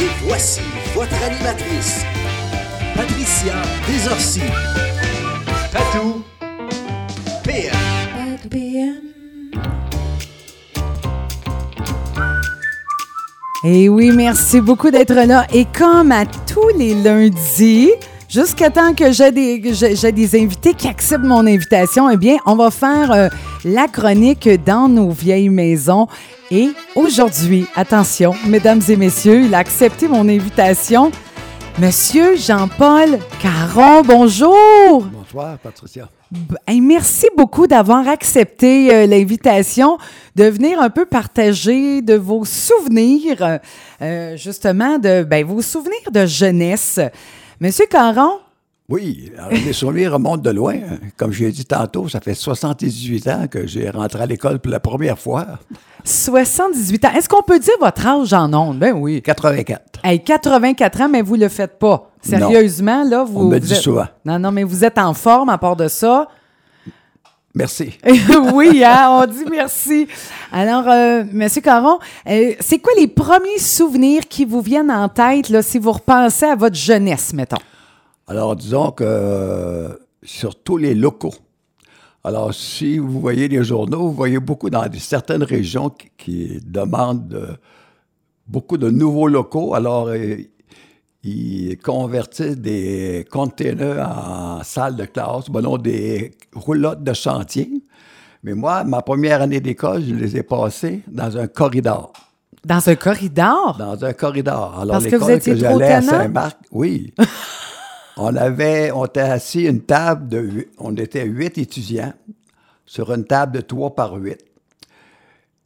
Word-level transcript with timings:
Et 0.00 0.08
voici 0.26 0.60
votre 0.94 1.14
animatrice, 1.22 2.04
Patricia 2.96 3.54
Desorcy. 3.88 4.42
Patou 5.72 6.24
PM. 7.44 7.94
Et 13.66 13.88
oui, 13.88 14.10
merci 14.14 14.60
beaucoup 14.60 14.90
d'être 14.90 15.14
là. 15.14 15.46
Et 15.52 15.64
comme 15.64 16.12
à 16.12 16.26
tous 16.26 16.68
les 16.76 16.94
lundis, 16.94 17.92
jusqu'à 18.34 18.68
temps 18.68 18.94
que 18.94 19.12
j'ai 19.12 19.30
des, 19.30 19.58
des 19.60 20.42
invités 20.42 20.74
qui 20.74 20.88
acceptent 20.88 21.22
mon 21.22 21.46
invitation, 21.46 22.10
eh 22.10 22.16
bien, 22.16 22.36
on 22.46 22.56
va 22.56 22.72
faire 22.72 23.12
euh, 23.12 23.28
la 23.64 23.86
chronique 23.86 24.48
dans 24.64 24.88
nos 24.88 25.10
vieilles 25.10 25.50
maisons. 25.50 26.08
Et 26.50 26.70
aujourd'hui, 26.96 27.66
attention, 27.76 28.34
mesdames 28.44 28.80
et 28.88 28.96
messieurs, 28.96 29.42
il 29.44 29.54
a 29.54 29.58
accepté 29.58 30.08
mon 30.08 30.28
invitation. 30.28 31.12
Monsieur 31.78 32.34
Jean-Paul 32.34 33.20
Caron, 33.40 34.02
bonjour! 34.02 35.06
Bonsoir, 35.12 35.56
Patricia. 35.58 36.08
Hey, 36.66 36.80
merci 36.80 37.28
beaucoup 37.36 37.68
d'avoir 37.68 38.08
accepté 38.08 38.92
euh, 38.92 39.06
l'invitation 39.06 39.96
de 40.34 40.44
venir 40.44 40.80
un 40.80 40.90
peu 40.90 41.06
partager 41.06 42.02
de 42.02 42.14
vos 42.14 42.44
souvenirs, 42.44 43.60
euh, 44.02 44.36
justement, 44.36 44.98
de 44.98 45.22
ben, 45.22 45.44
vos 45.44 45.62
souvenirs 45.62 46.10
de 46.12 46.26
jeunesse. 46.26 46.98
Monsieur 47.64 47.86
Caron, 47.86 48.40
Oui, 48.90 49.32
les 49.50 49.72
souvenirs 49.72 50.12
remontent 50.12 50.42
de 50.42 50.50
loin. 50.50 50.74
Comme 51.16 51.32
j'ai 51.32 51.50
dit 51.50 51.64
tantôt, 51.64 52.10
ça 52.10 52.20
fait 52.20 52.34
78 52.34 53.26
ans 53.28 53.46
que 53.50 53.66
j'ai 53.66 53.88
rentré 53.88 54.20
à 54.22 54.26
l'école 54.26 54.58
pour 54.58 54.70
la 54.70 54.80
première 54.80 55.18
fois. 55.18 55.46
78 56.04 57.06
ans. 57.06 57.12
Est-ce 57.16 57.26
qu'on 57.26 57.42
peut 57.42 57.58
dire 57.58 57.72
votre 57.80 58.06
âge 58.06 58.34
en 58.34 58.52
ondes? 58.52 58.78
Ben 58.78 58.92
oui. 58.92 59.22
84. 59.22 59.80
Hey, 60.04 60.22
84 60.22 61.00
ans, 61.00 61.08
mais 61.08 61.22
vous 61.22 61.36
le 61.36 61.48
faites 61.48 61.78
pas. 61.78 62.10
Non. 62.30 62.38
Sérieusement, 62.50 63.02
là, 63.04 63.24
vous. 63.24 63.40
On 63.40 63.44
me 63.44 63.54
vous 63.58 63.64
dit 63.66 63.72
êtes- 63.72 63.80
souvent. 63.80 64.08
Non, 64.26 64.38
non, 64.38 64.52
mais 64.52 64.62
vous 64.64 64.84
êtes 64.84 64.98
en 64.98 65.14
forme 65.14 65.48
à 65.48 65.56
part 65.56 65.76
de 65.76 65.88
ça. 65.88 66.28
Merci. 67.54 67.92
oui, 68.52 68.82
hein, 68.84 69.08
on 69.22 69.26
dit 69.26 69.44
merci. 69.48 70.08
Alors, 70.50 70.88
euh, 70.88 71.22
Monsieur 71.32 71.60
Caron, 71.60 71.98
euh, 72.28 72.52
c'est 72.58 72.78
quoi 72.80 72.92
les 72.98 73.06
premiers 73.06 73.58
souvenirs 73.58 74.26
qui 74.28 74.44
vous 74.44 74.60
viennent 74.60 74.90
en 74.90 75.08
tête 75.08 75.48
là, 75.50 75.62
si 75.62 75.78
vous 75.78 75.92
repensez 75.92 76.46
à 76.46 76.56
votre 76.56 76.74
jeunesse, 76.76 77.32
mettons? 77.32 77.58
Alors, 78.26 78.56
disons 78.56 78.90
que 78.90 79.04
euh, 79.06 79.88
sur 80.24 80.56
tous 80.56 80.78
les 80.78 80.94
locaux. 80.94 81.34
Alors, 82.24 82.52
si 82.54 82.98
vous 82.98 83.20
voyez 83.20 83.46
les 83.48 83.62
journaux, 83.62 84.08
vous 84.08 84.14
voyez 84.14 84.40
beaucoup 84.40 84.70
dans 84.70 84.84
certaines 84.98 85.42
régions 85.44 85.90
qui, 85.90 86.08
qui 86.16 86.58
demandent 86.64 87.28
de- 87.28 87.48
beaucoup 88.48 88.78
de 88.78 88.90
nouveaux 88.90 89.28
locaux. 89.28 89.74
Alors, 89.74 90.08
euh, 90.08 90.36
ils 91.24 91.78
convertissent 91.78 92.58
des 92.58 93.26
containers 93.30 94.06
en 94.06 94.62
salles 94.62 94.96
de 94.96 95.06
classe, 95.06 95.48
non, 95.48 95.78
des 95.78 96.32
roulottes 96.54 97.02
de 97.02 97.12
chantier. 97.14 97.70
Mais 98.42 98.52
moi, 98.52 98.84
ma 98.84 99.00
première 99.00 99.40
année 99.40 99.60
d'école, 99.60 100.04
je 100.04 100.14
les 100.14 100.36
ai 100.36 100.42
passées 100.42 101.00
dans 101.08 101.36
un 101.38 101.46
corridor. 101.46 102.12
Dans 102.64 102.86
un 102.88 102.94
corridor? 102.94 103.76
Dans 103.78 104.04
un 104.04 104.12
corridor. 104.12 104.78
Alors, 104.80 104.96
Parce 104.96 105.06
que 105.06 105.16
vous 105.16 105.28
l'école 105.28 105.36
étiez 105.36 105.52
que 105.54 105.58
j'allais 105.60 105.92
à? 105.92 106.02
Saint-Marc, 106.02 106.58
oui. 106.70 107.14
on 108.18 108.36
avait, 108.36 108.90
on 108.92 109.06
était 109.06 109.20
assis 109.20 109.64
une 109.64 109.80
table 109.80 110.28
de, 110.28 110.68
on 110.78 110.94
était 110.96 111.24
huit 111.24 111.56
étudiants 111.56 112.12
sur 112.84 113.12
une 113.12 113.24
table 113.24 113.52
de 113.56 113.60
trois 113.62 113.94
par 113.94 114.14
huit. 114.14 114.44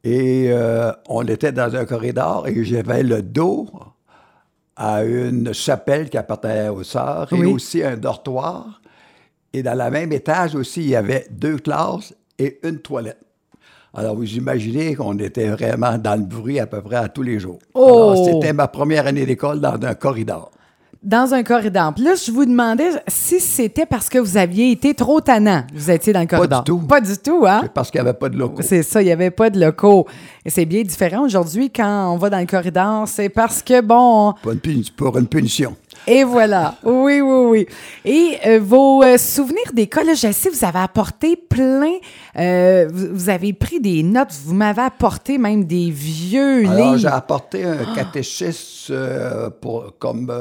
Et 0.04 0.46
euh, 0.50 0.92
on 1.08 1.26
était 1.26 1.50
dans 1.52 1.74
un 1.74 1.84
corridor 1.84 2.46
et 2.46 2.64
j'avais 2.64 3.02
le 3.02 3.22
dos 3.22 3.68
à 4.78 5.02
une 5.02 5.52
chapelle 5.52 6.08
qui 6.08 6.16
appartenait 6.16 6.68
aux 6.68 6.84
sœurs 6.84 7.32
et 7.32 7.44
aussi 7.44 7.82
un 7.82 7.96
dortoir. 7.96 8.80
Et 9.52 9.62
dans 9.62 9.76
le 9.76 9.90
même 9.90 10.12
étage 10.12 10.54
aussi, 10.54 10.82
il 10.82 10.90
y 10.90 10.96
avait 10.96 11.26
deux 11.30 11.58
classes 11.58 12.14
et 12.38 12.60
une 12.62 12.78
toilette. 12.78 13.18
Alors, 13.92 14.14
vous 14.14 14.36
imaginez 14.36 14.94
qu'on 14.94 15.18
était 15.18 15.48
vraiment 15.48 15.98
dans 15.98 16.14
le 16.14 16.24
bruit 16.24 16.60
à 16.60 16.66
peu 16.66 16.80
près 16.80 16.96
à 16.96 17.08
tous 17.08 17.22
les 17.22 17.40
jours. 17.40 17.58
Oh! 17.74 17.86
Alors, 17.86 18.24
c'était 18.24 18.52
ma 18.52 18.68
première 18.68 19.06
année 19.06 19.26
d'école 19.26 19.60
dans 19.60 19.82
un 19.82 19.94
corridor. 19.94 20.52
Dans 21.02 21.32
un 21.32 21.44
corridor. 21.44 21.94
Puis 21.94 22.02
là, 22.02 22.14
je 22.16 22.32
vous 22.32 22.44
demandais 22.44 22.90
si 23.06 23.38
c'était 23.38 23.86
parce 23.86 24.08
que 24.08 24.18
vous 24.18 24.36
aviez 24.36 24.72
été 24.72 24.94
trop 24.94 25.20
tannant. 25.20 25.64
Vous 25.72 25.90
étiez 25.92 26.12
dans 26.12 26.20
le 26.20 26.26
corridor. 26.26 26.64
du 26.64 26.72
tout. 26.72 26.78
Pas 26.80 27.00
du 27.00 27.16
tout, 27.16 27.44
hein? 27.46 27.60
C'est 27.62 27.72
parce 27.72 27.90
qu'il 27.90 28.00
n'y 28.00 28.08
avait 28.08 28.18
pas 28.18 28.28
de 28.28 28.36
locaux. 28.36 28.62
C'est 28.62 28.82
ça, 28.82 29.00
il 29.00 29.04
n'y 29.04 29.12
avait 29.12 29.30
pas 29.30 29.48
de 29.48 29.60
locaux. 29.60 30.06
Et 30.44 30.50
c'est 30.50 30.64
bien 30.64 30.82
différent 30.82 31.24
aujourd'hui 31.24 31.70
quand 31.70 32.12
on 32.12 32.16
va 32.16 32.30
dans 32.30 32.40
le 32.40 32.46
corridor. 32.46 33.06
C'est 33.06 33.28
parce 33.28 33.62
que, 33.62 33.80
bon, 33.80 34.34
une, 34.44 34.82
pour 34.96 35.16
une 35.18 35.28
punition. 35.28 35.76
Et 36.06 36.24
voilà. 36.24 36.76
Oui, 36.84 37.20
oui, 37.20 37.46
oui. 37.46 37.66
Et 38.04 38.38
euh, 38.46 38.60
vos 38.60 39.02
euh, 39.02 39.18
souvenirs 39.18 39.72
d'école, 39.74 40.14
je 40.16 40.32
sais, 40.32 40.48
vous 40.50 40.64
avez 40.64 40.78
apporté 40.78 41.36
plein. 41.36 41.92
euh, 42.38 42.88
vous, 42.92 43.08
vous 43.12 43.28
avez 43.28 43.52
pris 43.52 43.80
des 43.80 44.02
notes. 44.02 44.32
Vous 44.44 44.54
m'avez 44.54 44.82
apporté 44.82 45.36
même 45.38 45.64
des 45.64 45.90
vieux 45.90 46.66
Alors, 46.68 46.96
j'ai 46.96 47.08
livres. 47.08 47.14
apporté 47.14 47.64
un 47.64 47.94
catéchisme 47.94 48.92
euh, 48.94 49.50
pour, 49.50 49.98
comme 49.98 50.32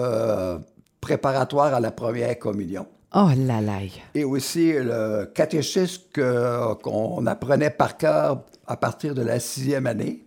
préparatoire 1.01 1.73
à 1.73 1.79
la 1.79 1.91
première 1.91 2.37
communion. 2.39 2.85
Oh 3.15 3.29
là 3.37 3.61
là. 3.61 3.77
Et 4.15 4.23
aussi 4.23 4.73
le 4.73 5.25
catéchisme 5.33 6.03
qu'on 6.83 7.25
apprenait 7.25 7.69
par 7.69 7.97
cœur 7.97 8.41
à 8.67 8.75
partir 8.75 9.15
de 9.15 9.21
la 9.21 9.39
sixième 9.39 9.87
année. 9.87 10.23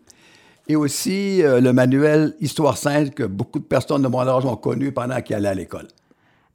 Et 0.70 0.76
aussi 0.76 1.42
euh, 1.42 1.60
le 1.60 1.72
manuel 1.72 2.34
Histoire 2.40 2.76
sainte 2.78 3.12
que 3.14 3.24
beaucoup 3.24 3.58
de 3.58 3.64
personnes 3.64 4.02
de 4.02 4.08
mon 4.08 4.20
âge 4.20 4.44
ont 4.44 4.54
connu 4.54 4.92
pendant 4.92 5.20
qu'ils 5.20 5.34
allaient 5.34 5.48
à 5.48 5.54
l'école. 5.54 5.88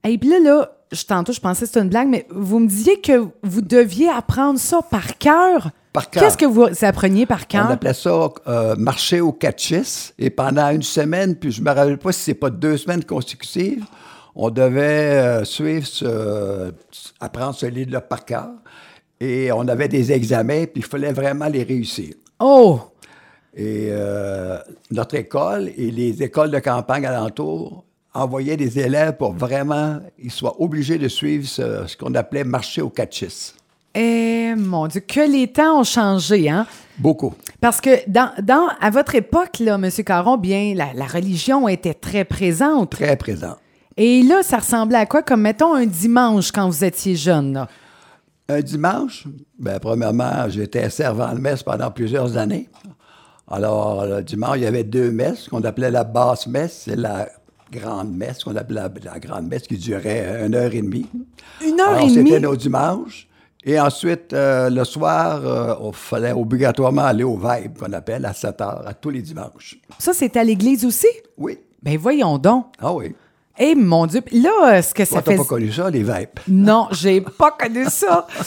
Et 0.07 0.17
puis 0.17 0.29
là, 0.29 0.39
là, 0.39 0.71
je, 0.93 1.03
tantôt, 1.03 1.33
je 1.33 1.41
pensais 1.41 1.61
que 1.61 1.65
c'était 1.67 1.81
une 1.81 1.89
blague, 1.89 2.07
mais 2.07 2.25
vous 2.29 2.59
me 2.59 2.67
disiez 2.67 3.01
que 3.01 3.27
vous 3.43 3.61
deviez 3.61 4.07
apprendre 4.09 4.57
ça 4.57 4.81
par 4.89 5.17
cœur. 5.17 5.71
Par 5.91 6.09
cœur. 6.09 6.23
Qu'est-ce 6.23 6.37
que 6.37 6.45
vous 6.45 6.65
appreniez 6.83 7.25
par 7.25 7.41
On 7.41 7.45
cœur? 7.47 7.71
appelait 7.71 7.93
ça 7.93 8.29
euh, 8.47 8.75
marcher 8.77 9.19
au 9.19 9.33
catechisme. 9.33 10.13
Et 10.17 10.29
pendant 10.29 10.69
une 10.69 10.83
semaine, 10.83 11.35
puis 11.35 11.51
je 11.51 11.61
me 11.61 11.67
rappelle 11.71 11.97
pas 11.97 12.13
si 12.13 12.21
c'est 12.21 12.33
pas 12.35 12.49
deux 12.49 12.77
semaines 12.77 13.03
consécutives, 13.03 13.83
on 14.33 14.49
devait 14.49 14.81
euh, 15.41 15.43
suivre, 15.43 15.85
ce- 15.87 16.71
apprendre 17.19 17.55
ce 17.55 17.65
livre-là 17.65 17.99
par 17.99 18.23
cœur. 18.23 18.49
Et 19.19 19.51
on 19.51 19.67
avait 19.67 19.87
des 19.89 20.11
examens, 20.13 20.65
puis 20.65 20.81
il 20.81 20.85
fallait 20.85 21.11
vraiment 21.13 21.47
les 21.47 21.63
réussir. 21.63 22.13
Oh! 22.39 22.79
Et 23.55 23.87
euh, 23.89 24.57
notre 24.91 25.15
école 25.15 25.71
et 25.77 25.89
les 25.89 26.21
écoles 26.21 26.51
de 26.51 26.59
campagne 26.59 27.05
alentour 27.05 27.85
envoyaient 28.13 28.57
des 28.57 28.79
élèves 28.79 29.15
pour 29.15 29.33
vraiment 29.33 29.99
ils 30.19 30.31
soient 30.31 30.61
obligés 30.61 30.97
de 30.97 31.07
suivre 31.07 31.47
ce, 31.47 31.87
ce 31.87 31.95
qu'on 31.95 32.13
appelait 32.15 32.43
marcher 32.43 32.81
au 32.81 32.89
catechisme. 32.89 33.55
Eh, 33.93 34.53
mon 34.57 34.87
Dieu, 34.87 34.99
que 34.99 35.21
les 35.21 35.47
temps 35.47 35.79
ont 35.79 35.83
changé, 35.85 36.49
hein? 36.49 36.67
Beaucoup. 36.97 37.33
Parce 37.61 37.79
que 37.79 38.09
dans, 38.09 38.31
dans, 38.43 38.67
à 38.81 38.89
votre 38.89 39.15
époque, 39.15 39.59
là, 39.59 39.75
M. 39.75 39.89
Caron, 40.05 40.35
bien, 40.35 40.73
la, 40.75 40.93
la 40.93 41.05
religion 41.05 41.69
était 41.69 41.93
très 41.93 42.25
présente. 42.25 42.91
Très 42.91 43.15
présent. 43.15 43.55
Et 43.95 44.21
là, 44.23 44.43
ça 44.43 44.57
ressemblait 44.57 44.97
à 44.97 45.05
quoi? 45.05 45.23
Comme, 45.23 45.41
mettons, 45.41 45.73
un 45.73 45.85
dimanche 45.85 46.51
quand 46.51 46.67
vous 46.69 46.83
étiez 46.83 47.15
jeune, 47.15 47.53
là. 47.53 47.69
Un 48.47 48.61
dimanche, 48.61 49.25
ben, 49.57 49.79
premièrement, 49.79 50.49
j'étais 50.49 50.89
servant 50.89 51.33
de 51.33 51.39
messe 51.39 51.63
pendant 51.63 51.89
plusieurs 51.89 52.35
années. 52.37 52.69
Alors, 53.49 54.05
le 54.05 54.21
dimanche, 54.23 54.57
il 54.57 54.63
y 54.63 54.67
avait 54.67 54.83
deux 54.83 55.11
messes 55.11 55.47
qu'on 55.49 55.63
appelait 55.63 55.91
la 55.91 56.03
basse 56.03 56.47
messe 56.47 56.87
et 56.87 56.95
la 56.95 57.29
grande 57.71 58.11
messe, 58.15 58.43
qu'on 58.43 58.55
appelait 58.55 58.81
la, 58.81 58.91
la 59.13 59.19
grande 59.19 59.47
messe 59.47 59.63
qui 59.63 59.77
durait 59.77 60.43
une 60.45 60.55
heure 60.55 60.73
et 60.73 60.81
demie. 60.81 61.07
Une 61.65 61.79
heure 61.79 61.89
Alors, 61.89 62.01
et 62.01 62.11
demie? 62.11 62.29
c'était 62.29 62.39
nos 62.39 62.55
dimanches. 62.55 63.27
Et 63.67 63.79
ensuite, 63.79 64.31
euh, 64.33 64.69
le 64.69 64.83
soir, 64.83 65.41
euh, 65.43 65.73
on 65.79 65.91
fallait 65.91 66.31
obligatoirement 66.31 67.01
aller 67.03 67.23
au 67.23 67.35
Vibe, 67.35 67.77
qu'on 67.79 67.93
appelle 67.93 68.23
à 68.25 68.33
7 68.33 68.61
heures, 68.61 68.83
à 68.85 68.93
tous 68.93 69.09
les 69.09 69.23
dimanches. 69.23 69.77
Ça, 69.97 70.13
c'était 70.13 70.39
à 70.39 70.43
l'église 70.43 70.85
aussi? 70.85 71.07
Oui. 71.37 71.57
Ben 71.81 71.97
voyons 71.97 72.37
donc. 72.37 72.67
Ah 72.79 72.93
oui. 72.93 73.15
Eh, 73.57 73.73
mon 73.73 74.05
Dieu. 74.05 74.21
Là, 74.31 74.81
ce 74.81 74.93
que 74.93 75.05
ça 75.05 75.21
t'as 75.21 75.31
fait... 75.31 75.37
pas 75.37 75.45
connu 75.45 75.71
ça, 75.71 75.89
les 75.89 76.03
Vibes? 76.03 76.39
Non, 76.47 76.87
j'ai 76.91 77.21
pas 77.21 77.51
connu 77.51 77.85
ça. 77.89 78.27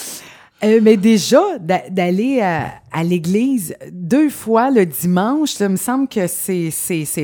Euh, 0.64 0.81
mais 0.82 0.96
déjà, 0.96 1.40
d'a- 1.60 1.88
d'aller 1.88 2.40
à, 2.40 2.72
à 2.93 3.05
l'église 3.05 3.76
deux 3.93 4.28
fois 4.28 4.70
le 4.70 4.84
dimanche, 4.87 5.50
ça 5.52 5.69
me 5.69 5.76
semble 5.76 6.08
que 6.08 6.26
c'est, 6.26 6.70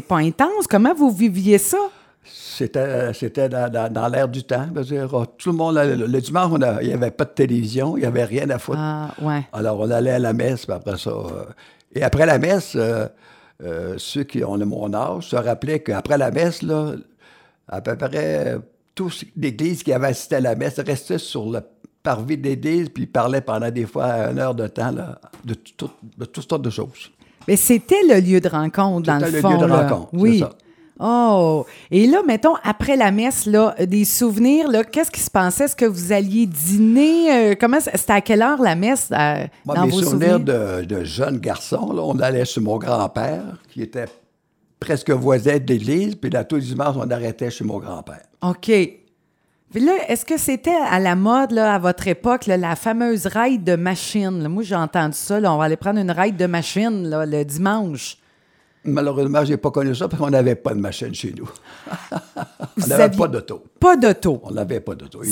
pas 0.06 0.18
intense. 0.18 0.66
Comment 0.70 0.94
vous 0.94 1.10
viviez 1.10 1.58
ça? 1.58 1.78
C'était, 2.24 3.12
c'était 3.12 3.48
dans, 3.48 3.68
dans- 3.70 3.92
dans 3.92 4.06
l'air 4.08 4.28
du 4.28 4.44
temps. 4.44 4.66
Dire, 4.82 5.12
euh, 5.18 5.24
tout 5.36 5.50
le 5.50 5.56
monde, 5.56 5.74
le, 5.74 6.06
le 6.06 6.20
dimanche, 6.20 6.50
on 6.52 6.62
a- 6.62 6.80
il 6.80 6.88
n'y 6.88 6.94
avait 6.94 7.10
pas 7.10 7.24
de 7.24 7.30
télévision, 7.30 7.96
il 7.96 8.00
n'y 8.00 8.06
avait 8.06 8.24
rien 8.24 8.48
à 8.50 8.58
foutre. 8.58 8.78
Ah, 8.80 9.10
ouais. 9.20 9.42
Alors, 9.52 9.80
on 9.80 9.90
allait 9.90 10.12
à 10.12 10.18
la 10.20 10.32
messe, 10.32 10.64
puis 10.66 10.74
après 10.74 10.96
ça. 10.96 11.10
euh, 11.10 11.44
et 11.94 12.02
après 12.04 12.26
la 12.26 12.38
messe, 12.38 12.74
euh, 12.76 13.06
euh, 13.64 13.94
ceux 13.98 14.22
qui 14.24 14.44
ont 14.44 14.54
le 14.56 14.64
mon 14.64 14.94
âge 14.94 15.28
se 15.30 15.36
rappelaient 15.36 15.80
qu'après 15.80 16.18
la 16.18 16.30
messe, 16.30 16.62
là, 16.62 16.92
à 17.66 17.80
peu 17.80 17.96
près 17.96 18.58
tous 18.94 19.24
l'église 19.36 19.82
qui 19.82 19.92
avait 19.92 20.08
assisté 20.08 20.36
à 20.36 20.40
la 20.40 20.54
messe 20.54 20.78
restait 20.78 21.18
sur 21.18 21.50
le 21.50 21.60
de 22.04 22.42
l'église, 22.42 22.88
puis 22.90 23.04
ils 23.04 23.10
parlaient 23.10 23.40
pendant 23.40 23.70
des 23.70 23.86
fois 23.86 24.04
une 24.30 24.38
heure 24.38 24.54
de 24.54 24.66
temps 24.66 24.90
là, 24.92 25.18
de, 25.44 25.54
tout- 25.54 25.90
de 26.18 26.24
toutes 26.26 26.48
sortes 26.48 26.62
de 26.62 26.70
choses. 26.70 27.10
Mais 27.48 27.56
c'était 27.56 28.02
le 28.08 28.20
lieu 28.20 28.40
de 28.40 28.48
rencontre, 28.48 29.06
dans 29.06 29.18
C'était 29.18 29.30
le 29.30 29.36
le 29.36 29.40
fond. 29.42 29.50
lieu 29.52 29.58
de 29.58 29.64
là. 29.66 29.88
rencontre, 29.88 30.08
Oui. 30.12 30.38
ça. 30.40 30.50
Oh! 31.00 31.66
Et 31.90 32.06
là, 32.06 32.22
mettons, 32.24 32.54
après 32.62 32.96
la 32.96 33.10
messe, 33.10 33.46
là, 33.46 33.74
des 33.84 34.04
souvenirs, 34.04 34.70
là, 34.70 34.84
qu'est-ce 34.84 35.10
qui 35.10 35.20
se 35.20 35.30
passait? 35.30 35.64
Est-ce 35.64 35.74
que 35.74 35.84
vous 35.86 36.12
alliez 36.12 36.46
dîner? 36.46 37.32
Euh, 37.52 37.54
comment 37.58 37.78
c'était 37.80 38.12
à 38.12 38.20
quelle 38.20 38.42
heure 38.42 38.62
la 38.62 38.76
messe 38.76 39.08
euh, 39.10 39.44
Moi, 39.64 39.74
dans 39.74 39.86
mes 39.86 39.90
vos 39.90 40.00
souvenirs 40.02 40.36
souvenirs? 40.38 40.78
de, 40.80 40.84
de 40.84 41.02
jeune 41.04 41.38
garçon, 41.38 41.92
là, 41.92 42.02
on 42.02 42.18
allait 42.20 42.44
chez 42.44 42.60
mon 42.60 42.78
grand-père, 42.78 43.42
qui 43.72 43.82
était 43.82 44.04
presque 44.78 45.10
voisin 45.10 45.58
de 45.58 45.66
l'église, 45.66 46.14
puis 46.14 46.30
là, 46.30 46.44
tous 46.44 46.56
les 46.56 46.62
dimanches, 46.62 46.96
on 46.96 47.10
arrêtait 47.10 47.50
chez 47.50 47.64
mon 47.64 47.78
grand-père. 47.78 48.22
OK. 48.42 48.70
Puis 49.74 49.84
là, 49.84 49.92
est-ce 50.08 50.24
que 50.24 50.36
c'était 50.38 50.70
à 50.88 51.00
la 51.00 51.16
mode, 51.16 51.50
là, 51.50 51.74
à 51.74 51.78
votre 51.80 52.06
époque, 52.06 52.46
là, 52.46 52.56
la 52.56 52.76
fameuse 52.76 53.26
ride 53.26 53.64
de 53.64 53.74
machine? 53.74 54.40
là? 54.40 54.48
Moi, 54.48 54.62
j'ai 54.62 54.76
entendu 54.76 55.16
ça. 55.16 55.40
là, 55.40 55.52
on 55.52 55.58
va 55.58 55.64
aller 55.64 55.76
prendre 55.76 55.98
une 55.98 56.12
ride 56.12 56.36
de 56.36 56.46
machine 56.46 57.08
là, 57.08 57.26
le 57.26 57.44
dimanche. 57.44 58.16
Malheureusement, 58.84 59.44
je 59.44 59.50
n'ai 59.50 59.56
pas 59.56 59.72
connu 59.72 59.92
ça 59.92 60.06
parce 60.06 60.22
qu'on 60.22 60.30
n'avait 60.30 60.54
pas 60.54 60.74
de 60.74 60.78
machine 60.78 61.12
chez 61.12 61.34
nous. 61.36 61.48
on 62.84 62.86
n'avait 62.86 63.16
pas 63.16 63.26
d'auto. 63.26 63.64
Pas 63.80 63.96
d'auto. 63.96 64.40
On 64.44 64.52
n'avait 64.52 64.78
pas 64.78 64.94
d'auto. 64.94 65.22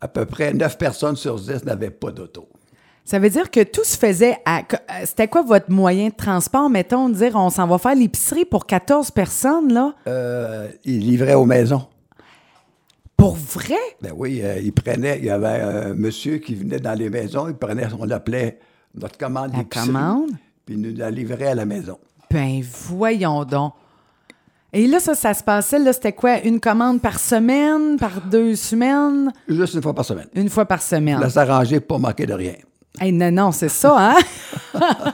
À 0.00 0.08
peu 0.08 0.24
près 0.24 0.54
9 0.54 0.78
personnes 0.78 1.16
sur 1.16 1.36
10 1.36 1.66
n'avaient 1.66 1.90
pas 1.90 2.12
d'auto. 2.12 2.48
Ça 3.04 3.18
veut 3.18 3.28
dire 3.28 3.50
que 3.50 3.62
tout 3.62 3.84
se 3.84 3.98
faisait 3.98 4.38
à. 4.46 4.60
euh, 4.60 5.04
C'était 5.04 5.28
quoi 5.28 5.42
votre 5.42 5.70
moyen 5.70 6.08
de 6.08 6.14
transport? 6.14 6.70
Mettons, 6.70 7.10
dire, 7.10 7.32
on 7.36 7.50
s'en 7.50 7.66
va 7.66 7.76
faire 7.76 7.94
l'épicerie 7.94 8.46
pour 8.46 8.64
14 8.64 9.10
personnes, 9.10 9.74
là? 9.74 9.94
Euh, 10.08 10.68
ils 10.84 11.00
livraient 11.00 11.34
aux 11.34 11.44
maisons. 11.44 11.86
Pour 13.16 13.36
vrai? 13.36 13.74
Ben 14.02 14.12
oui, 14.14 14.40
euh, 14.42 14.58
ils 14.62 14.72
prenaient, 14.72 15.18
il 15.18 15.24
y 15.24 15.30
avait 15.30 15.60
un 15.60 15.94
monsieur 15.94 16.38
qui 16.38 16.54
venait 16.54 16.78
dans 16.78 16.92
les 16.98 17.08
maisons, 17.10 17.48
il 17.48 17.54
prenait, 17.54 17.86
on 17.98 18.04
l'appelait 18.04 18.58
notre 18.94 19.16
commande 19.18 19.52
La 19.56 19.64
commande? 19.64 20.30
puis 20.64 20.74
il 20.74 20.80
nous 20.80 20.96
la 20.96 21.10
livrait 21.10 21.46
à 21.48 21.54
la 21.54 21.64
maison. 21.64 21.98
Ben, 22.30 22.60
voyons 22.88 23.44
donc. 23.44 23.72
Et 24.72 24.86
là, 24.86 25.00
ça, 25.00 25.14
ça 25.14 25.32
se 25.32 25.42
passait, 25.42 25.78
là, 25.78 25.92
c'était 25.92 26.12
quoi? 26.12 26.40
Une 26.44 26.60
commande 26.60 27.00
par 27.00 27.18
semaine, 27.18 27.96
par 27.98 28.20
deux 28.20 28.56
semaines? 28.56 29.32
Juste 29.48 29.74
une 29.74 29.82
fois 29.82 29.94
par 29.94 30.04
semaine. 30.04 30.26
Une 30.34 30.50
fois 30.50 30.66
par 30.66 30.82
semaine. 30.82 31.20
Là, 31.20 31.30
s'arranger 31.30 31.80
pour 31.80 31.98
manquer 32.00 32.26
de 32.26 32.34
rien. 32.34 32.54
Hey, 33.00 33.12
non, 33.12 33.30
non, 33.30 33.52
c'est 33.52 33.68
ça, 33.70 33.96
hein? 33.98 34.16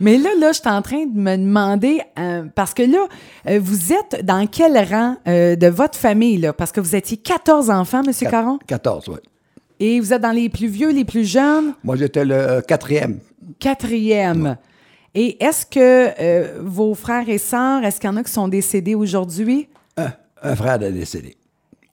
Mais 0.00 0.18
là, 0.18 0.30
là, 0.38 0.52
je 0.52 0.60
suis 0.60 0.68
en 0.68 0.82
train 0.82 1.06
de 1.06 1.18
me 1.18 1.36
demander, 1.36 2.00
euh, 2.18 2.44
parce 2.54 2.74
que 2.74 2.82
là, 2.82 3.06
euh, 3.48 3.60
vous 3.62 3.92
êtes 3.92 4.24
dans 4.24 4.46
quel 4.46 4.76
rang 4.92 5.16
euh, 5.28 5.56
de 5.56 5.66
votre 5.68 5.98
famille, 5.98 6.38
là? 6.38 6.52
Parce 6.52 6.72
que 6.72 6.80
vous 6.80 6.94
étiez 6.96 7.16
14 7.16 7.70
enfants, 7.70 8.02
M. 8.02 8.12
Caron, 8.30 8.58
14, 8.66 9.08
oui. 9.08 9.16
et 9.80 10.00
vous 10.00 10.12
êtes 10.12 10.22
dans 10.22 10.32
les 10.32 10.48
plus 10.48 10.66
vieux, 10.68 10.90
les 10.90 11.04
plus 11.04 11.24
jeunes, 11.24 11.74
Moi, 11.84 11.96
j'étais 11.96 12.24
le 12.24 12.60
quatrième. 12.66 13.18
quatrième. 13.58 14.56
Et 15.14 15.42
est-ce 15.44 15.66
que 15.66 16.58
vos 16.60 16.94
frères 16.94 17.28
et 17.28 17.38
sœurs, 17.38 17.84
est-ce 17.84 18.00
qu'il 18.00 18.08
y 18.08 18.12
en 18.12 18.16
a 18.16 18.22
qui 18.24 18.32
sont 18.32 18.48
décédés 18.48 18.94
aujourd'hui? 18.94 19.68
Un, 19.96 20.10
un 20.42 20.56
frère 20.56 20.82
est 20.82 20.92
décédé. 20.92 21.36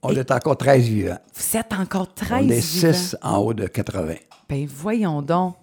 On 0.02 0.16
est 0.16 0.32
encore 0.32 0.56
13 0.56 0.84
vivants. 0.84 1.18
Vous 1.36 1.58
êtes 1.58 1.74
encore 1.74 2.14
13 2.14 2.46
On 2.46 2.50
est 2.50 2.60
vivants. 2.60 2.94
6 2.94 3.18
en 3.22 3.38
haut 3.40 3.54
de 3.54 3.68
80. 3.68 4.14
Ben 4.48 4.66
voyons 4.74 5.22
donc. 5.22 5.56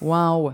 Wow. 0.00 0.52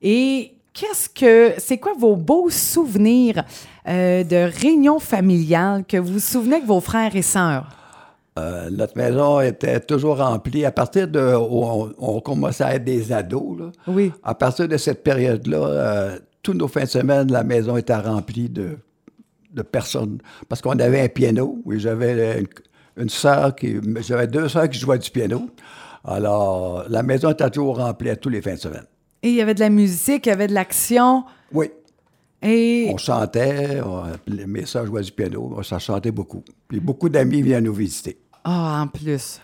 Et 0.00 0.54
qu'est-ce 0.74 1.08
que 1.08 1.54
c'est 1.58 1.78
quoi 1.78 1.92
vos 1.98 2.16
beaux 2.16 2.50
souvenirs 2.50 3.44
euh, 3.88 4.24
de 4.24 4.50
réunions 4.60 4.98
familiales 4.98 5.84
que 5.86 5.96
vous 5.96 6.14
vous 6.14 6.18
souvenez 6.20 6.56
avec 6.56 6.66
vos 6.66 6.80
frères 6.80 7.14
et 7.16 7.22
sœurs? 7.22 7.68
Euh, 8.38 8.70
notre 8.70 8.96
maison 8.96 9.40
était 9.40 9.78
toujours 9.80 10.16
remplie. 10.18 10.64
À 10.64 10.72
partir 10.72 11.06
de 11.06 11.34
où 11.36 11.64
on, 11.64 11.92
on 11.98 12.20
commençait 12.20 12.64
à 12.64 12.74
être 12.76 12.84
des 12.84 13.12
ados, 13.12 13.58
là, 13.58 13.66
Oui. 13.86 14.10
à 14.22 14.34
partir 14.34 14.66
de 14.68 14.76
cette 14.78 15.02
période-là, 15.02 15.58
euh, 15.66 16.18
tous 16.42 16.54
nos 16.54 16.66
fins 16.68 16.84
de 16.84 16.88
semaine, 16.88 17.30
la 17.30 17.44
maison 17.44 17.76
était 17.76 17.94
remplie 17.94 18.48
de, 18.48 18.78
de 19.52 19.62
personnes. 19.62 20.18
Parce 20.48 20.62
qu'on 20.62 20.78
avait 20.78 21.02
un 21.02 21.08
piano. 21.08 21.58
Oui, 21.66 21.78
j'avais 21.78 22.40
une, 22.40 22.46
une 23.02 23.08
sœur 23.10 23.54
qui. 23.54 23.76
J'avais 24.00 24.26
deux 24.28 24.48
sœurs 24.48 24.68
qui 24.70 24.78
jouaient 24.78 24.98
du 24.98 25.10
piano. 25.10 25.50
Alors, 26.04 26.84
la 26.88 27.02
maison 27.02 27.30
était 27.30 27.48
toujours 27.50 27.76
remplie 27.76 28.08
à 28.10 28.16
tous 28.16 28.30
les 28.30 28.40
fins 28.40 28.54
de 28.54 28.58
semaine. 28.58 28.86
Et 29.22 29.28
il 29.28 29.34
y 29.34 29.40
avait 29.40 29.54
de 29.54 29.60
la 29.60 29.70
musique, 29.70 30.26
il 30.26 30.30
y 30.30 30.32
avait 30.32 30.48
de 30.48 30.54
l'action. 30.54 31.24
Oui. 31.52 31.70
Et 32.42 32.88
On 32.92 32.96
chantait, 32.98 33.80
on- 33.84 34.02
mes 34.48 34.64
jouaient 34.66 35.02
du 35.02 35.12
piano, 35.12 35.52
on 35.56 35.62
s'en 35.62 35.78
chantait 35.78 36.10
beaucoup. 36.10 36.42
Puis 36.66 36.80
beaucoup 36.80 37.08
d'amis 37.08 37.40
viennent 37.42 37.64
nous 37.64 37.74
visiter. 37.74 38.18
ah, 38.44 38.82
en 38.82 38.88
plus. 38.88 39.40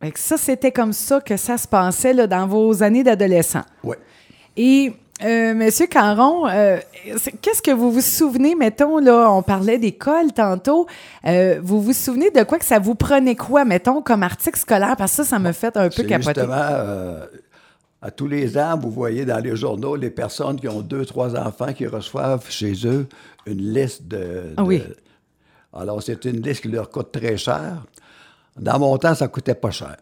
Fait 0.00 0.10
que 0.10 0.18
ça, 0.18 0.36
c'était 0.36 0.72
comme 0.72 0.92
ça 0.92 1.20
que 1.20 1.36
ça 1.36 1.56
se 1.56 1.68
passait 1.68 2.12
là, 2.12 2.26
dans 2.26 2.48
vos 2.48 2.82
années 2.82 3.04
d'adolescent. 3.04 3.62
Oui. 3.84 3.94
Et 4.56 4.92
euh, 5.22 5.54
Monsieur 5.54 5.86
Caron, 5.86 6.48
euh, 6.48 6.78
qu'est-ce 7.40 7.62
que 7.62 7.70
vous 7.70 7.92
vous 7.92 8.00
souvenez, 8.00 8.56
mettons, 8.56 8.98
là, 8.98 9.30
on 9.30 9.42
parlait 9.42 9.78
d'école 9.78 10.32
tantôt, 10.32 10.88
euh, 11.24 11.60
vous 11.62 11.80
vous 11.80 11.92
souvenez 11.92 12.32
de 12.32 12.42
quoi 12.42 12.58
que 12.58 12.64
ça 12.64 12.80
vous 12.80 12.96
prenait 12.96 13.36
quoi, 13.36 13.64
mettons, 13.64 14.02
comme 14.02 14.24
article 14.24 14.58
scolaire? 14.58 14.96
Parce 14.98 15.12
que 15.12 15.22
ça, 15.22 15.24
ça 15.24 15.38
me 15.38 15.52
fait 15.52 15.76
un 15.76 15.88
peu 15.88 16.02
capoter. 16.02 16.40
justement, 16.40 16.56
euh, 16.58 17.26
à 18.02 18.10
tous 18.10 18.26
les 18.26 18.58
ans, 18.58 18.76
vous 18.78 18.90
voyez 18.90 19.24
dans 19.24 19.38
les 19.38 19.54
journaux 19.56 19.94
les 19.96 20.10
personnes 20.10 20.58
qui 20.60 20.68
ont 20.68 20.80
deux, 20.82 21.06
trois 21.06 21.36
enfants 21.36 21.72
qui 21.72 21.86
reçoivent 21.86 22.50
chez 22.50 22.74
eux 22.86 23.06
une 23.46 23.72
liste 23.72 24.08
de. 24.08 24.52
Ah 24.56 24.64
oui. 24.64 24.80
de- 24.80 24.96
Alors, 25.72 26.02
c'est 26.02 26.24
une 26.24 26.42
liste 26.42 26.62
qui 26.62 26.68
leur 26.68 26.90
coûte 26.90 27.12
très 27.12 27.36
cher. 27.36 27.84
Dans 28.58 28.78
mon 28.78 28.98
temps, 28.98 29.14
ça 29.14 29.28
coûtait 29.28 29.54
pas 29.54 29.70
cher. 29.70 29.96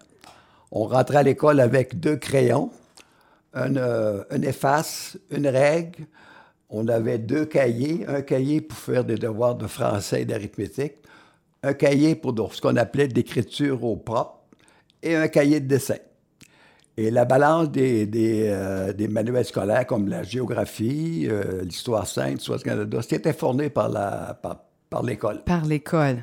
On 0.72 0.84
rentrait 0.86 1.18
à 1.18 1.22
l'école 1.22 1.60
avec 1.60 2.00
deux 2.00 2.16
crayons, 2.16 2.70
un, 3.54 3.76
euh, 3.76 4.24
un 4.30 4.42
efface, 4.42 5.18
une 5.30 5.46
règle. 5.46 6.06
On 6.70 6.88
avait 6.88 7.18
deux 7.18 7.44
cahiers, 7.44 8.04
un 8.08 8.22
cahier 8.22 8.60
pour 8.60 8.78
faire 8.78 9.04
des 9.04 9.16
devoirs 9.16 9.56
de 9.56 9.66
français 9.66 10.22
et 10.22 10.24
d'arithmétique, 10.24 10.94
un 11.62 11.74
cahier 11.74 12.14
pour 12.14 12.54
ce 12.54 12.60
qu'on 12.60 12.76
appelait 12.76 13.08
d'écriture 13.08 13.84
au 13.84 13.96
propre 13.96 14.38
et 15.02 15.14
un 15.16 15.28
cahier 15.28 15.60
de 15.60 15.66
dessin. 15.66 15.96
Et 17.02 17.10
la 17.10 17.24
balance 17.24 17.70
des, 17.70 18.04
des, 18.06 18.42
euh, 18.48 18.92
des 18.92 19.08
manuels 19.08 19.44
scolaires 19.46 19.86
comme 19.86 20.06
la 20.08 20.22
géographie, 20.22 21.26
euh, 21.30 21.62
l'histoire 21.62 22.06
sainte, 22.06 22.34
l'histoire 22.34 22.58
du 22.58 22.64
Canada, 22.64 22.98
c'était 23.08 23.32
fourni 23.32 23.70
par 23.70 23.88
la- 23.88 24.38
par- 24.42 24.58
par 24.90 25.02
l'école. 25.02 25.42
Par 25.44 25.64
l'école. 25.64 26.18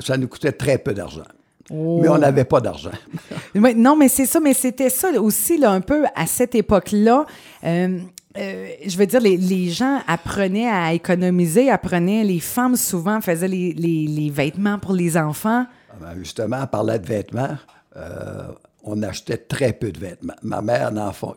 Ça 0.00 0.18
nous 0.18 0.28
coûtait 0.28 0.52
très 0.52 0.76
peu 0.76 0.92
d'argent. 0.92 1.22
Oh. 1.70 2.00
Mais 2.02 2.08
on 2.08 2.18
n'avait 2.18 2.44
pas 2.44 2.60
d'argent. 2.60 2.90
Non, 3.54 3.96
mais 3.96 4.08
c'est 4.08 4.26
ça, 4.26 4.38
mais 4.40 4.52
c'était 4.54 4.90
ça 4.90 5.08
aussi, 5.20 5.56
là, 5.58 5.70
un 5.72 5.80
peu 5.80 6.04
à 6.14 6.26
cette 6.26 6.54
époque-là. 6.54 7.24
Euh, 7.64 7.98
euh, 8.36 8.68
je 8.86 8.96
veux 8.98 9.06
dire, 9.06 9.20
les, 9.20 9.36
les 9.38 9.68
gens 9.70 10.00
apprenaient 10.06 10.68
à 10.68 10.92
économiser, 10.92 11.70
apprenaient, 11.70 12.22
les 12.24 12.40
femmes 12.40 12.76
souvent 12.76 13.20
faisaient 13.22 13.48
les, 13.48 13.72
les- 13.72 14.06
les 14.06 14.30
vêtements 14.30 14.78
pour 14.78 14.92
les 14.92 15.16
enfants. 15.16 15.64
Ah 15.90 15.94
ben, 16.00 16.14
Justement, 16.18 16.66
par 16.66 16.84
là 16.84 16.98
de 16.98 17.06
vêtements, 17.06 17.56
euh, 17.96 18.48
on 18.88 19.02
achetait 19.02 19.36
très 19.36 19.72
peu 19.72 19.92
de 19.92 19.98
vêtements. 19.98 20.34
Ma 20.42 20.62
mère 20.62 20.90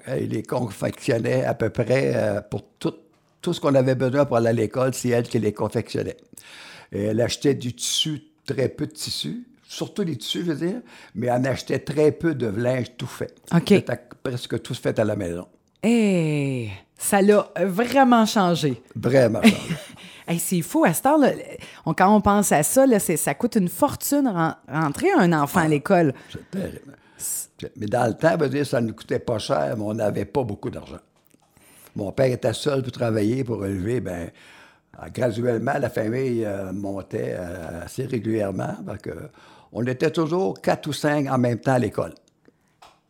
elle 0.08 0.27
les 0.29 0.43
confectionnait 0.43 1.43
à 1.46 1.53
peu 1.53 1.70
près 1.70 2.13
euh, 2.15 2.41
pour 2.41 2.63
tout, 2.79 2.93
tout 3.41 3.53
ce 3.53 3.60
qu'on 3.60 3.75
avait 3.75 3.96
besoin 3.96 4.25
pour 4.25 4.38
aller 4.38 4.50
à 4.50 4.53
l'école, 4.53 4.93
c'est 4.93 5.10
elle 5.10 5.27
qui 5.27 5.39
les 5.39 5.53
confectionnait. 5.53 6.17
Et 6.91 7.03
elle 7.05 7.22
achetait 7.22 7.53
du 7.55 7.74
tissu, 7.74 8.22
très 8.46 8.70
peu 8.70 8.86
de 8.88 8.91
tissu, 8.91 9.46
surtout 9.67 10.03
des 10.03 10.15
tissus, 10.17 10.43
je 10.46 10.51
veux 10.51 10.67
dire, 10.67 10.81
mais 11.15 11.27
elle 11.27 11.34
en 11.34 11.46
achetait 11.46 11.79
très 11.79 12.12
peu 12.12 12.36
de 12.36 12.48
linge 12.48 12.88
tout 12.98 13.08
fait. 13.08 13.34
OK. 13.53 13.63
C'était 13.67 14.00
presque 14.24 14.62
tout 14.62 14.74
fait 14.74 14.98
à 15.00 15.03
la 15.03 15.15
maison. 15.15 15.48
Eh, 15.84 16.70
ça 16.98 17.22
l'a 17.22 17.50
vraiment 17.65 18.25
changé. 18.25 18.81
Vraiment. 18.96 19.41
Hey, 20.27 20.39
c'est 20.39 20.62
fou, 20.62 20.86
à 20.86 20.93
cette 20.93 21.08
heure-là, 21.08 21.31
on- 21.86 21.93
quand 21.96 22.15
on 22.15 22.22
pense 22.22 22.51
à 22.53 22.62
ça, 22.63 22.86
là, 22.86 23.00
ça 23.00 23.34
coûte 23.34 23.55
une 23.55 23.67
fortune 23.67 24.27
ren- 24.27 24.55
rentrer 24.72 25.12
un 25.12 25.34
enfant 25.34 25.62
à 25.62 25.67
l'école. 25.67 26.13
C'est 26.31 26.50
terrible. 26.51 26.96
Mais 27.78 27.86
dans 27.86 28.08
le 28.08 28.13
temps, 28.13 28.38
dire, 28.48 28.66
ça 28.66 28.82
ne 28.82 28.88
nous 28.88 28.94
coûtait 28.94 29.20
pas 29.20 29.40
cher, 29.40 29.75
mais 29.78 29.84
on 29.84 29.94
n'avait 29.94 30.25
pas 30.25 30.44
beaucoup 30.44 30.70
d'argent. 30.70 31.00
Mon 31.96 32.12
père 32.12 32.32
était 32.32 32.54
seul 32.54 32.82
pour 32.84 32.92
travailler, 32.92 33.44
pour 33.44 33.66
élever. 33.66 34.00
Ben, 34.00 34.32
euh, 35.00 35.08
graduellement, 35.13 35.74
la 35.80 35.90
famille 35.90 36.46
euh, 36.46 36.72
montait 36.72 37.36
euh, 37.38 37.86
assez 37.86 38.06
régulièrement. 38.06 38.75
Parce 38.86 39.01
que 39.01 39.12
on 39.74 39.86
était 39.86 40.12
toujours 40.12 40.62
quatre 40.62 40.88
ou 40.88 40.94
cinq 40.94 41.30
en 41.30 41.38
même 41.38 41.60
temps 41.60 41.74
à 41.74 41.80
l'école. 41.80 42.13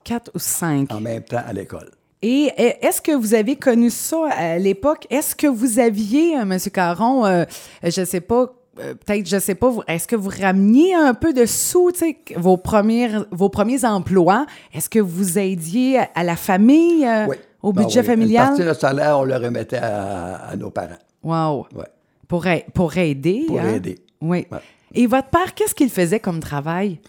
Quatre 0.03 0.31
ou 0.33 0.39
cinq. 0.39 0.91
En 0.91 0.99
même 0.99 1.23
temps 1.23 1.43
à 1.45 1.53
l'école. 1.53 1.91
Et 2.23 2.51
est-ce 2.81 3.01
que 3.01 3.13
vous 3.13 3.33
avez 3.33 3.55
connu 3.55 3.89
ça 3.89 4.29
à 4.31 4.57
l'époque? 4.59 5.07
Est-ce 5.09 5.35
que 5.35 5.47
vous 5.47 5.79
aviez, 5.79 6.37
euh, 6.37 6.41
M. 6.41 6.57
Caron, 6.71 7.25
euh, 7.25 7.45
je 7.83 8.05
sais 8.05 8.21
pas, 8.21 8.53
euh, 8.79 8.93
peut-être, 8.93 9.27
je 9.27 9.37
sais 9.39 9.55
pas, 9.55 9.71
est-ce 9.87 10.07
que 10.07 10.15
vous 10.15 10.29
rameniez 10.29 10.93
un 10.93 11.13
peu 11.13 11.33
de 11.33 11.45
sous, 11.45 11.91
vos, 12.37 12.57
premières, 12.57 13.25
vos 13.31 13.49
premiers 13.49 13.83
emplois? 13.85 14.45
Est-ce 14.73 14.89
que 14.89 14.99
vous 14.99 15.37
aidiez 15.37 15.99
à, 15.99 16.09
à 16.15 16.23
la 16.23 16.35
famille, 16.35 17.05
euh, 17.05 17.25
Oui. 17.27 17.35
au 17.61 17.73
Ben 17.73 17.83
budget 17.83 17.99
oui. 17.99 18.05
Une 18.05 18.11
familial? 18.11 18.47
partie 18.47 18.61
de 18.61 18.67
notre 18.67 18.79
salaire, 18.81 19.19
on 19.19 19.23
le 19.23 19.35
remettait 19.35 19.77
à, 19.77 20.35
à 20.49 20.55
nos 20.55 20.69
parents. 20.71 20.95
Wow. 21.23 21.67
Ouais. 21.75 21.85
Pour, 22.27 22.47
ai- 22.47 22.65
pour 22.73 22.95
aider. 22.97 23.43
Pour 23.47 23.59
hein? 23.59 23.73
aider. 23.75 23.99
Oui. 24.21 24.47
Ouais. 24.51 24.59
Et 24.93 25.05
votre 25.07 25.29
père, 25.29 25.53
qu'est-ce 25.53 25.75
qu'il 25.75 25.89
faisait 25.89 26.19
comme 26.19 26.39
travail? 26.39 26.99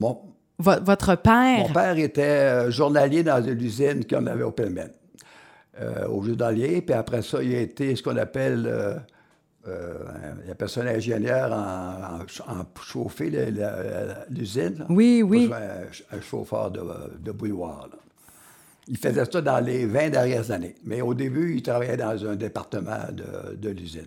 Vo- 0.00 0.22
votre 0.58 1.14
père? 1.16 1.58
Mon 1.60 1.72
père 1.72 1.96
était 1.98 2.22
euh, 2.22 2.70
journalier 2.70 3.22
dans 3.22 3.42
une 3.42 3.60
usine 3.62 4.04
qu'on 4.04 4.26
avait 4.26 4.42
au 4.42 4.50
Pelmen, 4.50 4.90
euh, 5.80 6.06
au 6.08 6.22
Judalier. 6.22 6.80
Puis 6.82 6.94
après 6.94 7.22
ça, 7.22 7.42
il 7.42 7.54
a 7.54 7.60
été 7.60 7.94
ce 7.96 8.02
qu'on 8.02 8.16
appelle 8.16 8.66
euh, 9.66 9.94
il 10.44 10.50
appelle 10.50 10.68
ça 10.68 10.82
un 10.82 10.86
ingénieur 10.86 11.52
en, 11.52 12.20
en, 12.20 12.60
en 12.60 12.64
chauffer 12.80 13.30
l'usine. 14.30 14.86
Oui, 14.88 15.22
oui. 15.22 15.50
Un, 15.52 16.16
un 16.16 16.20
chauffeur 16.20 16.70
de, 16.70 16.80
de 17.18 17.32
bouilloire. 17.32 17.88
là. 17.90 17.98
Il 18.86 18.96
faisait 18.96 19.24
ça 19.30 19.40
dans 19.42 19.60
les 19.60 19.84
20 19.84 20.10
dernières 20.10 20.50
années. 20.50 20.74
Mais 20.84 21.02
au 21.02 21.12
début, 21.12 21.54
il 21.56 21.62
travaillait 21.62 21.96
dans 21.98 22.24
un 22.26 22.36
département 22.36 23.00
de, 23.12 23.56
de 23.56 23.68
l'usine. 23.70 24.06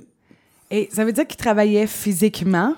Et 0.72 0.90
ça 0.92 1.06
veut 1.06 1.12
dire 1.14 1.28
qu'il 1.28 1.38
travaillait 1.38 1.86
physiquement? 1.86 2.76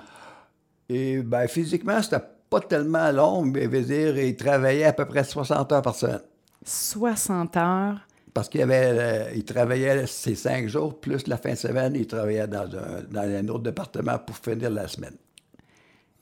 Et 0.88 1.22
ben, 1.22 1.46
physiquement, 1.48 2.02
c'était 2.02 2.20
pas 2.50 2.60
tellement 2.60 3.10
long, 3.10 3.42
mais 3.42 3.66
veut 3.66 3.80
dire, 3.82 4.18
il 4.18 4.36
travaillait 4.36 4.84
à 4.84 4.92
peu 4.92 5.06
près 5.06 5.24
60 5.24 5.72
heures 5.72 5.80
par 5.80 5.94
semaine. 5.94 6.20
60 6.64 7.56
heures. 7.56 8.00
Parce 8.34 8.48
qu'il 8.48 8.60
avait, 8.62 8.88
euh, 8.90 9.30
il 9.36 9.44
travaillait 9.44 10.06
ces 10.08 10.34
cinq 10.34 10.66
jours, 10.68 10.98
plus 10.98 11.26
la 11.28 11.36
fin 11.36 11.52
de 11.52 11.56
semaine, 11.56 11.92
il 11.94 12.06
travaillait 12.06 12.48
dans 12.48 12.64
un, 12.64 13.02
dans 13.08 13.20
un 13.22 13.48
autre 13.48 13.62
département 13.62 14.18
pour 14.18 14.36
finir 14.36 14.70
la 14.70 14.88
semaine. 14.88 15.14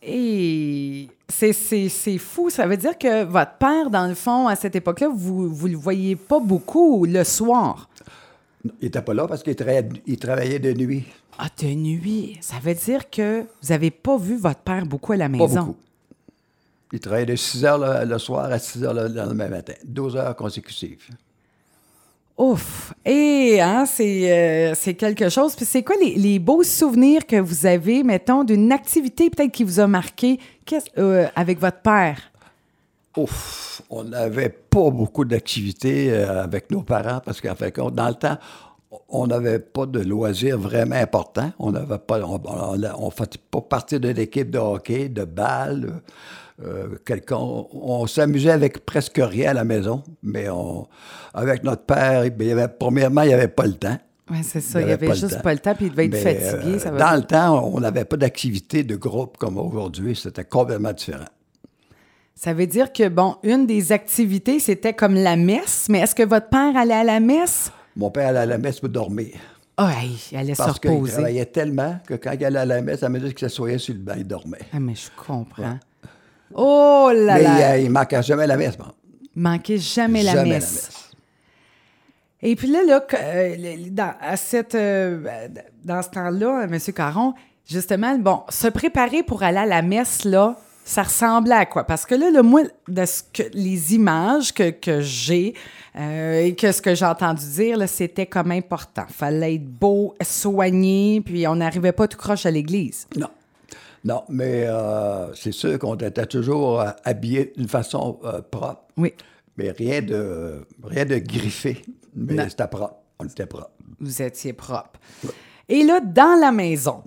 Et 0.02 1.08
c'est, 1.28 2.18
fou. 2.18 2.50
Ça 2.50 2.66
veut 2.66 2.76
dire 2.76 2.98
que 2.98 3.24
votre 3.24 3.54
père, 3.56 3.88
dans 3.88 4.06
le 4.06 4.14
fond, 4.14 4.46
à 4.48 4.56
cette 4.56 4.76
époque-là, 4.76 5.08
vous 5.14 5.48
ne 5.68 5.72
le 5.72 5.78
voyez 5.78 6.16
pas 6.16 6.40
beaucoup 6.40 7.06
le 7.06 7.24
soir. 7.24 7.88
Il 8.64 8.70
n'était 8.82 9.00
pas 9.02 9.14
là 9.14 9.26
parce 9.26 9.42
qu'il 9.42 9.56
travaillait, 9.56 9.88
il 10.06 10.18
travaillait 10.18 10.58
de 10.58 10.72
nuit. 10.72 11.04
Ah, 11.38 11.48
de 11.60 11.66
nuit. 11.68 12.36
Ça 12.40 12.56
veut 12.62 12.74
dire 12.74 13.08
que 13.10 13.40
vous 13.62 13.68
n'avez 13.70 13.90
pas 13.90 14.18
vu 14.18 14.36
votre 14.36 14.60
père 14.60 14.84
beaucoup 14.86 15.12
à 15.12 15.16
la 15.16 15.26
Pas 15.28 15.36
maison. 15.38 15.60
beaucoup. 15.62 15.76
Il 16.92 17.00
travaillait 17.00 17.26
de 17.26 17.36
6 17.36 17.64
heures 17.64 17.78
le, 17.78 18.04
le 18.04 18.18
soir 18.18 18.52
à 18.52 18.58
6 18.58 18.84
heures 18.84 18.94
le, 18.94 19.08
le 19.08 19.14
lendemain 19.14 19.48
matin. 19.48 19.72
12 19.84 20.16
heures 20.16 20.36
consécutives. 20.36 21.08
Ouf! 22.42 22.92
Et 23.04 23.60
hein, 23.60 23.86
c'est, 23.86 24.32
euh, 24.32 24.74
c'est 24.74 24.94
quelque 24.94 25.28
chose. 25.28 25.54
Puis 25.54 25.64
c'est 25.64 25.84
quoi 25.84 25.94
les, 26.02 26.16
les 26.16 26.40
beaux 26.40 26.64
souvenirs 26.64 27.24
que 27.24 27.36
vous 27.36 27.66
avez, 27.66 28.02
mettons, 28.02 28.42
d'une 28.42 28.72
activité 28.72 29.30
peut-être 29.30 29.52
qui 29.52 29.62
vous 29.62 29.78
a 29.78 29.86
marqué? 29.86 30.40
Euh, 30.98 31.28
avec 31.36 31.60
votre 31.60 31.78
père? 31.78 32.18
Ouf, 33.16 33.82
on 33.88 34.02
n'avait 34.02 34.48
pas 34.48 34.90
beaucoup 34.90 35.24
d'activités 35.24 36.10
euh, 36.10 36.42
avec 36.42 36.68
nos 36.72 36.82
parents 36.82 37.20
parce 37.24 37.40
qu'en 37.40 37.54
fait, 37.54 37.76
dans 37.76 38.08
le 38.08 38.14
temps, 38.14 38.38
on 39.08 39.28
n'avait 39.28 39.60
pas 39.60 39.86
de 39.86 40.00
loisirs 40.00 40.58
vraiment 40.58 40.96
importants. 40.96 41.52
On 41.60 41.70
n'avait 41.70 41.98
pas, 41.98 42.18
on, 42.24 43.10
faisait 43.10 43.38
pas 43.52 43.60
partie 43.60 44.00
d'une 44.00 44.18
équipe 44.18 44.50
de 44.50 44.58
hockey, 44.58 45.08
de 45.08 45.24
balle, 45.24 46.02
euh. 46.64 46.88
On, 47.30 48.06
s'amusait 48.06 48.50
avec 48.50 48.84
presque 48.84 49.20
rien 49.22 49.50
à 49.50 49.54
la 49.54 49.64
maison, 49.64 50.02
mais 50.22 50.48
on, 50.48 50.86
avec 51.34 51.64
notre 51.64 51.84
père, 51.84 52.24
il 52.24 52.42
y 52.42 52.50
avait, 52.50 52.68
premièrement, 52.68 53.22
il 53.22 53.28
n'y 53.28 53.34
avait 53.34 53.48
pas 53.48 53.66
le 53.66 53.74
temps. 53.74 53.98
Oui, 54.30 54.38
c'est 54.42 54.60
ça. 54.60 54.80
Il 54.80 54.84
Il 54.84 54.86
n'y 54.86 54.92
avait 54.92 55.14
juste 55.14 55.42
pas 55.42 55.52
le 55.52 55.58
temps, 55.58 55.74
puis 55.74 55.86
il 55.86 55.90
devait 55.90 56.06
être 56.06 56.12
Mais, 56.12 56.34
fatigué. 56.34 56.74
euh, 56.74 56.78
ça 56.78 56.90
dans 56.90 57.16
le 57.16 57.22
temps, 57.22 57.64
on 57.74 57.80
n'avait 57.80 58.04
pas 58.04 58.16
d'activité 58.16 58.84
de 58.84 58.96
groupe 58.96 59.36
comme 59.36 59.58
aujourd'hui. 59.58 60.14
C'était 60.16 60.44
complètement 60.44 60.92
différent. 60.92 61.24
Ça 62.34 62.54
veut 62.54 62.66
dire 62.66 62.92
que, 62.92 63.08
bon, 63.08 63.36
une 63.42 63.66
des 63.66 63.92
activités, 63.92 64.58
c'était 64.58 64.94
comme 64.94 65.14
la 65.14 65.36
messe, 65.36 65.86
mais 65.88 66.00
est-ce 66.00 66.14
que 66.14 66.22
votre 66.22 66.48
père 66.48 66.76
allait 66.76 66.94
à 66.94 67.04
la 67.04 67.20
messe? 67.20 67.70
Mon 67.94 68.10
père 68.10 68.28
allait 68.28 68.38
à 68.40 68.46
la 68.46 68.58
messe 68.58 68.80
pour 68.80 68.88
dormir. 68.88 69.34
Ah, 69.76 69.92
hey, 70.02 70.18
il 70.30 70.38
allait 70.38 70.54
Parce 70.54 70.80
se 70.80 70.88
reposer. 70.88 71.12
travaillait 71.12 71.46
tellement 71.46 71.98
que 72.06 72.14
quand 72.14 72.32
il 72.32 72.44
allait 72.44 72.58
à 72.58 72.64
la 72.64 72.82
messe, 72.82 73.02
à 73.02 73.08
mesure 73.08 73.28
qu'il 73.30 73.38
s'assoyait 73.38 73.78
sur 73.78 73.94
le 73.94 74.00
banc, 74.00 74.14
il 74.16 74.26
dormait. 74.26 74.58
Ah, 74.72 74.80
mais 74.80 74.94
je 74.94 75.08
comprends. 75.16 75.78
Oh 76.54 77.10
là 77.14 77.34
Mais 77.34 77.42
là! 77.42 77.78
il, 77.78 77.86
ne 77.86 77.90
manquait 77.90 78.22
jamais 78.22 78.46
la 78.46 78.56
messe. 78.56 78.76
bon. 78.76 78.86
Manquez 79.34 79.78
jamais 79.78 80.22
la 80.22 80.32
Jamais 80.32 80.50
messe. 80.50 80.90
Et 82.42 82.56
puis 82.56 82.68
là, 82.68 82.82
là 82.84 83.04
euh, 83.14 83.76
dans, 83.90 84.14
à 84.20 84.36
cette, 84.36 84.74
euh, 84.74 85.48
dans 85.84 86.02
ce 86.02 86.10
temps-là, 86.10 86.64
M. 86.64 86.78
Caron, 86.94 87.34
justement, 87.68 88.18
bon, 88.18 88.42
se 88.48 88.66
préparer 88.66 89.22
pour 89.22 89.42
aller 89.42 89.58
à 89.58 89.66
la 89.66 89.80
messe, 89.80 90.24
là, 90.24 90.56
ça 90.84 91.04
ressemblait 91.04 91.54
à 91.54 91.66
quoi? 91.66 91.84
Parce 91.84 92.04
que 92.04 92.16
là, 92.16 92.30
le 92.30 92.42
moi, 92.42 92.62
de 92.88 93.04
ce 93.04 93.22
que, 93.32 93.44
les 93.52 93.94
images 93.94 94.52
que, 94.52 94.70
que 94.70 95.00
j'ai 95.00 95.54
euh, 95.96 96.40
et 96.40 96.56
que 96.56 96.72
ce 96.72 96.82
que 96.82 96.94
j'ai 96.96 97.04
entendu 97.04 97.44
dire, 97.46 97.88
c'était 97.88 98.26
comme 98.26 98.50
important. 98.50 99.04
fallait 99.08 99.54
être 99.54 99.64
beau, 99.66 100.14
soigné, 100.20 101.22
puis 101.24 101.46
on 101.46 101.56
n'arrivait 101.56 101.92
pas 101.92 102.08
tout 102.08 102.18
croche 102.18 102.44
à 102.44 102.50
l'église. 102.50 103.06
Non. 103.16 103.28
Non, 104.04 104.24
mais 104.28 104.64
euh, 104.66 105.32
c'est 105.34 105.52
sûr 105.52 105.78
qu'on 105.78 105.94
était 105.96 106.26
toujours 106.26 106.80
euh, 106.80 106.90
habillés 107.04 107.52
d'une 107.56 107.68
façon 107.68 108.18
euh, 108.24 108.40
propre. 108.42 108.82
Oui. 108.96 109.14
Mais 109.56 109.70
rien 109.70 110.02
de, 110.02 110.64
rien 110.82 111.04
de 111.04 111.18
griffé. 111.18 111.82
Mais 112.14 112.34
Non. 112.34 112.44
c'était 112.48 112.66
propre. 112.66 112.96
On 113.20 113.24
était 113.26 113.46
propre. 113.46 113.70
vous 114.00 114.22
étiez 114.22 114.52
propre. 114.52 114.98
Et 115.68 115.84
là, 115.84 116.00
dans 116.00 116.38
la 116.40 116.50
maison, 116.50 117.02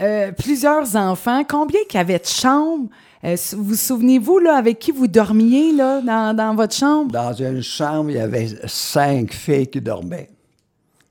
euh, 0.00 0.30
plusieurs 0.32 0.94
enfants, 0.94 1.42
combien 1.48 1.80
qu'il 1.88 1.98
y 1.98 2.00
avait 2.00 2.18
de 2.20 2.26
chambres? 2.26 2.88
Euh, 3.24 3.36
vous 3.56 3.74
souvenez-vous, 3.74 4.38
là, 4.38 4.56
avec 4.56 4.78
qui 4.78 4.92
vous 4.92 5.08
dormiez, 5.08 5.72
là, 5.72 6.00
dans, 6.00 6.34
dans 6.36 6.54
votre 6.54 6.74
chambre? 6.74 7.10
Dans 7.12 7.32
une 7.34 7.60
chambre, 7.62 8.10
il 8.10 8.16
y 8.16 8.20
avait 8.20 8.48
cinq 8.66 9.32
filles 9.32 9.66
qui 9.66 9.80
dormaient. 9.80 10.30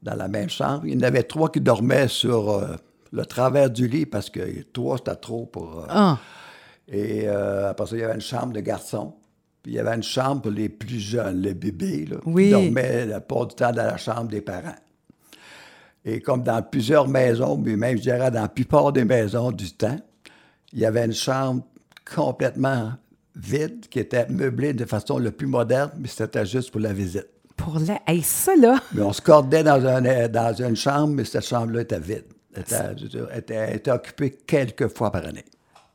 Dans 0.02 0.16
la 0.16 0.30
même 0.30 0.50
chambre. 0.50 0.86
Il 0.86 0.94
y 0.94 0.98
en 0.98 1.02
avait 1.06 1.24
trois 1.24 1.50
qui 1.52 1.60
dormaient 1.60 2.08
sur 2.08 2.52
euh, 2.52 2.76
le 3.12 3.26
travers 3.26 3.70
du 3.70 3.88
lit 3.88 4.06
parce 4.06 4.30
que 4.30 4.62
trois, 4.74 4.98
c'était 4.98 5.16
trop 5.16 5.46
pour. 5.46 5.80
euh, 5.82 5.86
Ah, 5.90 6.18
Et 6.88 7.24
euh, 7.28 7.70
après 7.70 7.88
ça, 7.88 7.96
il 7.96 8.00
y 8.00 8.04
avait 8.04 8.16
une 8.16 8.22
chambre 8.22 8.54
de 8.54 8.60
garçons. 8.62 9.14
Puis 9.64 9.74
il 9.74 9.76
y 9.76 9.80
avait 9.80 9.96
une 9.96 10.04
chambre 10.04 10.42
pour 10.44 10.52
les 10.52 10.70
plus 10.70 11.00
jeunes, 11.00 11.42
les 11.42 11.54
bébés, 11.54 12.06
là, 12.10 12.18
Oui. 12.26 12.46
qui 12.46 12.52
dormaient 12.52 13.06
la 13.06 13.20
plupart 13.20 13.48
du 13.48 13.56
temps 13.56 13.72
dans 13.72 13.84
la 13.86 13.98
chambre 13.98 14.28
des 14.30 14.42
parents. 14.42 14.76
Et 16.06 16.22
comme 16.22 16.44
dans 16.44 16.62
plusieurs 16.62 17.08
maisons, 17.08 17.58
mais 17.58 17.76
même 17.76 17.98
je 17.98 18.04
dirais 18.04 18.32
dans 18.32 18.42
la 18.44 18.48
plupart 18.48 18.94
des 18.94 19.04
maisons 19.04 19.52
du 19.52 19.72
temps, 19.74 19.98
il 20.72 20.80
y 20.80 20.86
avait 20.86 21.06
une 21.06 21.14
chambre 21.14 21.64
complètement 22.16 22.94
vide 23.36 23.88
qui 23.90 24.00
était 24.00 24.28
meublée 24.30 24.74
de 24.74 24.86
façon 24.86 25.18
le 25.18 25.32
plus 25.32 25.48
moderne, 25.48 25.92
mais 25.98 26.08
c'était 26.08 26.46
juste 26.46 26.72
pour 26.72 26.80
la 26.82 26.94
visite. 26.94 27.28
pour 27.58 27.78
la... 27.80 28.00
Hey, 28.08 28.22
ça, 28.22 28.56
là, 28.56 28.80
Mais 28.94 29.02
on 29.02 29.12
se 29.12 29.22
cordait 29.22 29.64
dans, 29.64 29.86
un- 29.86 30.28
dans 30.30 30.54
une 30.54 30.76
chambre, 30.78 31.10
mais 31.14 31.26
cette 31.26 31.46
chambre-là 31.46 31.82
était 31.82 32.00
vide. 32.00 32.24
Elle 32.56 33.76
était, 33.76 33.92
occupée 33.92 34.38
quelques 34.46 34.88
fois 34.88 35.12
par 35.12 35.26
année. 35.26 35.46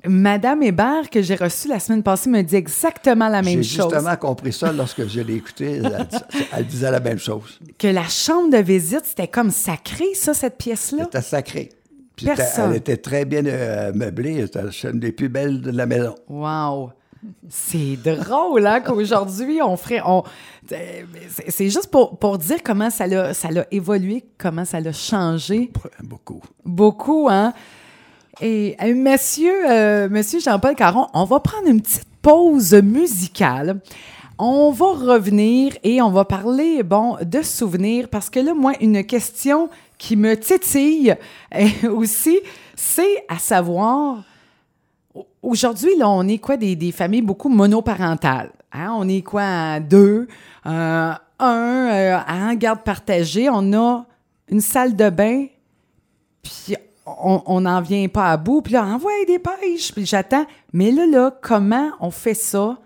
Madame 0.07 0.63
Hébert, 0.63 1.09
que 1.11 1.23
j'ai 1.23 1.35
reçue 1.35 1.69
la 1.69 1.81
semaine 1.81 2.03
passée, 2.03 2.29
me 2.29 2.43
dit 2.43 2.57
exactement 2.57 3.29
la 3.29 3.41
même 3.41 3.63
J'ai 3.63 3.77
chose. 3.81 3.91
justement 3.91 4.17
compris 4.17 4.53
ça 4.53 4.71
lorsque 4.71 5.07
je 5.07 5.21
l'ai 5.21 5.37
écouté. 5.37 5.77
Elle, 5.77 6.07
elle 6.57 6.67
disait 6.67 6.91
la 6.91 7.01
même 7.01 7.19
chose. 7.19 7.59
Que 7.79 7.89
la 7.89 8.07
chambre 8.07 8.51
de 8.51 8.63
visite, 8.63 9.05
c'était 9.05 9.29
comme 9.29 9.51
sacré, 9.51 10.13
ça, 10.15 10.35
cette 10.35 10.59
pièce-là? 10.59 11.05
C'était 11.05 11.23
sacré. 11.23 11.71
Puis 12.17 12.27
Personne. 12.27 12.71
elle 12.71 12.77
était 12.77 12.97
très 12.99 13.25
bien 13.25 13.45
euh, 13.47 13.93
meublée. 13.95 14.43
C'était 14.43 14.89
une 14.89 15.01
des 15.01 15.13
plus 15.13 15.29
belles 15.29 15.61
de 15.61 15.71
la 15.71 15.87
maison. 15.87 16.15
Wow! 16.29 16.93
C'est 17.49 17.97
drôle, 17.97 18.67
hein, 18.67 18.81
qu'aujourd'hui, 18.81 19.61
on 19.63 19.77
ferait. 19.77 20.01
On, 20.05 20.23
c'est 20.67 21.69
juste 21.69 21.89
pour, 21.89 22.19
pour 22.19 22.39
dire 22.39 22.59
comment 22.63 22.91
ça 22.91 23.07
l'a 23.07 23.35
ça 23.35 23.51
l'a 23.51 23.67
évolué, 23.71 24.25
comment 24.39 24.65
ça 24.65 24.81
l'a 24.81 24.93
changé. 24.93 25.71
Beaucoup. 26.03 26.43
Beaucoup, 26.65 27.29
hein? 27.31 27.53
Et 28.41 28.77
euh, 28.83 28.95
monsieur, 28.95 29.71
euh, 29.71 30.09
monsieur 30.09 30.41
Jean-Paul 30.41 30.75
Caron, 30.75 31.07
on 31.15 31.25
va 31.25 31.41
prendre 31.41 31.69
une 31.69 31.81
petite 31.81 32.07
pause 32.21 32.75
musicale. 32.75 33.81
On 34.39 34.73
va 34.73 34.87
revenir 34.87 35.75
et 35.85 36.03
on 36.03 36.11
va 36.11 36.25
parler, 36.25 36.83
bon, 36.83 37.17
de 37.23 37.43
souvenirs, 37.43 38.09
parce 38.11 38.31
que 38.31 38.41
là, 38.41 38.53
moi, 38.53 38.73
une 38.81 39.05
question 39.05 39.69
qui 39.99 40.17
me 40.17 40.37
titille 40.37 41.17
aussi, 41.89 42.41
c'est 42.75 43.25
à 43.29 43.39
savoir, 43.39 44.25
aujourd'hui, 45.43 45.97
là, 45.97 46.09
on 46.09 46.27
est 46.29 46.39
quoi, 46.39 46.57
des, 46.57 46.77
des 46.77 46.93
familles 46.93 47.23
beaucoup 47.23 47.49
monoparentales. 47.49 48.53
hein? 48.73 48.93
On 48.97 49.09
est 49.09 49.23
quoi, 49.23 49.43
à 49.43 49.81
deux, 49.81 50.29
euh, 50.67 51.13
un, 51.39 51.89
euh, 51.93 52.19
en 52.29 52.55
garde 52.55 52.81
partagée, 52.83 53.49
on 53.51 53.73
a 53.73 54.05
une 54.49 54.61
salle 54.61 54.95
de 54.97 55.11
bain, 55.11 55.47
puis 56.43 56.77
on 57.07 57.61
n'en 57.61 57.81
vient 57.81 58.09
pas 58.09 58.31
à 58.31 58.37
bout. 58.37 58.63
Puis 58.63 58.73
là, 58.73 58.85
envoie 58.85 59.13
des 59.27 59.39
pêches, 59.39 59.93
puis 59.93 60.07
j'attends. 60.07 60.47
Mais 60.73 60.91
là, 60.91 61.07
là, 61.07 61.31
comment 61.43 61.91
on 62.01 62.11
fait 62.11 62.35
ça? 62.35 62.79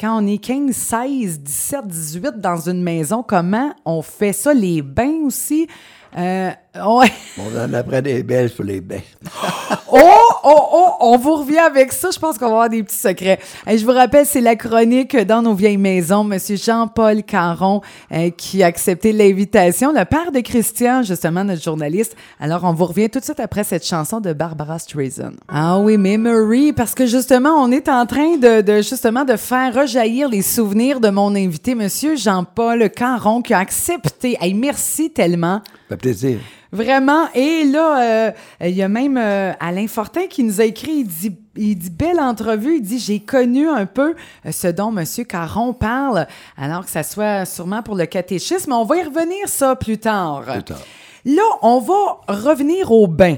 Quand 0.00 0.20
on 0.20 0.26
est 0.26 0.38
15, 0.38 0.72
16, 0.74 1.40
17, 1.40 1.86
18 1.86 2.40
dans 2.40 2.68
une 2.68 2.82
maison? 2.82 3.22
Comment 3.22 3.72
on 3.84 4.02
fait 4.02 4.32
ça? 4.32 4.52
Les 4.52 4.82
bains 4.82 5.22
aussi? 5.24 5.68
Euh, 6.16 6.50
ouais. 6.74 7.12
On 7.38 7.58
en 7.58 7.72
apprend 7.72 8.00
des 8.00 8.22
belles 8.22 8.50
pour 8.50 8.64
les 8.64 8.80
bains. 8.80 9.00
Oh, 9.96 10.00
oh, 10.42 10.68
oh, 10.72 10.88
on 11.02 11.18
vous 11.18 11.36
revient 11.36 11.58
avec 11.58 11.92
ça. 11.92 12.08
Je 12.12 12.18
pense 12.18 12.36
qu'on 12.36 12.46
va 12.46 12.52
avoir 12.52 12.68
des 12.68 12.82
petits 12.82 12.96
secrets. 12.96 13.38
Et 13.64 13.78
je 13.78 13.84
vous 13.84 13.92
rappelle, 13.92 14.26
c'est 14.26 14.40
la 14.40 14.56
chronique 14.56 15.16
dans 15.16 15.40
nos 15.40 15.54
vieilles 15.54 15.76
maisons. 15.76 16.24
Monsieur 16.24 16.56
Jean-Paul 16.56 17.22
Caron 17.22 17.80
euh, 18.10 18.30
qui 18.30 18.64
a 18.64 18.66
accepté 18.66 19.12
l'invitation. 19.12 19.92
Le 19.92 20.04
père 20.04 20.32
de 20.32 20.40
Christian, 20.40 21.04
justement, 21.04 21.44
notre 21.44 21.62
journaliste. 21.62 22.16
Alors, 22.40 22.64
on 22.64 22.72
vous 22.72 22.86
revient 22.86 23.08
tout 23.08 23.20
de 23.20 23.24
suite 23.24 23.38
après 23.38 23.62
cette 23.62 23.86
chanson 23.86 24.20
de 24.20 24.32
Barbara 24.32 24.80
Streisand. 24.80 25.34
Ah 25.46 25.78
oui, 25.78 25.96
Memory, 25.96 26.72
parce 26.72 26.96
que 26.96 27.06
justement, 27.06 27.50
on 27.50 27.70
est 27.70 27.88
en 27.88 28.04
train 28.04 28.36
de, 28.36 28.62
de, 28.62 28.76
justement 28.78 29.24
de 29.24 29.36
faire 29.36 29.72
rejaillir 29.74 30.28
les 30.28 30.42
souvenirs 30.42 30.98
de 30.98 31.10
mon 31.10 31.36
invité, 31.36 31.76
Monsieur 31.76 32.16
Jean-Paul 32.16 32.90
Caron, 32.90 33.42
qui 33.42 33.54
a 33.54 33.58
accepté. 33.58 34.36
Hey, 34.40 34.54
merci 34.54 35.10
tellement. 35.10 35.62
Ça 35.94 35.96
fait 35.96 36.00
plaisir. 36.00 36.38
Vraiment. 36.72 37.28
Et 37.34 37.64
là, 37.64 38.02
euh, 38.02 38.32
il 38.60 38.74
y 38.74 38.82
a 38.82 38.88
même 38.88 39.16
euh, 39.16 39.52
Alain 39.60 39.86
Fortin 39.86 40.26
qui 40.28 40.42
nous 40.42 40.60
a 40.60 40.64
écrit, 40.64 40.90
il 40.90 41.06
dit, 41.06 41.36
il 41.56 41.76
dit 41.76 41.90
belle 41.90 42.18
entrevue, 42.18 42.78
il 42.78 42.82
dit 42.82 42.98
j'ai 42.98 43.20
connu 43.20 43.68
un 43.68 43.86
peu 43.86 44.16
euh, 44.44 44.50
ce 44.50 44.66
dont 44.66 44.92
M. 44.96 45.04
Caron 45.24 45.72
parle, 45.72 46.26
alors 46.56 46.84
que 46.84 46.90
ça 46.90 47.04
soit 47.04 47.44
sûrement 47.44 47.82
pour 47.82 47.94
le 47.94 48.06
catéchisme. 48.06 48.72
On 48.72 48.84
va 48.84 48.96
y 48.96 49.02
revenir 49.02 49.46
ça 49.46 49.76
plus 49.76 49.98
tard. 49.98 50.42
Plus 50.42 50.64
tard. 50.64 50.80
Là, 51.24 51.42
on 51.62 51.78
va 51.78 52.20
revenir 52.26 52.90
au 52.90 53.06
bain. 53.06 53.36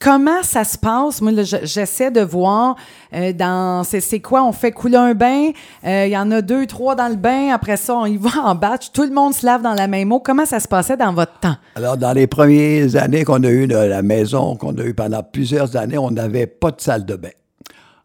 Comment 0.00 0.44
ça 0.44 0.62
se 0.62 0.78
passe? 0.78 1.20
Moi, 1.20 1.32
j'essaie 1.42 2.12
de 2.12 2.20
voir 2.20 2.76
euh, 3.12 3.32
dans. 3.32 3.82
C'est 3.82 4.20
quoi? 4.20 4.44
On 4.44 4.52
fait 4.52 4.70
couler 4.70 4.96
un 4.96 5.12
bain. 5.14 5.50
euh, 5.84 6.06
Il 6.06 6.12
y 6.12 6.16
en 6.16 6.30
a 6.30 6.40
deux, 6.40 6.66
trois 6.66 6.94
dans 6.94 7.08
le 7.08 7.16
bain. 7.16 7.50
Après 7.52 7.76
ça, 7.76 7.96
on 7.96 8.06
y 8.06 8.16
va 8.16 8.30
en 8.44 8.54
batch. 8.54 8.92
Tout 8.92 9.02
le 9.02 9.10
monde 9.10 9.34
se 9.34 9.44
lave 9.44 9.60
dans 9.62 9.74
la 9.74 9.88
même 9.88 10.12
eau. 10.12 10.20
Comment 10.20 10.46
ça 10.46 10.60
se 10.60 10.68
passait 10.68 10.96
dans 10.96 11.12
votre 11.12 11.40
temps? 11.40 11.56
Alors, 11.74 11.96
dans 11.96 12.12
les 12.12 12.28
premières 12.28 12.94
années 12.94 13.24
qu'on 13.24 13.42
a 13.42 13.50
de 13.50 13.74
la 13.74 14.02
maison, 14.02 14.54
qu'on 14.54 14.78
a 14.78 14.84
eu 14.84 14.94
pendant 14.94 15.22
plusieurs 15.24 15.76
années, 15.76 15.98
on 15.98 16.12
n'avait 16.12 16.46
pas 16.46 16.70
de 16.70 16.80
salle 16.80 17.04
de 17.04 17.16
bain. 17.16 17.30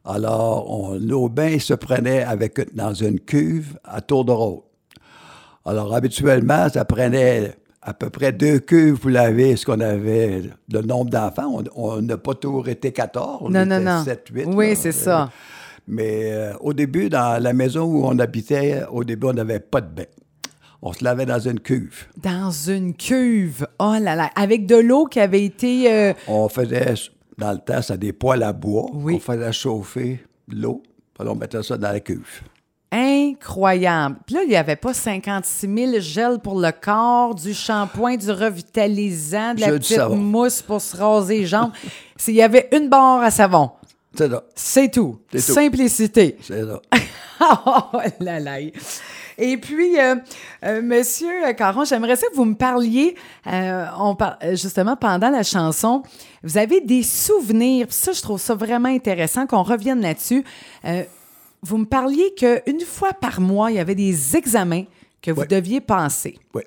Alors, 0.03 0.69
on, 0.71 0.99
nos 0.99 1.29
bains 1.29 1.59
se 1.59 1.75
prenaient 1.75 2.23
avec, 2.23 2.75
dans 2.75 2.93
une 2.95 3.19
cuve 3.19 3.77
à 3.83 4.01
tour 4.01 4.25
de 4.25 4.31
rôle. 4.31 4.61
Alors, 5.65 5.93
habituellement, 5.93 6.67
ça 6.69 6.85
prenait 6.85 7.55
à 7.85 7.93
peu 7.93 8.09
près 8.09 8.31
deux 8.31 8.59
cuves 8.59 8.99
pour 8.99 9.09
laver 9.09 9.55
ce 9.55 9.65
qu'on 9.65 9.79
avait, 9.79 10.43
le 10.71 10.81
nombre 10.81 11.09
d'enfants. 11.09 11.61
On- 11.75 12.01
n'a 12.01 12.17
pas 12.17 12.33
toujours 12.33 12.67
été 12.67 12.91
14, 12.91 13.39
on 13.41 13.49
Non, 13.49 13.65
non, 13.65 13.75
était 13.77 13.85
non. 13.85 14.03
7, 14.03 14.27
8. 14.33 14.45
Oui, 14.47 14.69
là. 14.69 14.75
c'est 14.75 14.91
ça. 14.91 15.29
Mais 15.87 16.31
euh, 16.31 16.53
au 16.61 16.73
début, 16.73 17.09
dans 17.09 17.41
la 17.41 17.51
maison 17.53 17.83
où 17.83 18.05
on 18.05 18.17
habitait, 18.19 18.83
au 18.91 19.03
début, 19.03 19.27
on 19.27 19.33
n'avait 19.33 19.59
pas 19.59 19.81
de 19.81 19.87
bain. 19.93 20.05
On 20.81 20.91
se 20.93 21.03
lavait 21.03 21.25
dans 21.25 21.39
une 21.39 21.59
cuve. 21.59 22.05
Dans 22.21 22.51
une 22.51 22.93
cuve. 22.93 23.65
Oh 23.79 23.95
là 24.01 24.15
là. 24.15 24.29
Avec 24.35 24.65
de 24.65 24.75
l'eau 24.75 25.05
qui 25.05 25.19
avait 25.19 25.43
été. 25.43 25.91
euh, 25.91 26.13
On 26.27 26.49
faisait, 26.49 26.93
dans 27.37 27.51
le 27.53 27.57
temps, 27.59 27.81
ça 27.81 27.95
des 27.97 28.11
poêles 28.13 28.43
à 28.43 28.51
bois. 28.53 28.87
Oui. 28.93 29.15
On 29.15 29.19
faisait 29.19 29.51
chauffer 29.53 30.23
l'eau, 30.49 30.83
puis 31.17 31.27
on 31.27 31.35
mettait 31.35 31.63
ça 31.63 31.77
dans 31.77 31.91
la 31.91 31.99
cuve. 32.01 32.41
Incroyable. 32.93 34.17
Puis 34.25 34.35
là, 34.35 34.43
il 34.43 34.49
n'y 34.49 34.55
avait 34.55 34.75
pas 34.75 34.93
56 34.93 35.67
000 35.67 35.99
gels 35.99 36.39
pour 36.39 36.59
le 36.59 36.71
corps, 36.71 37.33
du 37.33 37.53
shampoing, 37.53 38.17
du 38.17 38.29
revitalisant, 38.29 39.55
de 39.55 39.61
la 39.61 39.71
petite 39.71 39.97
mousse 40.09 40.61
pour 40.61 40.79
se 40.79 40.95
raser 40.95 41.39
les 41.39 41.45
jambes. 41.47 41.71
Il 42.27 42.35
y 42.35 42.41
avait 42.43 42.69
une 42.71 42.89
barre 42.89 43.21
à 43.21 43.31
savon. 43.31 43.71
C'est 44.15 44.29
ça. 44.29 44.43
C'est 44.53 44.91
tout. 44.91 45.17
Tout. 45.31 45.39
Simplicité. 45.39 46.37
C'est 46.41 46.63
ça. 46.63 46.79
oh 47.65 47.97
là 48.19 48.39
là. 48.39 48.59
Et 49.39 49.57
puis, 49.57 49.99
euh, 49.99 50.15
euh, 50.63 50.81
Monsieur 50.83 51.51
Caron, 51.57 51.85
j'aimerais 51.85 52.15
ça 52.15 52.27
que 52.27 52.35
vous 52.35 52.45
me 52.45 52.53
parliez, 52.53 53.15
euh, 53.47 53.85
on 53.97 54.15
par- 54.15 54.37
justement, 54.51 54.95
pendant 54.95 55.31
la 55.31 55.41
chanson, 55.41 56.03
vous 56.43 56.59
avez 56.59 56.79
des 56.81 57.01
souvenirs. 57.01 57.87
Ça, 57.89 58.11
je 58.11 58.21
trouve 58.21 58.39
ça 58.39 58.53
vraiment 58.53 58.89
intéressant 58.89 59.47
qu'on 59.47 59.63
revienne 59.63 60.01
là-dessus. 60.01 60.43
Vous 61.63 61.77
me 61.77 61.85
parliez 61.85 62.33
qu'une 62.35 62.81
fois 62.81 63.13
par 63.13 63.39
mois, 63.39 63.71
il 63.71 63.77
y 63.77 63.79
avait 63.79 63.95
des 63.95 64.35
examens 64.35 64.83
que 65.21 65.31
vous 65.31 65.45
deviez 65.45 65.79
passer. 65.79 66.37
Oui. 66.53 66.63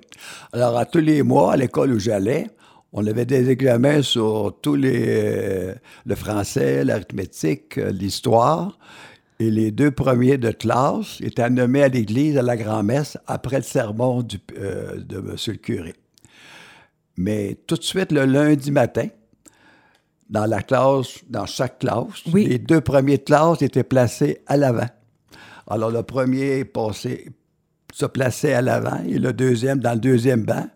Alors, 0.51 0.75
à 0.75 0.85
tous 0.85 0.99
les 0.99 1.21
mois, 1.21 1.53
à 1.53 1.57
l'école 1.57 1.93
où 1.93 1.99
j'allais, 1.99 2.47
on 2.91 3.05
avait 3.05 3.25
des 3.25 3.51
examens 3.51 4.01
sur 4.01 4.57
tous 4.59 4.75
les... 4.75 5.73
le 6.05 6.15
français, 6.15 6.83
l'arithmétique, 6.83 7.77
euh, 7.77 7.91
l'histoire. 7.91 8.79
Et 9.39 9.51
les 9.51 9.69
deux 9.69 9.91
premiers 9.91 10.39
de 10.39 10.49
classe 10.49 11.21
étaient 11.21 11.47
nommés 11.51 11.83
à 11.83 11.89
l'église 11.89 12.35
à 12.39 12.41
la 12.41 12.57
grand-messe 12.57 13.19
après 13.27 13.57
le 13.57 13.63
sermon 13.63 14.23
du, 14.23 14.37
euh, 14.57 14.97
de 14.97 15.17
M. 15.17 15.35
le 15.45 15.53
curé. 15.53 15.93
Mais 17.17 17.55
tout 17.67 17.75
de 17.75 17.83
suite, 17.83 18.11
le 18.11 18.25
lundi 18.25 18.71
matin, 18.71 19.09
dans 20.29 20.45
la 20.45 20.61
classe, 20.61 21.19
dans 21.29 21.45
chaque 21.45 21.79
classe, 21.79 22.25
Oui. 22.31 22.45
les 22.45 22.59
deux 22.59 22.81
premiers 22.81 23.17
de 23.17 23.23
classe 23.23 23.61
étaient 23.61 23.83
placés 23.83 24.41
à 24.47 24.57
l'avant. 24.57 24.87
Alors, 25.69 25.91
le 25.91 26.03
premier 26.03 26.65
passait, 26.65 27.25
se 27.93 28.05
plaçait 28.05 28.53
à 28.53 28.61
l'avant 28.61 29.01
et 29.07 29.17
le 29.19 29.33
deuxième 29.33 29.79
dans 29.79 29.93
le 29.93 29.99
deuxième 29.99 30.43
banc. 30.43 30.67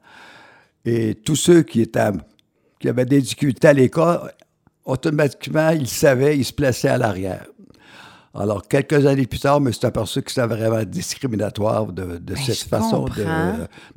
Et 0.85 1.15
tous 1.15 1.35
ceux 1.35 1.63
qui, 1.63 1.81
étaient, 1.81 2.09
qui 2.79 2.89
avaient 2.89 3.05
des 3.05 3.21
difficultés 3.21 3.67
à 3.69 3.73
l'école, 3.73 4.31
automatiquement, 4.85 5.69
ils 5.69 5.87
savaient, 5.87 6.37
ils 6.37 6.45
se 6.45 6.53
plaçaient 6.53 6.89
à 6.89 6.97
l'arrière. 6.97 7.45
Alors, 8.33 8.65
quelques 8.67 9.05
années 9.05 9.27
plus 9.27 9.39
tard, 9.39 9.59
je 9.59 9.63
me 9.65 9.71
suis 9.71 9.85
aperçu 9.85 10.21
que 10.21 10.31
c'était 10.31 10.47
vraiment 10.47 10.83
discriminatoire 10.83 11.87
de, 11.87 12.17
de 12.17 12.35
cette 12.35 12.47
Ben, 12.47 12.53
je 12.53 12.63
façon 12.65 13.03
de, 13.05 13.25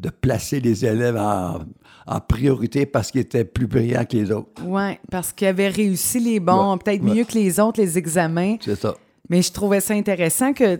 de 0.00 0.10
placer 0.10 0.58
les 0.60 0.84
élèves 0.84 1.16
en, 1.16 1.60
en 2.06 2.20
priorité 2.20 2.84
parce 2.84 3.12
qu'ils 3.12 3.20
étaient 3.20 3.44
plus 3.44 3.68
brillants 3.68 4.04
que 4.04 4.16
les 4.16 4.32
autres. 4.32 4.48
Oui, 4.64 4.98
parce 5.10 5.32
qu'ils 5.32 5.46
avaient 5.46 5.68
réussi 5.68 6.18
les 6.18 6.40
bons, 6.40 6.72
Ouais, 6.72 6.78
peut-être 6.84 7.04
ouais. 7.04 7.14
mieux 7.14 7.24
que 7.24 7.34
les 7.34 7.60
autres, 7.60 7.80
les 7.80 7.96
examens. 7.96 8.56
C'est 8.60 8.74
ça. 8.80 8.96
Mais 9.30 9.40
je 9.40 9.52
trouvais 9.52 9.80
ça 9.80 9.94
intéressant 9.94 10.52
que 10.52 10.78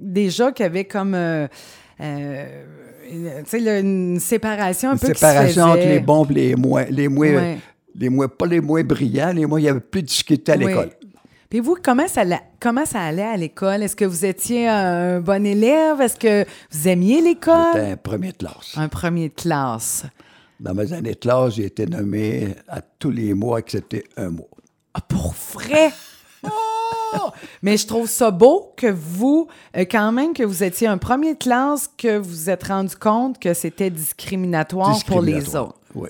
déjà 0.00 0.50
qu'il 0.52 0.64
y 0.64 0.66
avait 0.66 0.84
comme 0.84 1.14
euh, 1.14 1.46
euh, 2.00 2.62
une, 3.10 3.30
tu 3.44 3.50
sais, 3.50 3.60
là, 3.60 3.78
une 3.78 4.18
séparation 4.20 4.90
un 4.90 4.92
Une 4.94 4.98
peu 4.98 5.06
qui 5.08 5.12
se 5.14 5.18
séparation 5.26 5.64
entre 5.64 5.76
les 5.86 6.00
bons 6.00 6.24
et 6.26 6.34
les 6.34 6.56
moins, 6.56 6.84
les 6.90 7.08
moins, 7.08 7.28
Ouais. 7.32 7.58
les 7.94 8.08
moins, 8.08 8.28
pas 8.28 8.46
les 8.46 8.60
moins 8.60 8.82
brillants, 8.82 9.32
les 9.32 9.46
moins, 9.46 9.60
il 9.60 9.64
y 9.64 9.68
avait 9.68 9.80
plus 9.80 10.02
de 10.02 10.06
difficultés 10.08 10.52
à 10.52 10.56
Oui. 10.56 10.64
Puis 11.50 11.58
vous, 11.58 11.76
comment 11.82 12.06
ça, 12.06 12.22
comment 12.60 12.86
ça 12.86 13.00
allait 13.00 13.24
à 13.24 13.36
l'école? 13.36 13.82
Est-ce 13.82 13.96
que 13.96 14.04
vous 14.04 14.24
étiez 14.24 14.68
un 14.68 15.20
bon 15.20 15.44
élève? 15.44 16.00
Est-ce 16.00 16.16
que 16.16 16.46
vous 16.70 16.86
aimiez 16.88 17.16
J'étais 17.16 17.28
l'école? 17.28 17.76
un 17.76 17.96
premier 17.96 18.30
de 18.30 18.36
classe. 18.36 18.72
Un 18.76 18.88
premier 18.88 19.28
de 19.30 19.34
classe. 19.34 20.04
Dans 20.60 20.74
mes 20.74 20.92
années 20.92 21.14
de 21.14 21.18
classe, 21.18 21.54
j'ai 21.54 21.64
été 21.64 21.86
nommé 21.86 22.54
à 22.68 22.80
tous 22.80 23.10
les 23.10 23.34
mois, 23.34 23.58
excepté 23.58 24.04
un 24.16 24.30
mois. 24.30 24.46
Ah, 24.94 25.00
pour 25.00 25.34
vrai? 25.54 25.92
Oh! 26.42 27.28
Mais 27.62 27.76
je 27.76 27.86
trouve 27.86 28.08
ça 28.08 28.30
beau 28.30 28.72
que 28.74 28.86
vous, 28.86 29.46
euh, 29.76 29.80
quand 29.80 30.10
même, 30.10 30.32
que 30.32 30.42
vous 30.42 30.62
étiez 30.62 30.86
un 30.86 30.96
premier 30.96 31.34
de 31.34 31.38
classe, 31.38 31.90
que 31.98 32.16
vous 32.16 32.30
vous 32.30 32.48
êtes 32.48 32.62
rendu 32.68 32.96
compte 32.96 33.38
que 33.38 33.52
c'était 33.52 33.90
discriminatoire, 33.90 34.98
pour 35.04 35.20
les 35.20 35.54
autres. 35.54 35.74
Oui. 35.94 36.08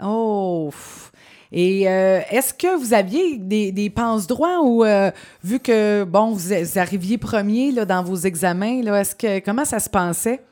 Oh! 0.00 0.68
pff. 0.70 1.10
Et 1.52 1.88
euh, 1.88 2.20
est-ce 2.30 2.52
que 2.52 2.76
vous 2.78 2.92
aviez 2.94 3.38
des, 3.38 3.72
des 3.72 3.88
passe-droits 3.90 4.60
ou, 4.62 4.84
euh, 4.84 5.10
vu 5.44 5.60
que, 5.60 6.04
bon, 6.04 6.30
vous, 6.32 6.38
vous 6.38 6.78
arriviez 6.78 7.18
premier 7.18 7.70
là, 7.72 7.84
dans 7.84 8.02
vos 8.02 8.16
examens, 8.16 8.82
là, 8.82 9.00
est-ce 9.00 9.14
que, 9.14 9.38
comment 9.44 9.64
ça 9.64 9.78
se 9.78 9.88
pensait? 9.88 10.42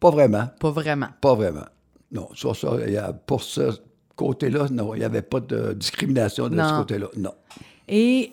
Pas 0.00 0.10
vraiment. 0.10 0.44
Pas 0.58 0.70
vraiment. 0.70 1.08
Pas 1.20 1.34
vraiment. 1.34 1.66
Non, 2.12 2.28
sur 2.34 2.56
ça, 2.56 2.72
il 2.86 2.92
y 2.92 2.96
a- 2.96 3.12
pour 3.12 3.42
ce 3.42 3.70
côté-là, 4.16 4.66
non, 4.70 4.94
il 4.94 4.98
n'y 4.98 5.04
avait 5.04 5.22
pas 5.22 5.40
de 5.40 5.72
discrimination 5.74 6.48
de 6.48 6.56
ce 6.56 6.78
côté-là. 6.78 7.06
Non. 7.16 7.32
Et 7.88 8.32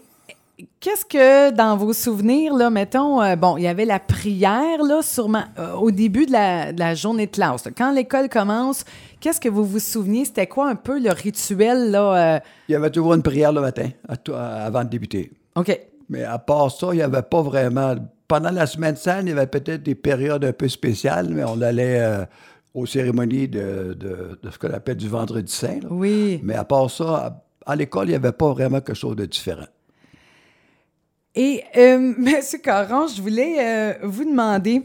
qu'est-ce 0.79 1.05
que, 1.05 1.51
dans 1.51 1.77
vos 1.77 1.93
souvenirs, 1.93 2.53
là, 2.55 2.69
mettons, 2.69 3.21
euh, 3.21 3.35
bon, 3.35 3.57
il 3.57 3.63
y 3.63 3.67
avait 3.67 3.85
la 3.85 3.99
prière, 3.99 4.83
là, 4.83 5.01
sûrement, 5.01 5.43
euh, 5.59 5.73
au 5.73 5.91
début 5.91 6.25
de 6.25 6.31
la, 6.31 6.73
de 6.73 6.79
la 6.79 6.95
journée 6.95 7.27
de 7.27 7.31
classe. 7.31 7.65
là. 7.65 7.71
Quand 7.77 7.91
l'école 7.91 8.29
commence, 8.29 8.83
qu'est-ce 9.19 9.39
que 9.39 9.49
vous 9.49 9.65
vous 9.65 9.79
souveniez? 9.79 10.25
C'était 10.25 10.47
quoi 10.47 10.69
un 10.69 10.75
peu 10.75 10.99
le 10.99 11.11
rituel, 11.11 11.91
là? 11.91 12.35
euh, 12.35 12.39
Il 12.69 12.71
y 12.73 12.75
avait 12.75 12.89
toujours 12.91 13.13
une 13.13 13.23
prière 13.23 13.51
le 13.51 13.61
matin, 13.61 13.89
à 14.09 14.65
avant 14.65 14.83
de 14.83 14.89
débuter. 14.89 15.31
OK. 15.55 15.79
Mais 16.09 16.23
à 16.23 16.39
part 16.39 16.71
ça, 16.71 16.87
il 16.91 16.97
n'y 16.97 17.01
avait 17.01 17.21
pas 17.21 17.41
vraiment. 17.41 17.95
Pendant 18.27 18.51
la 18.51 18.65
semaine 18.65 18.95
sainte, 18.95 19.23
il 19.23 19.29
y 19.29 19.31
avait 19.31 19.47
peut-être 19.47 19.83
des 19.83 19.95
périodes 19.95 20.43
un 20.45 20.53
peu 20.53 20.67
spéciales, 20.67 21.27
mais 21.29 21.43
on 21.43 21.61
allait 21.61 22.25
aux 22.73 22.85
cérémonies 22.85 23.47
de, 23.47 23.95
de- 23.99 24.39
de 24.41 24.49
ce 24.51 24.57
qu'on 24.59 24.71
appelle 24.73 24.97
du 24.97 25.07
vendredi 25.09 25.51
saint. 25.51 25.79
là. 25.81 25.87
Oui. 25.89 26.39
Mais 26.43 26.55
à 26.55 26.63
part 26.63 26.89
ça, 26.89 27.41
à, 27.65 27.71
à 27.71 27.75
l'école, 27.75 28.05
il 28.07 28.09
n'y 28.11 28.15
avait 28.15 28.31
pas 28.31 28.51
vraiment 28.53 28.79
quelque 28.81 28.93
chose 28.95 29.15
de 29.15 29.25
différent. 29.25 29.65
Et, 31.37 31.63
euh, 31.77 32.13
Monsieur 32.17 32.57
Caron, 32.57 33.05
je 33.07 33.21
voulais 33.21 33.57
euh, 33.59 33.93
vous 34.01 34.25
demander, 34.25 34.81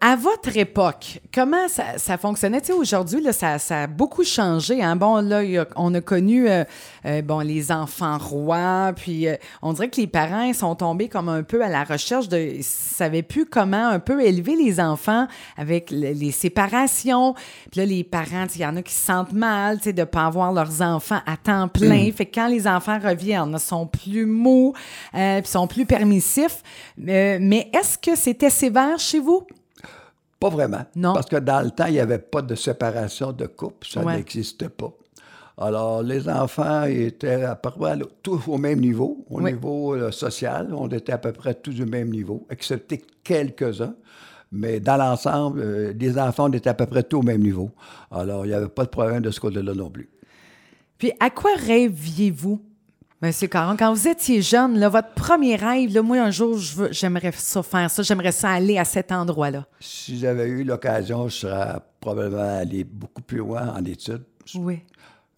à 0.00 0.14
votre 0.14 0.56
époque, 0.56 1.20
comment 1.34 1.66
ça, 1.68 1.98
ça 1.98 2.16
fonctionnait? 2.18 2.60
Tu 2.60 2.68
sais, 2.68 2.72
aujourd'hui, 2.72 3.20
là, 3.20 3.32
ça, 3.32 3.58
ça 3.58 3.82
a 3.82 3.86
beaucoup 3.88 4.22
changé. 4.22 4.80
Hein? 4.80 4.94
Bon, 4.94 5.16
là, 5.16 5.38
a- 5.40 5.66
on 5.74 5.92
a 5.94 6.00
connu 6.00 6.48
euh, 6.48 6.62
euh, 7.04 7.20
bon, 7.20 7.40
les 7.40 7.72
enfants 7.72 8.16
rois, 8.18 8.92
puis 8.94 9.26
euh, 9.26 9.34
on 9.60 9.72
dirait 9.72 9.88
que 9.88 10.00
les 10.00 10.06
parents 10.06 10.52
sont 10.52 10.76
tombés 10.76 11.08
comme 11.08 11.28
un 11.28 11.42
peu 11.42 11.64
à 11.64 11.68
la 11.68 11.82
recherche 11.82 12.28
de... 12.28 12.38
Ils 12.38 12.58
ne 12.58 12.62
savaient 12.62 13.22
plus 13.22 13.44
comment 13.46 13.88
un 13.88 13.98
peu 13.98 14.24
élever 14.24 14.54
les 14.54 14.78
enfants 14.78 15.26
avec 15.56 15.90
le- 15.90 16.12
les 16.12 16.30
séparations. 16.30 17.34
Puis 17.72 17.80
là, 17.80 17.86
les 17.86 18.04
parents, 18.04 18.46
il 18.54 18.60
y 18.60 18.66
en 18.66 18.76
a 18.76 18.82
qui 18.82 18.94
se 18.94 19.04
sentent 19.04 19.32
mal, 19.32 19.78
tu 19.78 19.84
sais, 19.84 19.92
de 19.92 20.00
ne 20.02 20.04
pas 20.04 20.26
avoir 20.26 20.52
leurs 20.52 20.80
enfants 20.82 21.20
à 21.26 21.36
temps 21.36 21.66
plein. 21.66 22.12
Fait 22.12 22.26
que 22.26 22.34
quand 22.36 22.46
les 22.46 22.68
enfants 22.68 23.00
reviennent, 23.02 23.50
ils 23.54 23.58
sont 23.58 23.86
plus 23.86 24.26
mous, 24.26 24.74
puis 25.12 25.42
sont 25.44 25.66
plus 25.66 25.86
permissifs. 25.86 26.62
Mais 26.96 27.70
est-ce 27.72 27.98
que 27.98 28.14
c'était 28.14 28.50
sévère 28.50 28.98
chez 28.98 29.18
vous? 29.18 29.23
Pas 30.40 30.48
vraiment. 30.50 30.84
Non. 30.96 31.14
Parce 31.14 31.26
que 31.26 31.36
dans 31.36 31.62
le 31.62 31.70
temps, 31.70 31.86
il 31.86 31.92
n'y 31.94 32.00
avait 32.00 32.18
pas 32.18 32.42
de 32.42 32.54
séparation 32.54 33.32
de 33.32 33.46
couple. 33.46 33.86
Ça 33.86 34.02
Ouais. 34.02 34.16
n'existait 34.16 34.68
pas. 34.68 34.92
Alors, 35.56 36.02
les 36.02 36.28
enfants 36.28 36.82
étaient 36.84 37.44
à 37.44 37.54
peu 37.54 37.70
près 37.70 37.96
tous 38.22 38.42
au 38.48 38.58
même 38.58 38.80
niveau, 38.80 39.24
au 39.30 39.40
Oui. 39.40 39.52
niveau 39.52 39.94
euh, 39.94 40.10
social. 40.10 40.74
On 40.76 40.88
était 40.88 41.12
à 41.12 41.18
peu 41.18 41.32
près 41.32 41.54
tous 41.54 41.70
du 41.72 41.86
même 41.86 42.10
niveau, 42.10 42.44
excepté 42.50 43.02
quelques-uns. 43.22 43.94
Mais 44.50 44.80
dans 44.80 44.96
l'ensemble, 44.96 45.60
euh, 45.60 45.92
les 45.98 46.18
enfants, 46.18 46.48
on 46.48 46.52
était 46.52 46.70
à 46.70 46.74
peu 46.74 46.86
près 46.86 47.04
tous 47.04 47.18
au 47.18 47.22
même 47.22 47.40
niveau. 47.42 47.70
Alors, 48.10 48.44
il 48.44 48.48
n'y 48.48 48.54
avait 48.54 48.68
pas 48.68 48.84
de 48.84 48.90
problème 48.90 49.22
de 49.22 49.30
ce 49.30 49.40
côté-là 49.40 49.74
non 49.74 49.90
plus. 49.90 50.10
Puis, 50.98 51.12
à 51.20 51.30
quoi 51.30 51.50
rêviez-vous, 51.56 52.60
Monsieur 53.24 53.48
Caron, 53.48 53.74
quand 53.78 53.90
vous 53.94 54.06
étiez 54.06 54.42
jeune, 54.42 54.78
là, 54.78 54.90
votre 54.90 55.14
premier 55.14 55.56
rêve, 55.56 55.94
là, 55.94 56.02
moi, 56.02 56.18
un 56.20 56.30
jour, 56.30 56.58
je 56.58 56.76
veux- 56.76 56.92
j'aimerais 56.92 57.32
ça 57.32 57.62
faire 57.62 57.90
ça, 57.90 58.02
j'aimerais 58.02 58.32
ça 58.32 58.50
aller 58.50 58.76
à 58.76 58.84
cet 58.84 59.10
endroit-là. 59.12 59.64
Si 59.80 60.18
j'avais 60.18 60.46
eu 60.46 60.62
l'occasion, 60.62 61.26
je 61.28 61.34
serais 61.36 61.78
probablement 62.00 62.58
allé 62.58 62.84
beaucoup 62.84 63.22
plus 63.22 63.38
loin 63.38 63.72
en 63.74 63.82
études. 63.86 64.24
Oui. 64.56 64.80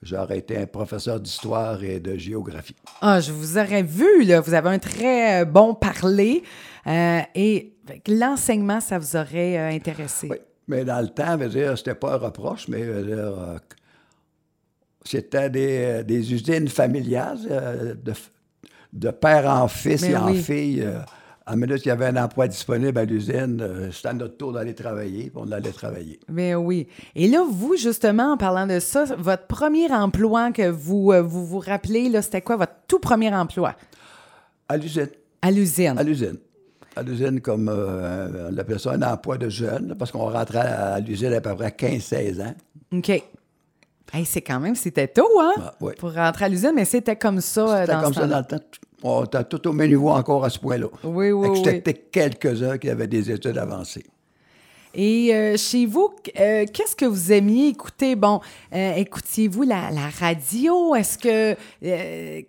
J'aurais 0.02 0.38
été 0.38 0.56
un 0.58 0.66
professeur 0.66 1.20
d'histoire 1.20 1.82
et 1.84 2.00
de 2.00 2.16
géographie. 2.16 2.74
Ah, 3.00 3.20
je 3.20 3.30
vous 3.30 3.56
aurais 3.56 3.84
vu, 3.84 4.24
là. 4.24 4.40
Vous 4.40 4.52
avez 4.54 4.70
un 4.70 4.78
très 4.80 5.42
euh, 5.42 5.44
bon 5.44 5.72
parler. 5.74 6.42
euh, 6.88 7.20
et 7.36 7.72
l'enseignement, 8.08 8.80
ça 8.80 8.98
vous 8.98 9.14
aurait 9.14 9.58
euh, 9.58 9.68
intéressé. 9.70 10.26
Oui. 10.28 10.38
Mais 10.66 10.84
dans 10.84 11.00
le 11.00 11.08
temps, 11.08 11.36
veut 11.36 11.48
dire, 11.48 11.78
c'était 11.78 11.94
pas 11.94 12.14
un 12.14 12.18
reproche, 12.18 12.66
mais 12.66 12.82
veut 12.82 13.04
dire, 13.04 13.16
euh, 13.16 13.58
c'était 15.06 15.50
des, 15.50 16.04
des 16.04 16.32
usines 16.32 16.68
familiales 16.68 17.38
euh, 17.50 17.94
de, 17.94 18.12
de 18.92 19.10
père 19.10 19.46
en 19.48 19.68
fils 19.68 20.02
Mais 20.02 20.10
et 20.10 20.16
en 20.16 20.34
fille. 20.34 20.82
euh, 20.82 20.98
à 21.48 21.52
la 21.52 21.56
minute 21.58 21.76
qu'il 21.76 21.90
y 21.90 21.92
avait 21.92 22.06
un 22.06 22.16
emploi 22.16 22.48
disponible 22.48 22.98
à 22.98 23.04
l'usine, 23.04 23.60
euh, 23.60 23.90
c'était 23.92 24.12
notre 24.14 24.36
tour 24.36 24.52
d'aller 24.52 24.74
travailler, 24.74 25.30
on 25.36 25.52
allait 25.52 25.70
travailler. 25.70 26.18
Mais 26.28 26.56
oui. 26.56 26.88
Et 27.14 27.28
là, 27.28 27.44
vous, 27.48 27.76
justement, 27.76 28.32
en 28.32 28.36
parlant 28.36 28.66
de 28.66 28.80
ça, 28.80 29.04
votre 29.16 29.46
premier 29.46 29.88
emploi 29.92 30.50
que 30.50 30.68
vous 30.68 31.12
euh, 31.12 31.22
vous, 31.22 31.46
vous 31.46 31.60
rappelez, 31.60 32.10
c'était 32.20 32.42
quoi 32.42 32.56
votre 32.56 32.72
tout 32.88 32.98
premier 32.98 33.32
emploi? 33.32 33.76
À 34.68 34.76
l'usine. 34.76 35.08
À 35.40 35.52
l'usine. 35.52 35.96
À 35.96 36.02
l'usine. 36.02 36.36
À 36.96 37.02
l'usine, 37.04 37.40
comme 37.40 37.68
on 37.68 38.56
appelait 38.58 38.78
ça 38.78 38.92
un 38.92 39.02
emploi 39.02 39.36
de 39.38 39.48
jeune, 39.48 39.94
parce 39.96 40.10
qu'on 40.10 40.30
rentrait 40.30 40.58
à 40.60 40.98
l'usine 40.98 41.32
à 41.32 41.40
peu 41.40 41.54
près 41.54 41.68
15-16 41.68 42.40
ans. 42.42 42.54
OK. 42.92 43.22
Hey, 44.12 44.24
c'est 44.24 44.40
quand 44.42 44.60
même, 44.60 44.74
c'était 44.76 45.08
tôt, 45.08 45.28
hein? 45.40 45.52
Ah, 45.58 45.74
oui. 45.80 45.92
Pour 45.98 46.12
rentrer 46.14 46.44
à 46.44 46.48
l'usine, 46.48 46.72
mais 46.74 46.84
c'était 46.84 47.16
comme 47.16 47.40
ça 47.40 47.60
euh, 47.68 47.86
C'était 47.86 48.00
comme 48.02 48.14
ça 48.14 48.26
dans 48.26 48.38
le 48.38 48.44
temps. 48.44 48.60
On 49.02 49.24
était 49.24 49.44
tout 49.44 49.68
au 49.68 49.72
même 49.72 49.88
niveau 49.88 50.10
encore 50.10 50.44
à 50.44 50.50
ce 50.50 50.58
point-là. 50.58 50.86
Oui, 51.04 51.30
oui, 51.32 51.48
que 51.48 51.52
oui. 51.54 51.62
C'était 51.64 51.92
quelques-uns 51.94 52.78
qui 52.78 52.88
avaient 52.88 53.08
des 53.08 53.30
études 53.30 53.58
avancées. 53.58 54.06
Et 54.94 55.34
euh, 55.34 55.56
chez 55.58 55.84
vous, 55.84 56.14
euh, 56.40 56.64
qu'est-ce 56.72 56.96
que 56.96 57.04
vous 57.04 57.30
aimiez 57.32 57.68
écouter? 57.68 58.16
Bon, 58.16 58.40
euh, 58.72 58.94
écoutiez-vous 58.94 59.62
la, 59.64 59.90
la 59.90 60.08
radio? 60.20 60.94
Est-ce 60.94 61.18
que... 61.18 61.54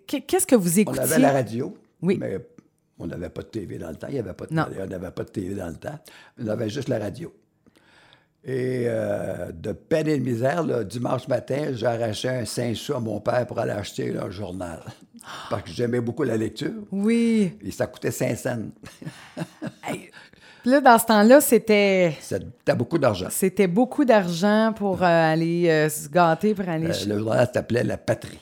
qu'est- 0.06 0.20
qu'est-ce 0.22 0.46
que 0.46 0.56
vous 0.56 0.78
On 0.78 0.80
écoutiez? 0.80 1.02
avait 1.02 1.18
la 1.18 1.32
radio, 1.32 1.74
Oui. 2.00 2.16
mais 2.18 2.38
on 2.98 3.06
n'avait 3.06 3.28
pas 3.28 3.42
de 3.42 3.48
TV 3.48 3.76
dans 3.78 3.90
le 3.90 3.96
temps. 3.96 4.06
Il 4.08 4.14
y 4.16 4.18
avait 4.18 4.32
pas 4.32 4.46
de, 4.46 4.54
Non. 4.54 4.64
on 4.80 4.86
n'avait 4.86 5.10
pas 5.10 5.24
de 5.24 5.28
TV 5.28 5.54
dans 5.54 5.68
le 5.68 5.74
temps. 5.76 5.98
On 6.42 6.46
avait 6.48 6.70
juste 6.70 6.88
la 6.88 6.98
radio. 6.98 7.30
Et 8.48 8.84
euh, 8.86 9.52
de 9.52 9.72
peine 9.72 10.08
et 10.08 10.16
de 10.16 10.24
misère, 10.24 10.64
le 10.64 10.82
dimanche 10.82 11.28
matin, 11.28 11.68
j'arrachais 11.72 12.30
un 12.30 12.44
5 12.46 12.74
sous 12.74 12.94
à 12.94 13.00
mon 13.00 13.20
père 13.20 13.46
pour 13.46 13.58
aller 13.58 13.72
acheter 13.72 14.16
un 14.16 14.30
journal. 14.30 14.80
Parce 15.50 15.64
que 15.64 15.70
j'aimais 15.70 16.00
beaucoup 16.00 16.22
la 16.22 16.38
lecture. 16.38 16.72
Oui. 16.90 17.52
Et 17.62 17.70
ça 17.70 17.86
coûtait 17.86 18.10
5 18.10 18.36
cents. 18.38 18.62
Puis 20.62 20.70
là, 20.70 20.80
dans 20.80 20.98
ce 20.98 21.04
temps-là, 21.04 21.42
c'était... 21.42 22.16
C'était 22.20 22.74
beaucoup 22.74 22.96
d'argent. 22.96 23.28
C'était 23.28 23.66
beaucoup 23.66 24.06
d'argent 24.06 24.72
pour 24.74 25.02
euh, 25.02 25.06
aller 25.32 25.68
euh, 25.68 25.90
se 25.90 26.08
gâter, 26.08 26.54
pour 26.54 26.66
aller... 26.66 26.86
Euh, 26.86 27.06
le 27.06 27.18
journal 27.18 27.50
s'appelait 27.52 27.84
La 27.84 27.98
Patrie. 27.98 28.40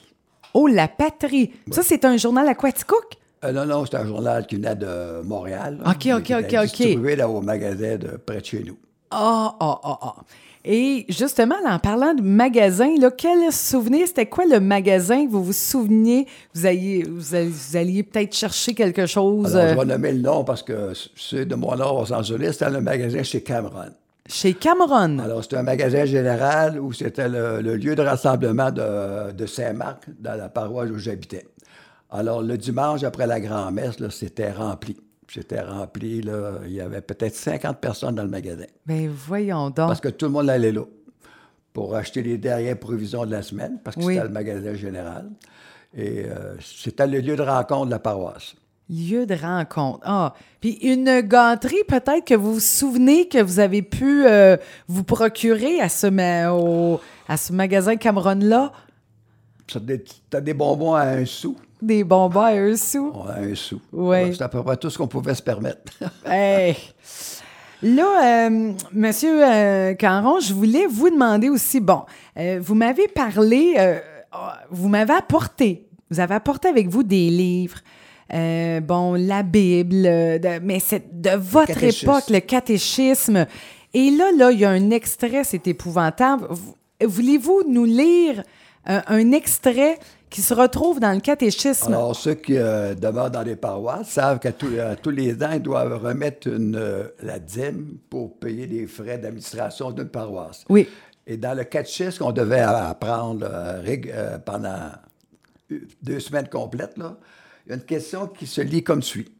Oh, 0.54 0.68
La 0.68 0.86
Patrie! 0.86 1.50
Ça, 1.72 1.82
c'est 1.82 2.04
un 2.04 2.16
journal 2.16 2.46
à 2.46 2.54
Quaticook? 2.54 3.16
Euh, 3.44 3.50
non, 3.50 3.66
non, 3.66 3.84
c'était 3.84 3.98
un 3.98 4.06
journal 4.06 4.46
qui 4.46 4.54
venait 4.54 4.76
de 4.76 5.20
Montréal. 5.22 5.80
OK, 5.84 5.98
qui 5.98 6.12
OK, 6.12 6.30
OK, 6.30 6.44
OK. 6.44 6.62
Distribué 6.62 7.16
là, 7.16 7.28
au 7.28 7.42
magasin 7.42 7.96
de 7.96 8.16
près 8.16 8.40
de 8.40 8.44
chez 8.44 8.62
nous. 8.62 8.78
Ah, 9.18 9.56
ah, 9.60 9.80
ah, 9.82 9.98
ah. 10.02 10.14
Et 10.68 11.06
justement, 11.08 11.54
en 11.64 11.78
parlant 11.78 12.12
de 12.12 12.22
magasin, 12.22 12.92
là, 12.98 13.10
quel 13.16 13.52
souvenir, 13.52 14.06
c'était 14.08 14.26
quoi 14.26 14.44
le 14.44 14.58
magasin 14.58 15.24
que 15.24 15.30
vous 15.30 15.44
vous 15.44 15.52
souveniez? 15.52 16.26
Vous 16.54 16.66
alliez, 16.66 17.04
vous 17.08 17.34
alliez, 17.76 18.02
peut-être 18.02 18.34
chercher 18.34 18.74
quelque 18.74 19.06
chose 19.06 19.56
Alors, 19.56 19.68
euh, 19.68 19.74
je 19.74 19.78
vais 19.78 19.92
nommer 19.94 20.12
le 20.12 20.20
nom 20.20 20.42
parce 20.44 20.62
que 20.64 20.92
c'est 21.16 21.46
de 21.46 21.54
mon 21.54 21.70
à 21.70 21.76
Los 21.76 22.12
Angeles, 22.12 22.54
c'était 22.54 22.68
le 22.70 22.80
magasin 22.80 23.22
chez 23.22 23.42
Cameron. 23.42 23.92
chez 24.28 24.54
Cameron. 24.54 25.20
Alors, 25.20 25.42
c'était 25.44 25.56
un 25.56 25.62
magasin 25.62 26.04
général 26.04 26.80
où 26.80 26.92
c'était 26.92 27.28
le, 27.28 27.60
le 27.62 27.76
lieu 27.76 27.94
de 27.94 28.02
rassemblement 28.02 28.72
de, 28.72 29.32
de 29.32 29.46
Saint-Marc, 29.46 30.06
dans 30.18 30.34
la 30.34 30.48
paroisse 30.48 30.90
où 30.90 30.98
j'habitais. 30.98 31.46
Alors, 32.10 32.42
le 32.42 32.58
dimanche, 32.58 33.02
après 33.04 33.26
la 33.28 33.38
grand-messe, 33.40 33.96
c'était 34.10 34.50
rempli. 34.50 34.96
C'était 35.32 35.60
rempli, 35.60 36.22
là, 36.22 36.60
il 36.66 36.72
y 36.72 36.80
avait 36.80 37.00
peut-être 37.00 37.34
50 37.34 37.78
personnes 37.80 38.14
dans 38.14 38.22
le 38.22 38.28
magasin. 38.28 38.64
Ben 38.86 39.08
voyons 39.10 39.66
donc. 39.70 39.88
Parce 39.88 40.00
que 40.00 40.08
tout 40.08 40.26
le 40.26 40.32
monde 40.32 40.48
allait 40.48 40.72
là 40.72 40.82
pour 41.72 41.94
acheter 41.96 42.22
les 42.22 42.38
dernières 42.38 42.78
provisions 42.78 43.26
de 43.26 43.32
la 43.32 43.42
semaine, 43.42 43.78
parce 43.84 43.96
que 43.96 44.02
Oui. 44.02 44.14
c'était 44.14 44.26
le 44.26 44.32
magasin 44.32 44.74
général. 44.74 45.28
Et 45.94 46.24
euh, 46.26 46.54
c'était 46.60 47.06
le 47.06 47.20
lieu 47.20 47.36
de 47.36 47.42
rencontre 47.42 47.86
de 47.86 47.90
la 47.90 47.98
paroisse. 47.98 48.54
Lieu 48.88 49.26
de 49.26 49.34
rencontre. 49.34 49.98
Ah, 50.04 50.32
puis 50.60 50.74
une 50.82 51.20
gâterie 51.22 51.82
peut-être 51.88 52.24
que 52.24 52.34
vous 52.34 52.54
vous 52.54 52.60
souvenez 52.60 53.26
que 53.28 53.42
vous 53.42 53.58
avez 53.58 53.82
pu 53.82 54.24
euh, 54.26 54.56
vous 54.86 55.02
procurer 55.02 55.80
à 55.80 55.88
ce, 55.88 56.06
ma- 56.06 56.52
au- 56.52 57.00
à 57.28 57.36
ce 57.36 57.52
magasin 57.52 57.96
Cameron-là, 57.96 58.70
c'était 59.66 60.40
des 60.40 60.54
bonbons 60.54 60.94
à 60.94 61.02
un 61.02 61.24
sou. 61.24 61.56
Des 61.82 62.04
bonbons 62.04 62.40
à 62.40 62.50
un 62.52 62.76
sou. 62.76 63.12
Ouais, 63.14 63.52
un 63.52 63.54
sou. 63.54 63.80
Ouais. 63.92 64.30
C'était 64.32 64.44
à 64.44 64.48
peu 64.48 64.62
près 64.62 64.76
tout 64.76 64.90
ce 64.90 64.98
qu'on 64.98 65.08
pouvait 65.08 65.34
se 65.34 65.42
permettre. 65.42 65.92
Hey. 66.26 66.76
Là, 67.82 68.46
euh, 68.48 68.72
Monsieur 68.92 69.44
euh, 69.44 69.94
Caron, 69.94 70.40
je 70.40 70.54
voulais 70.54 70.86
vous 70.86 71.10
demander 71.10 71.50
aussi, 71.50 71.78
bon, 71.80 72.02
euh, 72.38 72.58
vous 72.62 72.74
m'avez 72.74 73.06
parlé, 73.06 73.74
ah, 74.32 74.60
vous 74.70 74.88
m'avez 74.88 75.12
apporté, 75.12 75.86
vous 76.10 76.18
avez 76.18 76.34
apporté 76.34 76.68
avec 76.68 76.88
vous 76.88 77.02
des 77.02 77.28
livres, 77.28 77.78
bon, 78.32 79.12
la 79.14 79.42
Bible, 79.42 80.02
de- 80.02 80.58
mais 80.62 80.78
c'est 80.80 81.20
de 81.20 81.36
votre 81.36 81.82
époque, 81.84 82.24
le 82.30 82.40
catéchisme. 82.40 83.46
Et 83.92 84.10
là, 84.10 84.30
là, 84.36 84.50
il 84.52 84.58
y 84.60 84.64
a 84.64 84.70
un 84.70 84.90
extrait, 84.90 85.44
c'est 85.44 85.66
épouvantable. 85.68 86.46
Vous- 86.50 86.74
Voulez-vous 87.04 87.64
nous 87.68 87.84
lire 87.84 88.42
un 88.86 89.32
extrait 89.32 89.98
qui 90.30 90.42
se 90.42 90.54
retrouve 90.54 91.00
dans 91.00 91.12
le 91.12 91.20
catéchisme? 91.20 91.88
Alors, 91.88 92.16
ceux 92.16 92.34
qui 92.34 92.56
euh, 92.56 92.94
demeurent 92.94 93.30
dans 93.30 93.42
les 93.42 93.56
paroisses 93.56 94.08
savent 94.08 94.38
qu'à 94.38 94.52
tous, 94.52 94.78
à 94.78 94.96
tous 94.96 95.10
les 95.10 95.42
ans, 95.42 95.52
ils 95.52 95.62
doivent 95.62 96.02
remettre 96.02 96.48
une, 96.48 96.76
euh, 96.76 97.08
la 97.22 97.38
dîme 97.38 97.98
pour 98.10 98.36
payer 98.38 98.66
les 98.66 98.86
frais 98.86 99.18
d'administration 99.18 99.90
d'une 99.92 100.08
paroisse. 100.08 100.64
Oui. 100.68 100.88
Et 101.26 101.36
dans 101.36 101.54
le 101.54 101.64
catéchisme 101.64 102.24
qu'on 102.24 102.32
devait 102.32 102.60
apprendre 102.60 103.46
euh, 103.50 103.82
euh, 104.06 104.38
pendant 104.38 104.92
deux 106.02 106.20
semaines 106.20 106.48
complètes, 106.48 106.96
là, 106.96 107.16
il 107.66 107.70
y 107.70 107.72
a 107.72 107.76
une 107.76 107.82
question 107.82 108.28
qui 108.28 108.46
se 108.46 108.60
lit 108.60 108.84
comme 108.84 109.02
suit. 109.02 109.32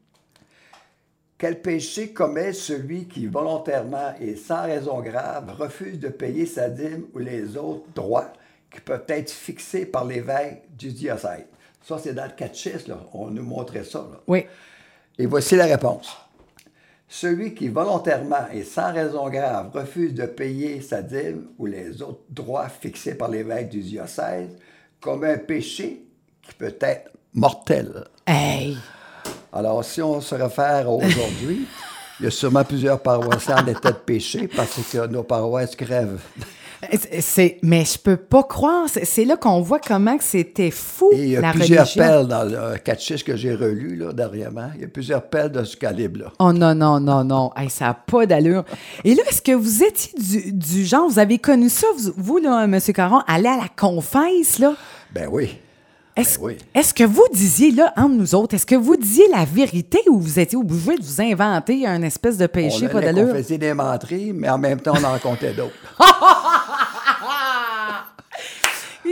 Quel 1.39 1.61
péché 1.61 2.13
commet 2.13 2.53
celui 2.53 3.07
qui 3.07 3.27
volontairement 3.27 4.15
et 4.21 4.37
sans 4.37 4.63
raison 4.63 5.01
grave 5.01 5.55
refuse 5.59 6.01
de 6.01 6.09
payer 6.09 6.47
sa 6.47 6.71
dîme 6.71 7.05
ou 7.15 7.19
les 7.19 7.57
autres 7.57 7.85
droits 7.95 8.33
qui 8.71 8.81
peuvent 8.81 9.05
être 9.09 9.31
fixés 9.31 9.87
par 9.87 10.05
l'évêque 10.05 10.65
du 10.77 10.93
diocèse? 10.93 11.47
Ça, 11.83 11.99
c'est 12.03 12.15
dans 12.15 12.25
le 12.25 12.33
catéchisme, 12.37 12.91
là. 12.91 12.99
on 13.13 13.29
nous 13.31 13.45
montrait 13.45 13.85
ça. 13.85 13.99
là. 13.99 14.21
Oui. 14.27 14.45
Et 15.19 15.27
voici 15.27 15.57
la 15.57 15.67
réponse. 15.67 16.17
Celui 17.09 17.55
qui 17.55 17.69
volontairement 17.69 18.49
et 18.53 18.65
sans 18.65 18.93
raison 18.93 19.29
grave 19.31 19.71
refuse 19.73 20.13
de 20.13 20.27
payer 20.27 20.81
sa 20.81 21.03
dîme 21.03 21.47
ou 21.59 21.67
les 21.67 22.03
autres 22.03 22.25
droits 22.29 22.69
fixés 22.69 23.15
par 23.15 23.29
l'évêque 23.29 23.69
du 23.69 23.81
diocèse 23.81 24.51
commet 25.01 25.35
un 25.35 25.39
péché 25.39 26.03
qui 26.43 26.55
peut 26.55 26.77
être 26.81 27.11
mortel. 27.33 28.05
Hey! 28.27 28.77
Alors, 29.53 29.85
si 29.85 30.03
on 30.03 30.21
se 30.21 30.35
réfère 30.35 30.91
aujourd'hui, 30.91 31.67
il 32.21 32.25
y 32.25 32.27
a 32.27 32.31
sûrement 32.31 32.65
plusieurs 32.65 33.01
paroissiens 33.01 33.59
en 33.63 33.67
état 33.69 33.93
de 33.93 33.99
péché 33.99 34.49
parce 34.49 34.77
que 34.91 35.07
nos 35.07 35.23
paroisses 35.23 35.77
crèvent. 35.77 36.21
C'est- 36.93 37.21
C'est, 37.21 37.59
mais 37.63 37.85
je 37.85 37.99
peux 37.99 38.17
pas 38.17 38.43
croire. 38.43 38.87
C'est, 38.89 39.25
là 39.25 39.37
qu'on 39.37 39.61
voit 39.63 39.79
comment 39.81 40.17
c'était 40.21 40.71
fou, 40.71 41.11
Et 41.13 41.23
il 41.23 41.29
y 41.31 41.37
a 41.37 41.41
la 41.41 41.53
plusieurs 41.53 41.85
religion. 41.87 42.03
pelles 42.03 42.27
dans 42.27 42.45
le 42.45 42.79
catéchisme 42.79 43.25
que 43.27 43.37
j'ai 43.37 43.55
relu 43.55 43.97
là, 43.97 44.13
dernièrement. 44.13 44.69
Il 44.75 44.83
y 44.83 44.85
a 44.85 44.89
plusieurs 44.89 45.23
pelles 45.23 45.53
de 45.53 45.65
ce 45.65 45.77
calibre-là. 45.77 46.33
Oh 46.39 46.53
non, 46.53 46.75
non, 46.75 47.01
non, 47.01 47.25
non. 47.25 47.51
Hey, 47.57 47.71
ça 47.71 47.87
n'a 47.87 47.95
pas 47.95 48.27
d'allure. 48.27 48.65
Et 49.05 49.15
là, 49.15 49.23
est-ce 49.29 49.43
que 49.43 49.53
vous 49.53 49.83
étiez 49.83 50.13
du, 50.19 50.53
du 50.53 50.85
genre, 50.85 51.09
vous 51.09 51.19
avez 51.19 51.39
connu 51.39 51.69
ça, 51.69 51.87
vous, 51.97 52.13
vous, 52.17 52.39
là, 52.39 52.65
M. 52.65 52.79
Caron, 52.95 53.21
aller 53.27 53.49
à 53.49 53.57
la 53.57 53.69
confesse, 53.77 54.59
là? 54.59 54.75
Ben 55.15 55.29
oui. 55.31 55.59
Est-ce, 56.19 56.39
Ben 56.39 56.45
oui. 56.47 56.57
est-ce 56.75 56.95
que 56.95 57.05
vous 57.05 57.27
disiez, 57.33 57.73
là, 57.73 57.93
entre 57.95 58.15
nous 58.15 58.35
autres, 58.35 58.55
est-ce 58.55 58.65
que 58.65 58.75
vous 58.75 58.97
disiez 58.97 59.29
la 59.31 59.45
vérité 59.45 59.99
ou 60.09 60.19
vous 60.19 60.39
étiez 60.41 60.57
obligé 60.57 60.97
de 60.97 61.03
vous 61.05 61.21
inventer 61.21 61.87
un 61.87 62.01
espèce 62.01 62.39
de 62.39 62.47
péché 62.47 62.87
on 62.87 62.89
pas 62.93 63.01
d'allure? 63.03 63.29
confesser 63.29 63.59
des 63.59 63.75
menteries, 63.75 64.33
mais 64.35 64.49
en 64.49 64.57
même 64.57 64.81
temps, 64.81 64.95
on 64.99 65.05
en 65.05 65.19
comptait 65.19 65.53
d'autres. 65.53 65.75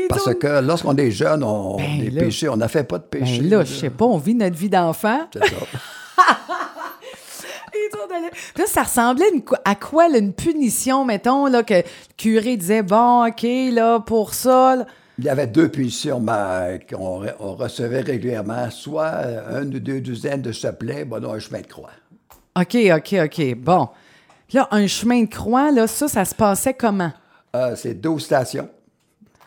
Parce 0.09 0.35
que 0.35 0.61
lorsqu'on 0.61 0.96
est 0.96 1.11
jeune, 1.11 1.42
on, 1.42 1.76
Ben 1.76 1.98
des 2.00 2.11
là. 2.11 2.22
péchés, 2.22 2.48
on 2.48 2.57
n'a 2.57 2.68
fait 2.68 2.85
pas 2.85 2.98
de 2.98 3.04
péché. 3.04 3.40
Ben 3.40 3.50
là, 3.50 3.64
je 3.64 3.74
sais 3.74 3.90
pas, 3.90 4.04
on 4.04 4.18
vit 4.18 4.35
notre 4.35 4.57
vie 4.57 4.68
d'enfant. 4.70 5.28
C'est 5.33 5.44
ça. 5.44 5.54
Puis 7.72 8.62
Là, 8.62 8.66
ça 8.66 8.83
ressemblait 8.85 9.28
une 9.35 9.42
à 9.64 9.74
quoi, 9.74 10.09
là, 10.09 10.18
une 10.18 10.33
punition, 10.33 11.04
mettons, 11.04 11.46
là, 11.46 11.62
que 11.62 11.74
le 11.74 11.83
curé 12.16 12.57
disait, 12.57 12.83
bon, 12.83 13.26
OK, 13.26 13.42
là, 13.72 14.00
pour 14.00 14.35
ça. 14.35 14.76
là? 14.76 14.87
Il 15.18 15.24
y 15.24 15.28
avait 15.28 15.46
deux 15.46 15.68
punitions 15.68 16.20
ben, 16.20 16.78
qu'on 16.90 17.24
re- 17.24 17.35
on 17.40 17.54
recevait 17.54 18.00
régulièrement, 18.00 18.70
soit 18.70 19.12
euh, 19.24 19.62
une 19.62 19.74
ou 19.74 19.80
deux 19.80 20.00
douzaines 20.00 20.42
de 20.42 20.52
chapelets, 20.52 21.04
bon, 21.04 21.20
non, 21.20 21.33
un 21.35 21.38
chemin 21.38 21.61
de 21.61 21.66
croix. 21.66 21.90
OK, 22.59 22.76
OK, 22.96 23.14
OK. 23.24 23.54
Bon. 23.57 23.88
Là, 24.52 24.68
un 24.70 24.87
chemin 24.87 25.22
de 25.22 25.28
croix, 25.28 25.70
là, 25.72 25.87
ça, 25.87 26.07
ça 26.09 26.24
se 26.24 26.35
passait 26.35 26.74
comment? 26.74 27.12
Euh, 27.57 27.74
c'est 27.76 27.94
12 27.94 28.22
stations 28.22 28.68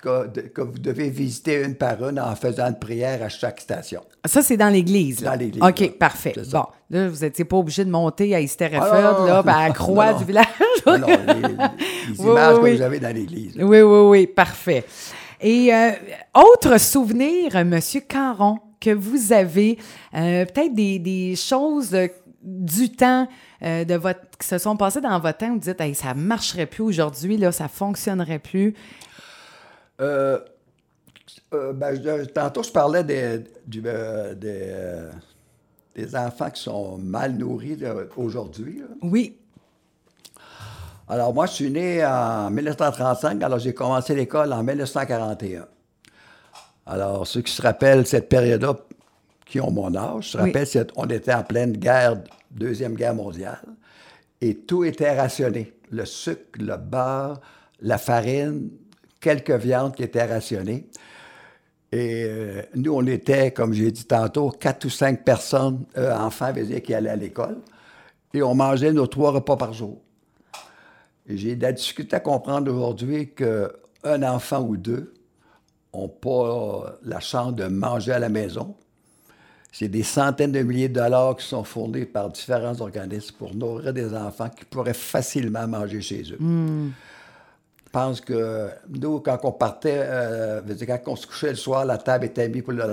que, 0.01 0.61
vous 0.61 0.79
devez 0.79 1.09
visiter 1.09 1.63
une 1.63 1.75
par 1.75 2.07
une 2.07 2.19
en 2.19 2.35
faisant 2.35 2.67
une 2.67 2.79
prière 2.79 3.21
à 3.23 3.29
chaque 3.29 3.59
station. 3.59 4.01
Ça, 4.25 4.41
c'est 4.41 4.57
dans 4.57 4.69
l'église. 4.69 5.21
Dans 5.21 5.33
l'église, 5.37 5.61
OK, 5.61 5.79
là. 5.79 5.87
parfait. 5.99 6.33
Bon, 6.51 6.65
là, 6.89 7.09
vous 7.09 7.19
n'étiez 7.19 7.45
pas 7.45 7.57
obligé 7.57 7.85
de 7.85 7.89
monter 7.89 8.33
à 8.35 8.41
Eastereford, 8.41 8.87
Ah, 9.21 9.25
là, 9.27 9.43
ben, 9.43 9.53
à 9.53 9.67
la 9.67 9.73
croix 9.73 10.07
Non, 10.07 10.11
non. 10.13 10.17
du 10.19 10.25
village. 10.25 10.45
Non, 10.85 10.97
non, 10.99 11.07
les, 11.07 12.23
images 12.23 12.55
oui, 12.55 12.59
que 12.59 12.63
oui. 12.63 12.75
vous 12.77 12.81
avez 12.81 12.99
dans 12.99 13.13
l'église. 13.15 13.55
là. 13.55 13.65
Oui, 13.65 13.81
oui, 13.81 13.99
oui, 14.09 14.27
parfait. 14.27 14.85
Et 15.41 15.73
euh, 15.73 15.91
autre 16.33 16.79
souvenir, 16.79 17.63
Monsieur 17.65 18.01
Caron, 18.01 18.59
que 18.79 18.91
vous 18.91 19.33
avez, 19.33 19.77
euh, 20.15 20.45
peut-être 20.45 20.73
des, 20.73 20.99
des 20.99 21.35
choses 21.35 21.93
euh, 21.93 22.07
du 22.43 22.91
temps 22.91 23.27
euh, 23.63 23.83
de 23.83 23.95
votre, 23.95 24.21
qui 24.39 24.47
se 24.47 24.57
sont 24.57 24.77
passées 24.77 25.01
dans 25.01 25.19
votre 25.19 25.39
temps, 25.39 25.49
où 25.49 25.53
vous 25.53 25.59
dites, 25.59 25.81
hey, 25.81 25.93
ça 25.95 26.13
marcherait 26.13 26.65
plus 26.67 26.83
aujourd'hui, 26.83 27.37
là, 27.37 27.51
ça 27.51 27.67
fonctionnerait 27.67 28.39
plus. 28.39 28.73
Euh, 30.01 30.39
euh, 31.53 31.73
ben, 31.73 31.95
je- 32.01 32.25
tantôt, 32.25 32.63
je 32.63 32.71
parlais 32.71 33.03
des, 33.03 33.43
du, 33.65 33.81
euh, 33.85 34.33
des, 34.35 34.59
euh, 34.69 35.11
des 35.95 36.15
enfants 36.15 36.49
qui 36.51 36.61
sont 36.61 36.97
mal 36.97 37.33
nourris 37.35 37.77
aujourd'hui. 38.15 38.83
Oui, 39.01 39.37
Alors, 41.09 41.33
moi, 41.33 41.45
je 41.45 41.53
suis 41.53 41.71
né 41.71 42.05
en 42.05 42.49
1935, 42.51 43.41
alors 43.41 43.59
j'ai 43.59 43.73
commencé 43.73 44.13
l'école 44.13 44.51
en 44.51 44.61
1941. 44.61 45.65
Alors, 46.85 47.25
ceux 47.25 47.41
qui 47.41 47.53
se 47.53 47.61
rappellent 47.61 48.05
cette 48.05 48.27
période-là, 48.27 48.75
qui 49.45 49.61
ont 49.61 49.71
mon 49.71 49.95
âge, 49.95 50.31
se 50.31 50.37
Oui. 50.37 50.43
rappellent, 50.47 50.67
c'est- 50.67 50.91
on 50.97 51.05
était 51.07 51.33
en 51.33 51.43
pleine 51.43 51.71
guerre, 51.71 52.17
Deuxième 52.51 52.95
Guerre 52.95 53.15
mondiale, 53.15 53.61
et 54.41 54.55
tout 54.57 54.83
était 54.83 55.15
rationné. 55.17 55.73
Le 55.91 56.03
sucre, 56.05 56.59
le 56.59 56.75
beurre, 56.75 57.39
la 57.81 57.97
farine, 57.97 58.69
quelques 59.19 59.51
viandes 59.51 59.95
qui 59.95 60.03
étaient 60.03 60.25
rationnées. 60.25 60.87
Et 61.91 62.23
euh, 62.25 62.61
nous, 62.75 62.93
on 62.93 63.05
était, 63.05 63.51
comme 63.51 63.73
j'ai 63.73 63.91
dit 63.91 64.05
tantôt, 64.05 64.49
quatre 64.49 64.85
ou 64.85 64.89
cinq 64.89 65.23
personnes, 65.23 65.85
euh, 65.97 66.13
enfants, 66.15 66.51
dire, 66.51 66.81
qui 66.81 66.93
allaient 66.93 67.09
à 67.09 67.15
l'école. 67.15 67.57
Et 68.33 68.41
on 68.41 68.55
mangeait 68.55 68.91
nos 68.91 69.07
trois 69.07 69.31
repas 69.31 69.55
par 69.55 69.73
jour. 69.73 70.01
J'ai 71.27 71.55
de 71.55 71.61
la 71.61 71.71
difficulté 71.71 72.15
à 72.15 72.19
comprendre 72.19 72.71
aujourd'hui 72.73 73.33
qu'un 73.33 74.23
enfant 74.23 74.61
ou 74.61 74.77
deux 74.77 75.13
n'ont 75.93 76.09
pas 76.09 76.97
la 77.03 77.19
chance 77.19 77.55
de 77.55 77.65
manger 77.65 78.13
à 78.13 78.19
la 78.19 78.29
maison. 78.29 78.75
C'est 79.71 79.89
des 79.89 80.03
centaines 80.03 80.51
de 80.51 80.61
milliers 80.61 80.89
de 80.89 80.95
dollars 80.95 81.35
qui 81.35 81.45
sont 81.45 81.63
fournis 81.63 82.05
par 82.05 82.29
différents 82.29 82.79
organismes 82.81 83.35
pour 83.37 83.53
nourrir 83.53 83.93
des 83.93 84.13
enfants 84.13 84.49
qui 84.49 84.65
pourraient 84.65 84.93
facilement 84.93 85.67
manger 85.67 86.01
chez 86.01 86.21
eux. 86.31 86.37
Je 86.39 87.16
pense 87.89 88.21
que 88.21 88.69
nous, 88.89 89.19
quand 89.19 89.37
on 89.43 89.51
partait, 89.51 89.99
euh, 90.03 90.61
quand 90.85 90.99
on 91.07 91.15
se 91.15 91.25
couchait 91.27 91.49
le 91.49 91.55
soir, 91.55 91.85
la 91.85 91.97
table 91.97 92.25
était 92.25 92.47
mise 92.49 92.63
pour 92.63 92.73
le 92.73 92.83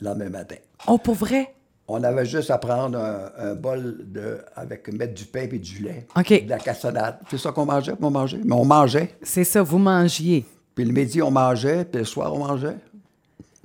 lendemain- 0.00 0.28
matin. 0.30 0.56
oh, 0.86 0.98
pour 0.98 1.14
vrai? 1.14 1.54
On 1.88 2.02
avait 2.04 2.24
juste 2.24 2.50
à 2.52 2.58
prendre 2.58 2.98
un, 2.98 3.30
un 3.36 3.54
bol 3.54 3.98
de, 4.12 4.38
avec 4.54 4.92
mettre 4.92 5.14
du 5.14 5.24
pain 5.24 5.48
et 5.50 5.58
du 5.58 5.82
lait, 5.82 6.06
OK. 6.16 6.44
de 6.44 6.48
la 6.48 6.58
cassonade. 6.58 7.18
C'est 7.28 7.38
ça 7.38 7.50
qu'on 7.50 7.66
mangeait, 7.66 7.94
on 8.00 8.10
mangeait. 8.10 8.40
Mais 8.44 8.54
on 8.54 8.64
mangeait. 8.64 9.16
C'est 9.22 9.42
ça, 9.44 9.60
vous 9.62 9.78
mangiez. 9.78 10.44
Puis 10.76 10.84
le 10.84 10.92
midi, 10.92 11.20
on 11.20 11.32
mangeait, 11.32 11.84
puis 11.84 11.98
le 11.98 12.04
soir, 12.04 12.32
on 12.32 12.38
mangeait. 12.46 12.76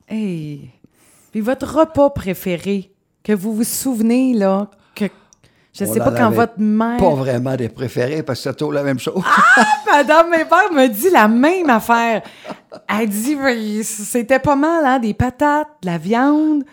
Hey. 0.08 0.70
Puis 1.32 1.42
votre 1.42 1.80
repas 1.80 2.10
préféré, 2.10 2.92
que 3.24 3.34
vous 3.34 3.54
vous 3.56 3.64
souvenez, 3.64 4.34
là, 4.34 4.70
je 5.78 5.84
On 5.86 5.94
sais 5.94 6.00
pas 6.00 6.12
quand 6.12 6.30
votre 6.32 6.58
mère. 6.60 6.98
Pas 6.98 7.10
vraiment 7.16 7.56
des 7.56 7.70
préférés, 7.70 8.24
parce 8.24 8.40
que 8.40 8.50
c'est 8.50 8.56
toujours 8.56 8.74
la 8.74 8.84
même 8.84 9.00
chose. 9.00 9.22
Madame 9.92 10.30
mes 10.30 10.46
pères 10.46 10.72
me 10.72 10.88
dit 10.88 11.10
la 11.10 11.28
même 11.28 11.70
affaire. 11.70 12.22
Elle 12.88 13.10
dit, 13.10 13.84
c'était 13.84 14.40
pas 14.40 14.56
mal, 14.56 14.86
hein, 14.86 15.00
des 15.00 15.14
patates, 15.14 15.68
de 15.82 15.88
la 15.88 15.98
viande, 15.98 16.64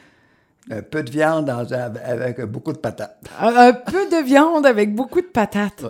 un 0.71 0.83
peu 0.83 1.03
de 1.03 1.11
viande 1.11 1.47
dans 1.47 1.67
avec 2.05 2.41
beaucoup 2.43 2.73
de 2.73 2.79
patates. 2.79 3.19
un, 3.41 3.55
un 3.69 3.73
peu 3.73 4.09
de 4.09 4.23
viande 4.25 4.65
avec 4.67 4.95
beaucoup 4.95 5.21
de 5.21 5.27
patates. 5.27 5.85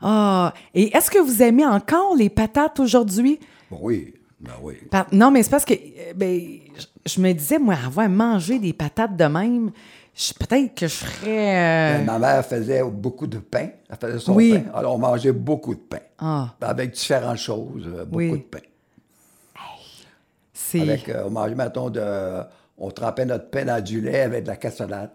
Ah, 0.00 0.52
et 0.74 0.96
est-ce 0.96 1.10
que 1.10 1.18
vous 1.18 1.42
aimez 1.42 1.66
encore 1.66 2.14
les 2.16 2.28
patates 2.30 2.78
aujourd'hui? 2.78 3.40
Oui, 3.70 4.14
ben 4.40 4.52
oui. 4.62 4.74
Par- 4.90 5.06
Non, 5.12 5.30
mais 5.30 5.42
c'est 5.42 5.50
parce 5.50 5.64
que 5.64 5.74
euh, 5.74 6.12
ben, 6.14 6.40
je- 7.06 7.20
me 7.20 7.32
disais, 7.32 7.58
moi, 7.58 7.74
avoir 7.86 8.08
mangé 8.08 8.58
des 8.58 8.72
patates 8.72 9.16
de 9.16 9.24
même, 9.24 9.70
peut-être 10.38 10.74
que 10.74 10.86
je 10.86 10.94
ferais. 10.94 12.00
euh, 12.00 12.04
Ma 12.04 12.18
mère 12.18 12.44
faisait 12.46 12.82
beaucoup 12.84 13.26
de 13.26 13.38
pain. 13.38 13.68
Elle 13.90 13.96
faisait 14.00 14.18
son 14.20 14.34
Oui. 14.34 14.52
pain. 14.58 14.70
Alors, 14.78 14.94
on 14.94 14.98
mangeait 14.98 15.32
beaucoup 15.32 15.74
de 15.74 15.80
pain. 15.80 15.98
Ah, 16.18 16.54
Avec 16.60 16.92
différentes 16.92 17.38
choses, 17.38 17.84
euh, 17.86 18.04
beaucoup 18.04 18.18
Oui. 18.18 18.30
de 18.32 18.36
pain. 18.44 18.58
c'est. 20.52 20.80
Avec, 20.80 21.08
euh, 21.08 21.24
on 21.26 21.30
mangeait, 21.30 21.54
mettons, 21.54 21.90
de, 21.90 22.42
on 22.78 22.90
trempait 22.90 23.24
notre 23.26 23.50
pain 23.50 23.64
dans 23.64 23.82
du 23.82 24.00
lait 24.00 24.20
avec 24.22 24.44
de 24.44 24.48
la 24.48 24.56
cassonade. 24.56 25.10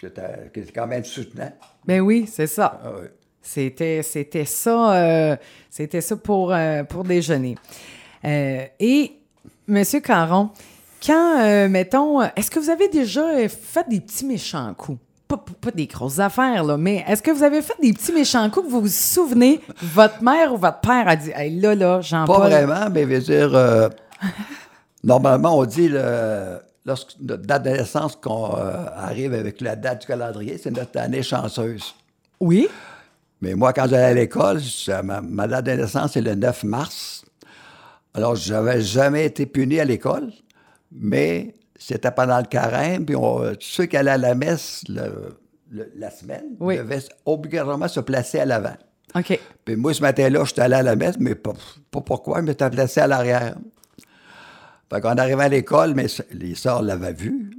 C'était 0.00 0.50
quand 0.74 0.86
même 0.86 1.04
soutenant. 1.04 1.50
Ben 1.84 2.00
oui, 2.00 2.28
c'est 2.30 2.46
ça. 2.46 2.80
Ah 2.84 2.90
oui. 3.00 3.08
C'était, 3.40 4.02
c'était 4.02 4.44
ça, 4.44 4.94
euh, 4.94 5.36
c'était 5.70 6.00
ça 6.02 6.16
pour, 6.16 6.54
pour 6.88 7.04
déjeuner. 7.04 7.56
Et, 8.22 9.12
Monsieur 9.66 10.00
Caron, 10.00 10.50
quand, 11.04 11.40
euh, 11.40 11.68
mettons, 11.68 12.22
est-ce 12.36 12.50
que 12.50 12.58
vous 12.58 12.70
avez 12.70 12.88
déjà 12.88 13.22
euh, 13.28 13.48
fait 13.48 13.88
des 13.88 14.00
petits 14.00 14.24
méchants 14.24 14.72
coups? 14.74 14.98
Pas, 15.28 15.36
pas- 15.36 15.52
pas 15.60 15.70
des 15.70 15.86
grosses 15.86 16.18
affaires, 16.20 16.64
là, 16.64 16.76
mais 16.78 17.04
est-ce 17.06 17.22
que 17.22 17.30
vous 17.30 17.42
avez 17.42 17.60
fait 17.62 17.74
des 17.82 17.92
petits 17.92 18.12
méchants 18.12 18.48
coups 18.50 18.66
que 18.66 18.70
vous 18.72 18.80
vous 18.80 18.88
souvenez, 18.88 19.60
votre 19.82 20.22
mère 20.22 20.54
ou 20.54 20.56
votre 20.56 20.80
père 20.80 21.06
a 21.06 21.16
dit, 21.16 21.30
hey, 21.34 21.58
là, 21.60 21.74
là, 21.74 21.96
Pas 21.96 22.00
Jean-Paul. 22.02 22.48
vraiment, 22.48 22.88
mais 22.90 23.04
veut 23.04 23.20
dire, 23.20 23.54
euh, 23.54 23.88
normalement, 25.04 25.58
on 25.58 25.64
dit, 25.64 25.88
le, 25.88 26.58
lorsque 26.86 27.16
notre 27.20 27.42
date 27.42 27.62
de 27.64 27.70
naissance 27.70 28.16
qu'on 28.16 28.56
euh, 28.56 28.86
arrive 28.96 29.34
avec 29.34 29.60
la 29.60 29.76
date 29.76 30.00
du 30.02 30.06
calendrier, 30.06 30.58
c'est 30.58 30.70
notre 30.70 30.98
année 30.98 31.22
chanceuse. 31.22 31.94
Oui. 32.40 32.68
Mais 33.40 33.54
moi, 33.54 33.72
quand 33.72 33.86
j'allais 33.88 34.04
à 34.04 34.14
l'école, 34.14 34.60
ma, 35.04 35.20
ma 35.20 35.46
date 35.46 35.66
de 35.66 35.72
naissance, 35.72 36.12
c'est 36.12 36.20
le 36.22 36.34
9 36.34 36.64
mars. 36.64 37.24
Alors, 38.14 38.34
je 38.34 38.52
n'avais 38.52 38.80
jamais 38.80 39.26
été 39.26 39.46
puni 39.46 39.78
à 39.78 39.84
l'école, 39.84 40.32
mais 40.92 41.54
c'était 41.78 42.10
pendant 42.10 42.38
le 42.38 42.44
carême, 42.46 43.04
puis 43.04 43.14
on- 43.16 43.52
ceux 43.60 43.86
qui 43.86 43.96
allaient 43.96 44.10
à 44.12 44.18
la 44.18 44.34
messe 44.34 44.82
le- 44.88 45.38
le- 45.70 45.92
la 45.96 46.10
semaine 46.10 46.44
Oui. 46.60 46.76
devaient 46.78 47.00
obligatoirement 47.24 47.88
se 47.88 48.00
placer 48.00 48.40
à 48.40 48.44
l'avant. 48.46 48.76
OK. 49.14 49.38
Puis 49.64 49.76
moi, 49.76 49.94
ce 49.94 50.02
matin-là, 50.02 50.44
j'étais 50.44 50.62
allé 50.62 50.74
à 50.74 50.82
la 50.82 50.96
messe, 50.96 51.16
mais 51.18 51.34
pas, 51.34 51.52
pas 51.90 52.00
pourquoi, 52.00 52.42
mais 52.42 52.48
j'étais 52.52 52.68
placé 52.70 53.00
à 53.00 53.06
l'arrière. 53.06 53.56
Fait 54.90 55.00
qu'on 55.00 55.16
arrivait 55.16 55.44
à 55.44 55.48
l'école, 55.48 55.94
mais 55.94 56.06
les 56.32 56.54
sœurs 56.54 56.82
l'avaient 56.82 57.12
vu. 57.12 57.50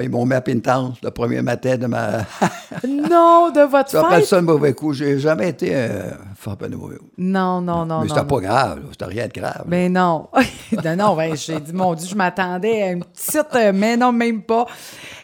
Ils 0.00 0.08
m'ont 0.08 0.24
mis 0.24 0.34
à 0.34 0.42
le 0.46 1.10
premier 1.10 1.42
matin 1.42 1.76
de 1.76 1.86
ma... 1.86 2.20
Non, 2.88 3.50
de 3.50 3.60
votre 3.68 3.90
fête? 3.90 4.24
ça 4.24 4.38
un 4.38 4.42
mauvais 4.42 4.72
coup. 4.72 4.94
J'ai 4.94 5.18
jamais 5.18 5.50
été 5.50 5.74
un 5.74 6.16
frappé 6.34 6.68
de 6.68 6.76
mauvais 6.76 6.96
coup. 6.96 7.10
Non, 7.18 7.60
non, 7.60 7.84
non, 7.84 8.00
mais 8.00 8.08
c'était 8.08 8.24
pas 8.24 8.40
grave, 8.40 8.82
c'était 8.90 9.04
rien 9.04 9.26
de 9.26 9.32
grave. 9.32 9.64
Mais 9.66 9.90
non. 9.90 10.28
non, 10.84 10.96
non, 10.96 11.16
ben, 11.16 11.36
j'ai 11.36 11.60
dit, 11.60 11.74
mon 11.74 11.94
Dieu, 11.94 12.08
je 12.08 12.14
m'attendais 12.14 12.82
à 12.82 12.92
une 12.92 13.04
petite, 13.04 13.54
euh, 13.54 13.72
mais 13.74 13.98
non, 13.98 14.12
même 14.12 14.42
pas. 14.42 14.66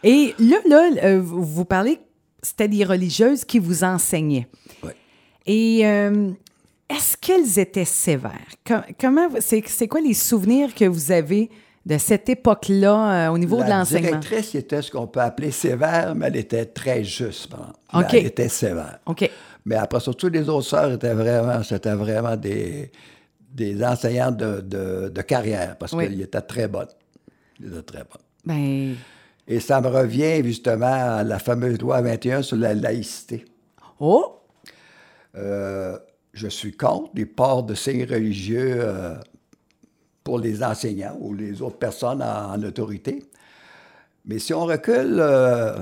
Et 0.03 0.35
là, 0.37 0.57
là, 0.67 0.89
euh, 1.03 1.19
vous 1.19 1.65
parlez, 1.65 1.99
c'était 2.43 2.67
des 2.67 2.83
religieuses 2.85 3.45
qui 3.45 3.57
vous 3.57 3.83
enseignaient. 3.83 4.47
Ouais. 4.83 4.95
Et 5.47 5.81
euh, 5.83 6.29
est-ce 6.89 7.17
qu'elles 7.17 7.57
étaient 7.57 7.85
sévères? 7.85 8.31
Com- 8.67 8.83
comment, 9.01 9.29
c'est, 9.39 9.63
c'est 9.67 9.87
quoi 9.87 10.01
les 10.01 10.13
souvenirs 10.13 10.75
que 10.75 10.85
vous 10.85 11.11
avez 11.11 11.49
de 11.89 11.97
cette 11.97 12.29
époque-là 12.29 13.27
euh, 13.29 13.31
au 13.33 13.37
niveau 13.37 13.57
de 13.57 13.63
La 13.69 13.79
l'enseignement? 13.79 14.19
directrice 14.19 14.53
était 14.55 14.81
ce 14.81 14.91
qu'on 14.91 15.07
peut 15.07 15.19
appeler 15.21 15.51
sévère, 15.51 16.13
mais 16.15 16.27
elle 16.27 16.35
était 16.37 16.65
très 16.65 17.03
juste. 17.03 17.51
Elle 18.11 18.25
était 18.27 18.47
sévère. 18.47 18.99
OK. 19.07 19.29
Mais 19.65 19.75
après, 19.75 19.99
surtout, 19.99 20.29
les 20.29 20.47
autres 20.47 20.67
sœurs 20.67 20.91
étaient 20.93 21.13
vraiment, 21.13 21.61
c'était 21.63 21.93
vraiment 21.95 22.35
des, 22.37 22.91
des 23.51 23.83
enseignantes 23.83 24.37
de, 24.37 24.61
de- 24.61 25.09
de 25.09 25.21
carrière, 25.23 25.75
parce 25.77 25.91
Oui. 25.93 26.07
qu'elles 26.07 26.21
étaient 26.21 26.41
très 26.41 26.67
bonnes. 26.67 26.87
Elles 27.61 27.69
étaient 27.73 27.81
très 27.81 27.99
bonnes. 28.03 28.23
Ben, 28.45 28.95
Et 29.47 29.59
ça 29.59 29.81
me 29.81 29.87
revient 29.87 30.43
justement 30.43 31.17
à 31.17 31.23
la 31.23 31.39
fameuse 31.39 31.79
loi 31.81 32.01
21 32.01 32.41
sur 32.43 32.55
la 32.57 32.73
laïcité. 32.73 33.45
oh! 33.99 34.35
Euh, 35.37 35.97
je 36.33 36.47
suis 36.47 36.71
contre 36.75 37.11
les 37.15 37.25
ports 37.25 37.63
de 37.63 37.73
signes 37.75 38.05
religieux 38.05 38.77
euh, 38.79 39.15
pour 40.23 40.39
les 40.39 40.63
enseignants 40.63 41.17
ou 41.19 41.33
les 41.33 41.61
autres 41.61 41.77
personnes 41.77 42.21
en, 42.21 42.53
en 42.53 42.63
autorité. 42.63 43.23
Mais 44.25 44.39
si 44.39 44.53
on 44.53 44.65
recule 44.65 45.17
euh, 45.19 45.79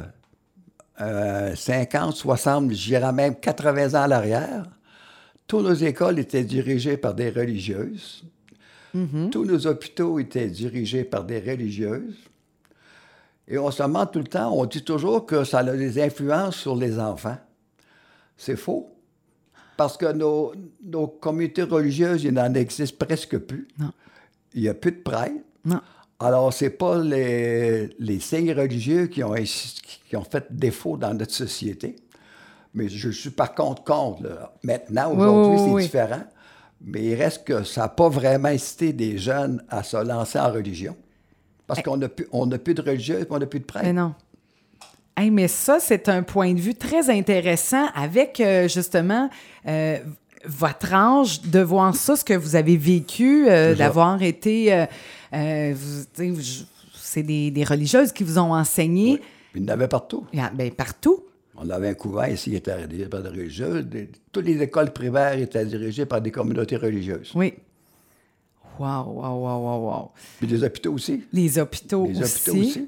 euh, 1.01 1.55
50, 1.55 2.15
60, 2.15 2.71
j'irais 2.71 3.11
même 3.11 3.35
80 3.35 3.89
ans 3.99 4.03
à 4.03 4.07
l'arrière, 4.07 4.63
toutes 5.47 5.63
nos 5.63 5.73
écoles 5.73 6.19
étaient 6.19 6.43
dirigées 6.43 6.97
par 6.97 7.13
des 7.13 7.29
religieuses. 7.29 8.23
Tous 9.29 9.45
nos 9.45 9.67
hôpitaux 9.67 10.17
étaient 10.17 10.47
dirigés 10.47 11.03
par 11.03 11.23
des 11.23 11.39
religieuses. 11.39 12.17
Et 13.47 13.57
on 13.59 13.69
se 13.69 13.83
demande 13.83 14.11
tout 14.11 14.19
le 14.19 14.25
temps, 14.25 14.51
on 14.51 14.65
dit 14.65 14.83
toujours 14.83 15.25
que 15.25 15.43
ça 15.43 15.59
a 15.59 15.63
des 15.63 16.01
influences 16.01 16.55
sur 16.55 16.75
les 16.75 16.99
enfants. 16.99 17.37
C'est 18.37 18.55
faux. 18.55 18.91
Parce 19.77 19.97
que 19.97 20.11
nos, 20.11 20.53
nos 20.83 21.07
communautés 21.07 21.61
religieuses, 21.61 22.23
il 22.23 22.33
n'en 22.33 22.53
existe 22.55 22.97
presque 22.97 23.37
plus. 23.37 23.67
Non. 23.77 23.91
Il 24.57 24.63
n'y 24.63 24.69
a 24.69 24.73
plus 24.73 24.91
de 24.91 24.97
prêtres. 25.01 25.35
Non. 25.65 25.79
Alors, 26.19 26.51
c'est 26.51 26.71
pas 26.71 26.97
les, 26.97 27.89
les 27.99 28.19
signes 28.19 28.51
religieux 28.51 29.05
qui 29.05 29.23
ont, 29.23 29.35
qui 29.35 30.15
ont 30.15 30.23
fait 30.23 30.47
défaut 30.49 30.97
dans 30.97 31.13
notre 31.13 31.31
société. 31.33 31.95
Mais 32.73 32.89
je 32.89 33.09
suis 33.09 33.29
par 33.29 33.53
contre 33.53 33.83
contre. 33.83 34.23
là. 34.23 34.51
Maintenant, 34.63 35.11
Oui, 35.13 35.17
aujourd'hui, 35.21 35.59
oui, 35.73 35.81
c'est 35.83 35.87
différent. 35.87 36.23
Mais 36.81 37.03
il 37.03 37.15
reste 37.15 37.43
que 37.43 37.63
ça 37.63 37.81
n'a 37.81 37.89
pas 37.89 38.09
vraiment 38.09 38.49
incité 38.49 38.93
des 38.93 39.19
jeunes 39.19 39.63
à 39.69 39.83
se 39.83 39.97
lancer 39.97 40.39
en 40.39 40.51
religion. 40.51 40.95
Parce 41.67 41.83
qu'on 41.83 41.97
n'a 41.97 42.09
plus, 42.09 42.27
on 42.31 42.49
plus 42.49 42.73
de 42.73 42.81
religieux 42.81 43.19
et 43.21 43.25
on 43.29 43.37
n'a 43.37 43.45
plus 43.45 43.59
de 43.59 43.65
Mais 43.65 43.81
prêtres. 43.81 43.93
non. 43.93 44.15
Hey, 45.15 45.29
mais 45.31 45.47
ça, 45.47 45.79
c'est 45.79 46.09
un 46.09 46.23
point 46.23 46.53
de 46.53 46.59
vue 46.59 46.75
très 46.75 47.09
intéressant 47.09 47.87
avec 47.95 48.39
euh, 48.39 48.67
justement 48.67 49.29
euh, 49.67 49.97
votre 50.45 50.93
âge, 50.93 51.41
de 51.41 51.59
voir 51.59 51.95
ça, 51.95 52.15
ce 52.15 52.23
que 52.23 52.33
vous 52.33 52.55
avez 52.55 52.77
vécu, 52.77 53.47
euh, 53.49 53.75
d'avoir 53.75 54.21
été. 54.21 54.73
euh, 54.73 54.85
euh, 55.33 55.73
c'est 56.95 57.23
des, 57.23 57.51
des 57.51 57.63
religieuses 57.63 58.11
qui 58.11 58.23
vous 58.23 58.37
ont 58.37 58.53
enseigné 58.53 59.17
Puis 59.51 59.61
il 59.61 59.63
y 59.63 59.65
en 59.65 59.73
avait 59.73 59.87
partout. 59.87 60.25
Ah, 60.37 60.51
ben, 60.53 60.71
partout. 60.71 61.23
On 61.55 61.67
avait 61.71 61.89
un 61.89 61.93
couvent 61.95 62.25
ici 62.25 62.51
qui 62.51 62.55
était 62.57 62.85
dirigé 62.87 63.09
par 63.09 63.23
des 63.23 63.29
religieux. 63.29 63.81
Des- 63.81 64.09
toutes 64.31 64.45
les 64.45 64.61
écoles 64.61 64.91
primaires 64.93 65.37
étaient 65.39 65.65
dirigées 65.65 66.05
par 66.05 66.21
des 66.21 66.29
communautés 66.31 66.77
religieuses. 66.77 67.31
Oui. 67.33 67.53
Wow, 68.79 69.05
wow, 69.07 69.33
wow, 69.39 69.57
wow, 69.57 69.89
wow. 69.89 70.11
Puis 70.37 70.45
des 70.47 70.63
hôpitaux 70.63 70.93
aussi. 70.93 71.23
Les 71.33 71.57
hôpitaux 71.57 72.05
Les 72.07 72.21
aussi. 72.21 72.49
hôpitaux 72.49 72.61
aussi. 72.61 72.71
C'est- 72.73 72.85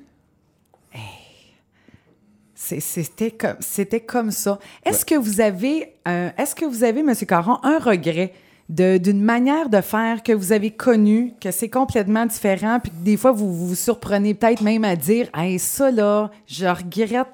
C'était 2.80 3.32
comme, 3.32 3.56
c'était 3.60 4.00
comme 4.02 4.32
ça. 4.32 4.60
Est-ce 4.86 5.06
que 5.06 5.16
vous 5.16 5.42
avez, 5.42 5.94
euh, 6.08 6.30
est-ce 6.38 6.54
que 6.56 6.66
vous 6.66 6.84
avez, 6.84 7.00
M. 7.00 7.14
Caron, 7.28 7.58
un 7.64 7.80
regret 7.80 8.34
d'une 8.70 9.22
manière 9.24 9.68
de 9.70 9.82
faire 9.82 10.22
que 10.22 10.32
vous 10.32 10.52
avez 10.52 10.70
connue, 10.70 11.34
que 11.42 11.50
c'est 11.50 11.70
complètement 11.70 12.28
différent, 12.28 12.80
puis 12.80 12.92
que 12.92 13.04
des 13.04 13.18
fois, 13.18 13.32
vous 13.32 13.52
vous 13.52 13.74
surprenez 13.76 14.36
peut-être 14.36 14.62
même 14.62 14.84
à 14.86 14.96
dire, 14.96 15.28
hey, 15.34 15.58
ça 15.58 15.90
là, 15.90 16.30
je 16.46 16.68
regrette. 16.68 17.28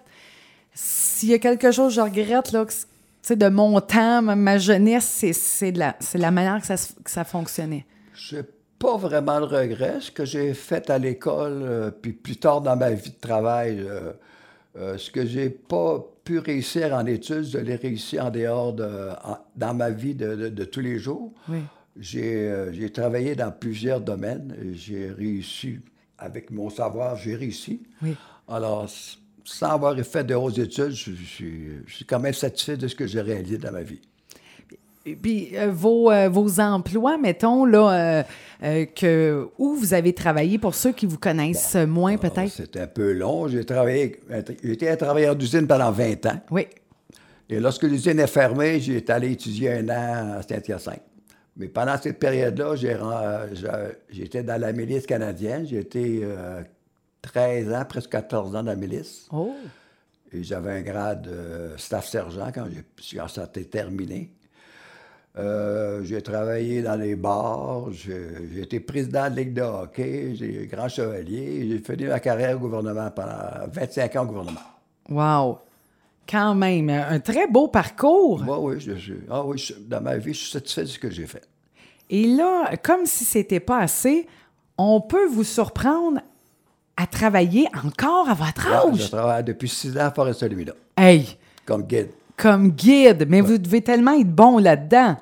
S'il 0.73 1.29
y 1.29 1.33
a 1.33 1.39
quelque 1.39 1.71
chose 1.71 1.89
que 1.89 1.95
je 1.95 2.01
regrette, 2.01 2.51
là, 2.51 2.63
que 2.65 2.71
c- 2.71 2.85
tu 3.21 3.29
sais, 3.29 3.35
de 3.35 3.47
mon 3.49 3.79
temps, 3.81 4.21
ma- 4.21 4.57
jeunesse, 4.57 5.05
c'est, 5.31 5.71
de 5.71 5.79
la, 5.79 5.95
c'est 5.99 6.17
la 6.17 6.31
manière 6.31 6.59
que 6.61 6.67
ça, 6.67 6.75
que 6.75 7.09
ça 7.11 7.23
fonctionnait. 7.23 7.85
J'ai 8.13 8.43
pas 8.79 8.97
vraiment 8.97 9.39
de 9.41 9.45
regret. 9.45 9.95
Ce 9.99 10.11
que 10.11 10.25
j'ai 10.25 10.53
fait 10.53 10.89
à 10.89 10.97
l'école, 10.97 11.61
euh, 11.63 11.91
puis 11.91 12.11
plus 12.13 12.37
tard 12.37 12.61
dans 12.61 12.75
ma 12.77 12.91
vie 12.91 13.09
de 13.09 13.19
travail, 13.19 13.79
euh, 13.79 14.11
euh, 14.77 14.97
ce 14.97 15.09
que 15.11 15.25
j'ai 15.25 15.49
pas 15.49 16.03
pu 16.23 16.39
réussir 16.39 16.93
en 16.93 17.05
études, 17.05 17.43
je 17.45 17.57
l'ai 17.57 17.75
réussi 17.75 18.19
en 18.19 18.29
dehors 18.31 18.73
de, 18.73 18.83
en- 19.23 19.37
dans 19.55 19.73
ma 19.73 19.89
vie 19.91 20.15
de, 20.15 20.35
de- 20.35 20.49
de 20.49 20.65
tous 20.65 20.81
les 20.81 20.97
jours. 20.99 21.33
Oui. 21.49 21.59
J'ai 21.97 22.49
euh, 22.49 22.73
j'ai 22.73 22.91
travaillé 22.91 23.35
dans 23.35 23.51
plusieurs 23.51 24.01
domaines. 24.01 24.53
et 24.61 24.73
J'ai 24.75 25.09
réussi, 25.11 25.79
avec 26.17 26.51
mon 26.51 26.69
savoir, 26.69 27.15
j'ai 27.15 27.35
réussi. 27.35 27.83
Oui. 28.01 28.15
Alors, 28.47 28.89
sans 29.45 29.67
avoir 29.69 29.95
fait 29.99 30.23
de 30.23 30.35
hautes 30.35 30.57
études, 30.57 30.91
je, 30.91 31.11
je 31.11 31.23
suis- 31.23 31.67
je 31.85 31.93
suis 31.95 32.05
quand 32.05 32.19
même 32.19 32.33
satisfait 32.33 32.75
de 32.77 32.87
ce 32.87 32.95
que 32.95 33.07
j'ai 33.07 33.21
réalisé 33.21 33.57
dans 33.57 33.71
ma 33.71 33.83
vie. 33.83 34.01
Puis 35.21 35.51
euh, 35.55 35.71
vos, 35.71 36.11
euh, 36.11 36.29
vos 36.29 36.59
emplois, 36.59 37.17
mettons, 37.17 37.65
là, 37.65 38.25
euh, 38.63 38.85
que, 38.85 39.47
où 39.57 39.75
vous 39.75 39.93
avez 39.93 40.13
travaillé, 40.13 40.57
pour 40.57 40.73
ceux 40.73 40.91
qui 40.91 41.05
vous 41.05 41.19
connaissent 41.19 41.75
moins 41.75 42.17
Alors, 42.17 42.33
peut-être? 42.33 42.51
C'était 42.51 42.81
un 42.81 42.87
peu 42.87 43.13
long. 43.13 43.47
J'ai 43.47 43.65
travaillé, 43.65 44.19
j'ai 44.63 44.71
été 44.71 44.89
un 44.89 44.95
travailleur 44.95 45.35
d'usine 45.35 45.67
pendant 45.67 45.91
20 45.91 46.25
ans. 46.25 46.41
Oui. 46.49 46.67
Et 47.49 47.59
lorsque 47.59 47.83
l'usine 47.83 48.19
est 48.19 48.27
fermée, 48.27 48.79
j'ai 48.79 49.03
allé 49.09 49.31
étudier 49.31 49.73
un 49.73 49.89
an 49.89 50.37
à 50.37 50.41
Saint-Hyacinthe. 50.41 51.03
Mais 51.57 51.67
pendant 51.67 51.97
cette 51.97 52.19
période-là, 52.19 52.75
j'étais 54.09 54.43
dans 54.43 54.59
la 54.59 54.73
milice 54.73 55.05
canadienne. 55.05 55.65
J'ai 55.65 55.79
été 55.79 56.21
euh, 56.23 56.61
13 57.21 57.73
ans, 57.73 57.85
presque 57.87 58.09
14 58.09 58.55
ans 58.55 58.63
dans 58.63 58.71
la 58.71 58.75
milice. 58.75 59.27
Oh. 59.31 59.53
Et 60.33 60.43
j'avais 60.43 60.71
un 60.71 60.81
grade 60.81 61.21
de 61.21 61.77
staff 61.77 62.07
sergent 62.07 62.51
quand 62.53 62.65
j'ai 62.97 63.17
quand 63.17 63.27
ça 63.27 63.43
a 63.43 63.45
été 63.45 63.65
terminé. 63.65 64.31
Euh, 65.37 66.01
j'ai 66.05 66.21
travaillé 66.21 66.81
dans 66.81 66.95
les 66.95 67.15
bars, 67.15 67.91
j'ai 67.91 68.61
été 68.61 68.79
président 68.79 69.29
de 69.29 69.35
Ligue 69.35 69.53
de 69.53 69.61
hockey, 69.63 70.31
j'ai 70.33 70.65
grand 70.71 70.87
chevalier, 70.87 71.67
j'ai 71.69 71.79
fait 71.79 71.97
ma 72.07 72.21
carrière 72.21 72.55
au 72.55 72.59
gouvernement 72.59 73.11
pendant 73.11 73.67
25 73.69 74.15
ans 74.15 74.23
au 74.23 74.27
gouvernement. 74.27 74.61
Wow. 75.09 75.59
Quand 76.29 76.55
même, 76.55 76.89
un 76.89 77.19
très 77.19 77.47
beau 77.47 77.67
parcours. 77.67 78.41
Moi, 78.43 78.59
oui, 78.61 78.79
je, 78.79 78.95
je- 78.95 79.13
ah 79.29 79.43
oui, 79.45 79.57
je- 79.57 79.73
dans 79.73 79.99
ma 80.01 80.15
vie, 80.17 80.33
je 80.33 80.39
suis 80.39 80.51
satisfait 80.51 80.81
de 80.83 80.87
ce 80.87 80.99
que 80.99 81.09
j'ai 81.11 81.27
fait. 81.27 81.43
Et 82.09 82.27
là, 82.27 82.71
comme 82.81 83.05
si 83.05 83.25
c'était 83.25 83.59
pas 83.59 83.79
assez, 83.79 84.25
on 84.77 85.01
peut 85.01 85.27
vous 85.27 85.43
surprendre 85.43 86.21
à 86.97 87.07
travailler 87.07 87.67
encore 87.83 88.29
à 88.29 88.33
votre 88.33 88.67
Ah, 88.71 88.83
je 88.93 89.01
âge. 89.03 89.11
travaille 89.11 89.43
depuis 89.43 89.67
6 89.67 89.97
ans 89.97 90.05
à 90.05 90.11
Forest-Lumina, 90.11 90.71
Hey, 90.97 91.37
comme 91.65 91.83
guide. 91.83 92.09
Comme 92.37 92.71
guide, 92.71 93.25
mais 93.29 93.41
vous 93.41 93.57
devez 93.57 93.81
tellement 93.81 94.13
être 94.19 94.29
bon 94.33 94.57
là-dedans. 94.57 95.17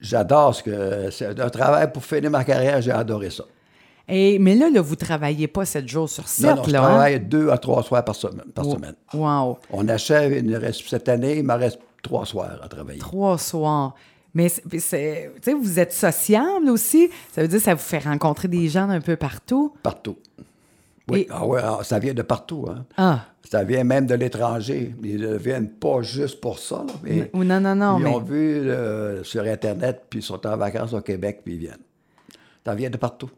J'adore 0.00 0.54
ce 0.54 0.62
que... 0.62 1.10
C'est 1.10 1.38
un 1.40 1.48
travail 1.50 1.90
pour 1.92 2.04
finir 2.04 2.30
ma 2.30 2.44
carrière, 2.44 2.80
j'ai 2.82 2.90
adoré 2.92 3.30
ça. 3.30 3.44
Et, 4.06 4.38
mais 4.38 4.54
là, 4.54 4.68
là, 4.68 4.82
vous 4.82 4.96
travaillez 4.96 5.48
pas 5.48 5.64
sept 5.64 5.88
jours 5.88 6.10
sur 6.10 6.28
sept, 6.28 6.44
Non, 6.44 6.56
non, 6.56 6.62
je 6.64 6.70
là. 6.72 6.80
hein? 6.80 6.88
travaille 6.88 7.20
deux 7.20 7.48
à 7.48 7.56
trois 7.56 7.82
soirs 7.82 8.04
par 8.04 8.14
semaine. 8.14 8.50
Par 8.54 8.66
semaine. 8.66 8.94
Wow. 9.14 9.58
On 9.70 9.88
achève, 9.88 10.32
il 10.36 10.44
nous 10.44 10.60
reste, 10.60 10.86
cette 10.86 11.08
année, 11.08 11.38
il 11.38 11.44
me 11.44 11.54
reste 11.54 11.78
trois 12.02 12.26
soirs 12.26 12.58
à 12.62 12.68
travailler. 12.68 12.98
Trois 12.98 13.38
soirs. 13.38 13.94
Mais 14.34 14.48
c'est- 14.48 15.30
vous 15.58 15.78
êtes 15.78 15.92
sociable 15.92 16.68
aussi? 16.68 17.08
Ça 17.32 17.40
veut 17.40 17.48
dire 17.48 17.58
que 17.58 17.64
ça 17.64 17.72
vous 17.74 17.80
fait 17.80 18.00
rencontrer 18.00 18.48
des 18.48 18.68
gens 18.68 18.88
d'un 18.88 19.00
peu 19.00 19.16
partout? 19.16 19.72
Partout. 19.82 20.16
Oui, 21.08 21.20
Et- 21.20 21.28
ah 21.30 21.46
ouais, 21.46 21.60
ah, 21.62 21.80
ça 21.82 21.98
vient 21.98 22.14
de 22.14 22.22
partout. 22.22 22.66
Hein. 22.68 22.84
Ah. 22.96 23.20
Ça 23.50 23.62
vient 23.62 23.84
même 23.84 24.06
de 24.06 24.14
l'étranger. 24.14 24.94
Ils 25.02 25.20
ne 25.20 25.36
viennent 25.36 25.68
pas 25.68 26.00
juste 26.02 26.40
pour 26.40 26.58
ça. 26.58 26.84
mais 27.02 27.30
non, 27.34 27.60
non, 27.60 27.74
non. 27.74 27.98
ils 27.98 28.04
mais- 28.04 28.10
ont 28.10 28.20
vu 28.20 28.70
euh, 28.70 29.22
sur 29.22 29.42
Internet, 29.42 30.04
puis 30.08 30.20
ils 30.20 30.22
sont 30.22 30.46
en 30.46 30.56
vacances 30.56 30.92
au 30.94 31.00
Québec, 31.02 31.40
puis 31.44 31.54
ils 31.54 31.58
viennent. 31.60 31.82
Ça 32.64 32.74
vient 32.74 32.88
de 32.90 32.96
partout. 32.96 33.30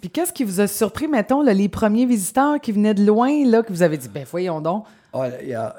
Puis 0.00 0.10
qu'est-ce 0.10 0.32
qui 0.32 0.44
vous 0.44 0.60
a 0.60 0.66
surpris, 0.66 1.06
mettons, 1.08 1.42
là, 1.42 1.52
les 1.54 1.68
premiers 1.68 2.06
visiteurs 2.06 2.58
qui 2.60 2.72
venaient 2.72 2.94
de 2.94 3.04
loin, 3.04 3.30
là, 3.46 3.62
que 3.62 3.72
vous 3.72 3.82
avez 3.82 3.96
dit, 3.98 4.08
ben 4.08 4.24
voyons 4.30 4.60
donc. 4.60 4.84
Ah, 5.12 5.28
il 5.42 5.48
y 5.48 5.54
a, 5.54 5.76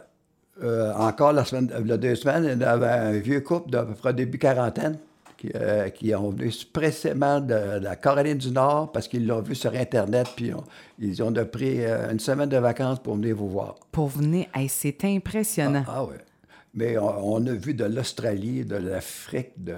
euh, 0.63 0.93
encore 0.93 1.33
la 1.33 1.43
semaine, 1.45 1.71
il 1.81 1.87
y 1.87 1.91
a 1.91 1.97
deux 1.97 2.15
semaines, 2.15 2.47
il 2.53 2.59
y 2.61 2.63
avait 2.63 2.85
un 2.87 3.11
vieux 3.13 3.41
couple 3.41 3.71
d'à 3.71 3.83
peu 3.83 3.93
près 3.93 4.13
début 4.13 4.37
quarantaine 4.39 4.97
qui, 5.45 5.51
euh, 5.55 5.89
qui 5.89 6.13
ont 6.15 6.29
venu 6.29 6.51
précisément 6.71 7.39
de, 7.39 7.47
de 7.79 7.83
la 7.83 7.95
Caroline 7.95 8.37
du 8.37 8.51
Nord 8.51 8.91
parce 8.91 9.07
qu'ils 9.07 9.25
l'ont 9.27 9.41
vu 9.41 9.55
sur 9.55 9.73
Internet, 9.73 10.27
puis 10.35 10.53
on- 10.53 10.63
ils 10.99 11.21
ont 11.23 11.33
pris 11.45 11.83
euh, 11.83 12.11
une 12.11 12.19
semaine 12.19 12.49
de 12.49 12.57
vacances 12.57 12.99
pour 12.99 13.15
venir 13.15 13.35
vous 13.35 13.49
voir. 13.49 13.75
Pour 13.91 14.07
venir, 14.07 14.45
hey, 14.53 14.69
c'est 14.69 15.03
impressionnant. 15.05 15.83
Ah 15.87 16.03
oui. 16.05 16.15
Mais 16.73 16.97
on, 16.97 17.35
on 17.35 17.47
a 17.47 17.51
vu 17.53 17.73
de 17.73 17.85
l'Australie, 17.85 18.65
de 18.65 18.75
l'Afrique, 18.75 19.51
de 19.57 19.75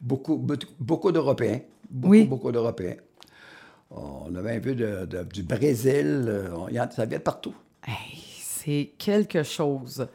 beaucoup, 0.00 0.36
beaucoup, 0.78 1.10
d'Européens. 1.12 1.60
Beaucoup, 1.90 2.10
Oui. 2.12 2.24
beaucoup 2.26 2.52
d'Européens. 2.52 2.96
On 3.90 4.34
a 4.34 4.42
même 4.42 4.60
vu 4.60 4.74
de- 4.74 5.06
de- 5.06 5.24
du 5.24 5.42
Brésil. 5.42 6.24
euh, 6.28 6.48
on- 6.54 6.68
ça 6.90 7.06
vient 7.06 7.18
de 7.18 7.22
partout. 7.22 7.54
Hey, 7.86 8.18
c'est 8.42 8.90
quelque 8.98 9.42
chose. 9.42 10.06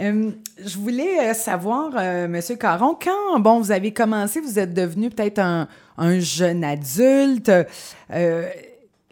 Euh, 0.00 0.30
je 0.64 0.78
voulais 0.78 1.30
euh, 1.30 1.34
savoir, 1.34 1.90
euh, 1.96 2.28
Monsieur 2.28 2.56
Caron, 2.56 2.96
quand 3.02 3.40
bon, 3.40 3.58
vous 3.60 3.72
avez 3.72 3.92
commencé, 3.92 4.40
vous 4.40 4.58
êtes 4.58 4.72
devenu 4.72 5.10
peut-être 5.10 5.38
un, 5.40 5.66
un 5.96 6.18
jeune 6.20 6.62
adulte. 6.64 7.50
euh, 8.12 8.48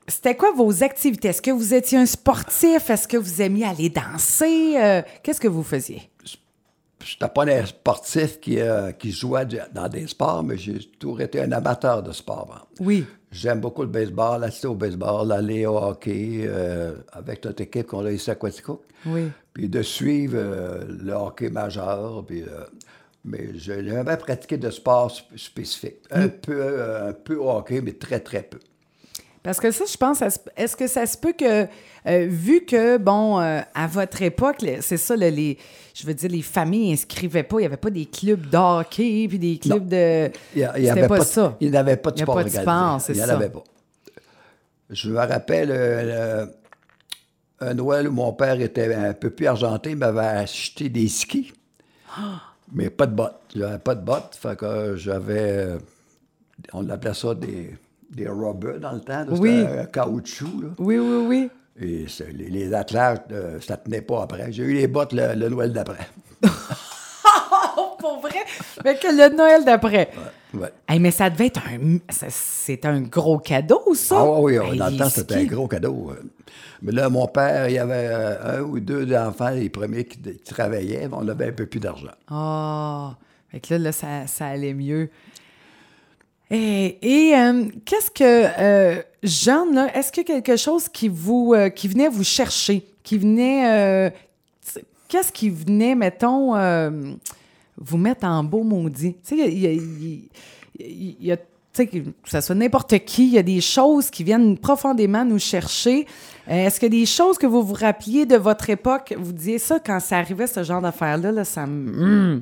C'était 0.06 0.36
quoi 0.36 0.52
vos 0.52 0.82
activités? 0.84 1.28
Est-ce 1.28 1.42
que 1.42 1.50
vous 1.50 1.74
étiez 1.74 1.98
un 1.98 2.06
sportif? 2.06 2.88
Est-ce 2.90 3.08
que 3.08 3.16
vous 3.16 3.42
aimiez 3.42 3.66
aller 3.66 3.88
danser? 3.88 4.74
Euh, 4.76 5.02
Qu'est-ce 5.22 5.40
que 5.40 5.48
vous 5.48 5.64
faisiez? 5.64 6.02
Je 7.06 7.14
n'étais 7.14 7.32
pas 7.32 7.44
un 7.46 7.64
sportif 7.66 8.40
qui, 8.40 8.58
euh, 8.58 8.90
qui 8.90 9.12
jouait 9.12 9.46
dans 9.72 9.88
des 9.88 10.06
sports, 10.08 10.42
mais 10.42 10.56
j'ai 10.58 10.78
toujours 10.98 11.20
été 11.20 11.40
un 11.40 11.52
amateur 11.52 12.02
de 12.02 12.10
sport. 12.12 12.50
hein. 12.52 12.66
Oui. 12.80 13.04
J'aime 13.30 13.60
beaucoup 13.60 13.82
le 13.82 13.88
baseball, 13.88 14.42
assister 14.42 14.66
au 14.66 14.74
baseball, 14.74 15.30
aller 15.30 15.66
au 15.66 15.76
hockey 15.76 16.44
euh, 16.46 16.94
avec 17.12 17.44
notre 17.44 17.62
équipe 17.62 17.86
qu'on 17.86 18.04
a 18.04 18.10
ici 18.10 18.30
à 18.30 18.34
Quatico. 18.34 18.82
Oui. 19.04 19.30
Puis 19.52 19.68
de 19.68 19.82
suivre 19.82 20.36
euh, 20.36 20.84
le 21.04 21.12
hockey 21.12 21.50
majeur. 21.50 22.24
Puis, 22.26 22.42
mais 23.24 23.50
je 23.56 23.72
n'ai 23.72 23.88
jamais 23.90 24.16
pratiqué 24.16 24.56
de 24.56 24.70
sport 24.70 25.08
sp- 25.10 25.36
spécifique. 25.36 25.96
Un, 26.10 26.28
peu, 26.28 26.58
euh, 26.60 27.10
un 27.10 27.12
peu 27.12 27.36
au 27.36 27.50
hockey, 27.50 27.80
mais 27.82 27.92
très, 27.92 28.20
très 28.20 28.42
peu. 28.42 28.58
Parce 29.46 29.60
que 29.60 29.70
ça, 29.70 29.84
je 29.88 29.96
pense, 29.96 30.22
est-ce 30.56 30.74
que 30.76 30.88
ça 30.88 31.06
se 31.06 31.16
peut 31.16 31.32
que, 31.32 31.66
euh, 32.06 32.26
vu 32.28 32.64
que, 32.64 32.96
bon, 32.98 33.38
euh, 33.40 33.60
à 33.76 33.86
votre 33.86 34.20
époque, 34.22 34.56
c'est 34.80 34.96
ça, 34.96 35.14
le- 35.14 35.28
les, 35.28 35.56
je 35.94 36.04
veux 36.04 36.14
dire, 36.14 36.28
les 36.28 36.42
familles 36.42 36.90
n'inscrivaient 36.90 37.44
pas, 37.44 37.58
il 37.58 37.60
n'y 37.60 37.66
avait 37.66 37.76
pas 37.76 37.90
des 37.90 38.06
clubs 38.06 38.50
de 38.50 38.56
hockey, 38.56 39.26
puis 39.28 39.38
des 39.38 39.56
clubs 39.58 39.86
de... 39.86 40.32
Il 40.56 40.62
y 40.62 40.64
a- 40.64 40.76
il 40.76 40.82
y 40.82 40.88
C'était 40.88 40.98
avait 40.98 41.06
pas 41.08 41.18
de- 41.20 41.24
ça. 41.24 41.56
Il 41.60 41.70
n'y 41.70 41.76
avait 41.76 41.96
pas 41.96 42.10
de 42.10 42.16
sport 42.18 42.34
Il 43.08 43.14
n'y 43.14 43.20
en 43.22 43.28
avait 43.28 43.48
pas. 43.50 43.62
Je 44.90 45.10
me 45.10 45.16
rappelle 45.18 45.68
euh, 45.70 46.46
un 47.60 47.74
Noël 47.74 48.08
où 48.08 48.12
mon 48.12 48.32
père 48.32 48.60
était 48.60 48.92
un 48.92 49.12
peu 49.14 49.30
plus 49.30 49.46
argenté, 49.46 49.90
il 49.90 49.96
m'avait 49.96 50.20
acheté 50.42 50.88
des 50.88 51.06
skis, 51.06 51.52
mais 52.72 52.90
pas 52.90 53.06
de 53.06 53.14
bottes. 53.14 53.40
J'avais 53.54 53.78
pas 53.78 53.94
de 53.94 54.04
bottes, 54.04 54.36
fait 54.42 54.58
que 54.58 54.96
j'avais... 54.96 55.68
On 56.72 56.88
appelait 56.90 57.14
ça 57.14 57.32
des, 57.32 57.76
des 58.10 58.28
rubbers 58.28 58.78
dans 58.80 58.92
le 58.92 59.00
temps, 59.00 59.24
là, 59.24 59.26
Oui. 59.30 59.64
un, 59.66 59.80
un 59.82 59.84
caoutchouc. 59.86 60.62
là. 60.62 60.68
Oui, 60.78 60.98
oui, 60.98 61.24
oui. 61.26 61.50
Et 61.78 62.06
les, 62.32 62.48
les 62.48 62.72
attelages, 62.74 63.18
euh, 63.32 63.60
ça 63.60 63.76
tenait 63.76 64.00
pas 64.00 64.22
après. 64.22 64.50
J'ai 64.50 64.62
eu 64.64 64.72
les 64.74 64.86
bottes 64.86 65.12
le, 65.12 65.34
le 65.34 65.48
Noël 65.50 65.72
d'après. 65.72 66.08
Oh, 67.76 67.96
pour 67.98 68.20
vrai? 68.20 68.44
Fait 68.46 68.98
que 68.98 69.08
le 69.08 69.36
Noël 69.36 69.64
d'après. 69.64 70.08
Ouais. 70.54 70.72
Hey, 70.88 70.98
mais 71.00 71.10
ça 71.10 71.28
devait 71.28 71.46
être 71.46 71.60
un... 71.60 71.98
C'est 72.30 72.84
un 72.86 73.02
gros 73.02 73.38
cadeau, 73.38 73.82
ça? 73.94 74.16
Ah 74.18 74.40
oui, 74.40 74.58
oui, 74.58 74.72
Hey, 74.72 74.78
dans 74.78 74.88
le 74.88 74.96
temps, 74.96 75.10
c'était 75.10 75.34
un 75.34 75.44
gros 75.44 75.68
cadeau. 75.68 76.12
Mais 76.82 76.92
là, 76.92 77.08
mon 77.10 77.26
père, 77.26 77.68
il 77.68 77.74
y 77.74 77.78
avait 77.78 78.08
euh, 78.10 78.58
un 78.58 78.62
ou 78.62 78.80
deux 78.80 79.14
enfants, 79.14 79.50
les 79.50 79.68
premiers 79.68 80.04
qui, 80.04 80.18
qui 80.18 80.38
travaillaient, 80.54 81.08
mais 81.08 81.14
on 81.16 81.28
avait 81.28 81.48
un 81.48 81.52
peu 81.52 81.66
plus 81.66 81.80
d'argent. 81.80 82.12
Ah, 82.30 83.16
fait 83.50 83.60
que 83.60 83.74
là, 83.74 83.78
là, 83.80 83.92
ça, 83.92 84.26
ça 84.26 84.46
allait 84.46 84.74
mieux. 84.74 85.10
Et, 86.50 87.32
euh, 87.34 87.64
qu'est-ce 87.84 88.10
que, 88.10 88.22
euh, 88.22 89.02
Jeanne, 89.22 89.90
est-ce 89.94 90.12
qu'il 90.12 90.28
y 90.28 90.32
a 90.32 90.40
quelque 90.40 90.56
chose 90.56 90.88
qui 90.88 91.08
vous, 91.08 91.54
euh, 91.54 91.70
qui 91.70 91.88
venait 91.88 92.08
vous 92.08 92.24
chercher, 92.24 92.86
qui 93.02 93.18
venait, 93.18 94.12
qu'est-ce 95.08 95.32
qui 95.32 95.50
venait, 95.50 95.94
mettons, 95.94 96.54
vous 97.76 97.98
mettre 97.98 98.26
en 98.26 98.44
beau 98.44 98.62
maudit? 98.62 99.14
Tu 99.26 99.36
sais, 99.36 99.52
il 99.52 100.28
y 101.20 101.32
a, 101.32 101.36
que 101.36 101.98
ça 102.24 102.40
soit 102.40 102.54
n'importe 102.54 102.98
qui, 103.00 103.26
il 103.26 103.34
y 103.34 103.38
a 103.38 103.42
des 103.42 103.60
choses 103.60 104.08
qui 104.08 104.24
viennent 104.24 104.56
profondément 104.56 105.24
nous 105.24 105.38
chercher. 105.38 106.06
Est-ce 106.48 106.80
que 106.80 106.86
des 106.86 107.06
choses 107.06 107.38
que 107.38 107.46
vous 107.46 107.62
vous 107.62 107.74
rappeliez 107.74 108.24
de 108.24 108.36
votre 108.36 108.70
époque, 108.70 109.14
vous 109.18 109.32
disiez 109.32 109.58
ça 109.58 109.78
quand 109.78 110.00
ça 110.00 110.18
arrivait, 110.18 110.46
ce 110.46 110.62
genre 110.62 110.80
d'affaires-là, 110.80 111.32
là, 111.32 111.44
ça 111.44 111.66
me... 111.66 112.02
Hum. 112.02 112.40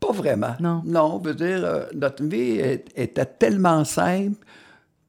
Pas 0.00 0.12
vraiment. 0.12 0.54
Non. 0.60 0.82
Non, 0.84 1.20
je 1.22 1.28
veux 1.30 1.34
dire, 1.34 1.64
euh, 1.64 1.84
notre 1.94 2.22
vie 2.24 2.58
est- 2.58 2.86
était 2.96 3.24
tellement 3.24 3.84
simple 3.84 4.36